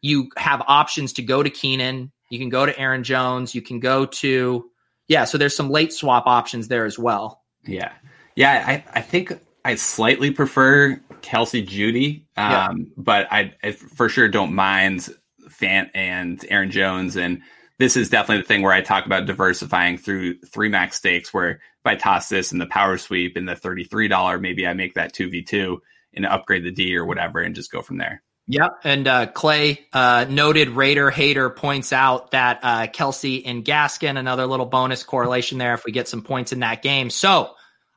you 0.00 0.30
have 0.36 0.62
options 0.66 1.12
to 1.14 1.22
go 1.22 1.42
to 1.42 1.50
Keenan. 1.50 2.12
You 2.30 2.38
can 2.38 2.48
go 2.48 2.66
to 2.66 2.78
Aaron 2.78 3.04
Jones. 3.04 3.54
You 3.54 3.62
can 3.62 3.80
go 3.80 4.06
to, 4.06 4.70
yeah, 5.08 5.24
so 5.24 5.38
there's 5.38 5.56
some 5.56 5.70
late 5.70 5.92
swap 5.92 6.26
options 6.26 6.68
there 6.68 6.84
as 6.84 6.98
well. 6.98 7.42
Yeah. 7.64 7.92
Yeah. 8.34 8.64
I, 8.66 8.84
I 8.98 9.00
think 9.02 9.32
I 9.66 9.74
slightly 9.74 10.30
prefer 10.30 11.00
Kelce 11.22 11.66
Jeudy, 11.66 12.26
um, 12.36 12.52
yeah. 12.52 12.72
but 12.96 13.26
I, 13.32 13.52
I 13.64 13.72
for 13.72 14.08
sure 14.08 14.28
don't 14.28 14.54
mind 14.54 15.08
Fant 15.48 15.90
and 15.92 16.44
Aaron 16.48 16.70
Jones. 16.70 17.16
And 17.16 17.42
this 17.78 17.96
is 17.96 18.08
definitely 18.08 18.42
the 18.42 18.46
thing 18.46 18.62
where 18.62 18.72
I 18.72 18.80
talk 18.80 19.06
about 19.06 19.26
diversifying 19.26 19.98
through 19.98 20.38
three 20.42 20.68
max 20.68 20.98
stakes 20.98 21.34
where 21.34 21.50
if 21.50 21.58
I 21.84 21.96
toss 21.96 22.28
this 22.28 22.52
in 22.52 22.58
the 22.58 22.66
power 22.66 22.96
sweep 22.96 23.36
in 23.36 23.46
the 23.46 23.56
$33, 23.56 24.40
maybe 24.40 24.68
I 24.68 24.72
make 24.72 24.94
that 24.94 25.12
2v2 25.12 25.78
and 26.14 26.26
upgrade 26.26 26.62
the 26.62 26.70
D 26.70 26.96
or 26.96 27.04
whatever 27.04 27.40
and 27.40 27.56
just 27.56 27.72
go 27.72 27.82
from 27.82 27.98
there. 27.98 28.22
Yep. 28.46 28.70
And 28.84 29.08
uh, 29.08 29.26
Clay, 29.26 29.80
uh, 29.92 30.26
noted 30.28 30.68
Raider 30.68 31.10
hater, 31.10 31.50
points 31.50 31.92
out 31.92 32.30
that 32.30 32.60
uh, 32.62 32.86
Kelce 32.86 33.42
and 33.44 33.64
Gaskin, 33.64 34.16
another 34.16 34.46
little 34.46 34.66
bonus 34.66 35.02
correlation 35.02 35.58
there 35.58 35.74
if 35.74 35.84
we 35.84 35.90
get 35.90 36.06
some 36.06 36.22
points 36.22 36.52
in 36.52 36.60
that 36.60 36.82
game. 36.82 37.10
So 37.10 37.55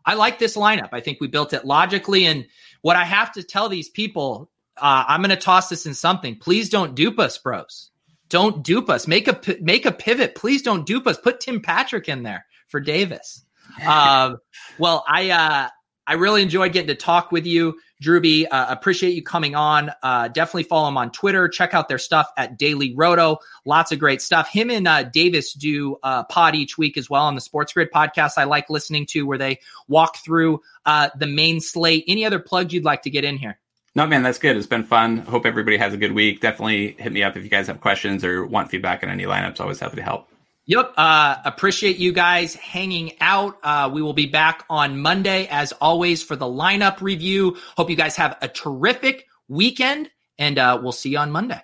I 0.10 0.16
like 0.16 0.40
this 0.40 0.58
lineup. 0.58 0.90
I 0.92 1.02
think 1.02 1.22
we 1.22 1.28
built 1.28 1.54
it 1.54 1.66
logically. 1.66 2.26
And 2.26 2.48
what 2.82 2.96
I 2.96 3.04
have 3.04 3.32
to 3.34 3.44
tell 3.44 3.70
these 3.70 3.90
people, 3.90 4.50
uh, 4.76 5.04
I'm 5.08 5.22
going 5.22 5.30
to 5.30 5.36
toss 5.36 5.70
this 5.70 5.86
in 5.86 5.94
something. 5.94 6.36
Please 6.36 6.68
don't 6.68 6.96
dupe 6.96 7.20
us, 7.20 7.38
bros. 7.38 7.92
Don't 8.28 8.64
dupe 8.64 8.90
us. 8.90 9.08
Make 9.08 9.28
a 9.28 9.40
make 9.62 9.86
a 9.86 9.92
pivot. 9.92 10.34
Please 10.34 10.64
don't 10.64 10.84
dupe 10.84 11.06
us. 11.06 11.20
Put 11.20 11.40
Tim 11.40 11.62
Patrick 11.62 12.10
in 12.10 12.24
there 12.24 12.48
for 12.70 12.80
Davis. 12.80 13.46
Uh, 13.86 14.34
well, 14.80 15.06
I 15.08 15.30
uh, 15.30 15.70
I 16.10 16.14
really 16.14 16.42
enjoyed 16.42 16.74
getting 16.74 16.88
to 16.88 16.96
talk 16.96 17.32
with 17.32 17.46
you, 17.46 17.78
Drewby. 18.04 18.48
Uh, 18.50 18.66
appreciate 18.70 19.14
you 19.14 19.22
coming 19.22 19.54
on. 19.54 19.92
Uh, 20.02 20.28
definitely 20.28 20.64
follow 20.64 20.88
him 20.88 20.98
on 20.98 21.12
Twitter. 21.12 21.48
Check 21.48 21.76
out 21.76 21.88
their 21.88 22.00
stuff 22.00 22.28
at 22.36 22.58
Daily 22.58 22.96
Roto. 22.96 23.38
Lots 23.64 23.92
of 23.92 24.00
great 24.00 24.20
stuff. 24.20 24.50
Him 24.50 24.72
and 24.72 24.88
uh, 24.88 25.04
Davis 25.04 25.54
do 25.54 25.98
a 26.02 26.24
pod 26.24 26.56
each 26.56 26.80
week 26.80 26.98
as 26.98 27.12
well 27.12 27.26
on 27.26 27.36
the 27.36 27.42
Sports 27.42 27.74
Grid 27.74 27.90
podcast. 27.94 28.34
I 28.38 28.46
like 28.46 28.72
listening 28.72 29.06
to 29.12 29.22
where 29.28 29.38
they 29.38 29.60
walk 29.88 30.18
through 30.18 30.62
uh, 30.84 31.10
the 31.16 31.28
main 31.28 31.62
slate. 31.62 32.06
Any 32.08 32.26
other 32.26 32.40
plugs 32.40 32.74
you'd 32.74 32.86
like 32.86 33.04
to 33.04 33.12
get 33.12 33.24
in 33.24 33.38
here? 33.38 33.60
No, 33.94 34.08
man, 34.08 34.24
that's 34.24 34.40
good. 34.40 34.58
It's 34.58 34.66
been 34.66 34.86
fun. 34.86 35.20
Hope 35.20 35.46
everybody 35.46 35.78
has 35.78 35.94
a 35.94 35.98
good 35.98 36.14
week. 36.14 36.42
Definitely 36.42 36.94
hit 36.98 37.12
me 37.12 37.22
up 37.22 37.38
if 37.38 37.44
you 37.44 37.50
guys 37.50 37.68
have 37.68 37.82
questions 37.82 38.24
or 38.24 38.44
want 38.48 38.72
feedback 38.72 39.04
on 39.04 39.10
any 39.10 39.26
lineups. 39.26 39.60
Always 39.60 39.80
happy 39.80 39.98
to 39.98 40.04
help. 40.04 40.29
Yep. 40.70 40.94
Uh, 40.98 41.36
appreciate 41.46 41.98
you 41.98 42.12
guys 42.12 42.54
hanging 42.54 43.14
out. 43.22 43.58
Uh, 43.64 43.90
we 43.92 44.04
will 44.04 44.14
be 44.14 44.28
back 44.28 44.66
on 44.70 45.00
Monday, 45.00 45.48
as 45.48 45.72
always, 45.82 46.22
for 46.22 46.36
the 46.36 46.46
lineup 46.46 47.02
review. 47.02 47.58
Hope 47.76 47.90
you 47.90 47.96
guys 47.96 48.16
have 48.18 48.38
a 48.44 48.48
terrific 48.48 49.26
weekend, 49.48 50.12
and 50.38 50.60
uh, 50.60 50.80
we'll 50.80 50.92
see 50.92 51.10
you 51.10 51.18
on 51.18 51.32
Monday. 51.32 51.60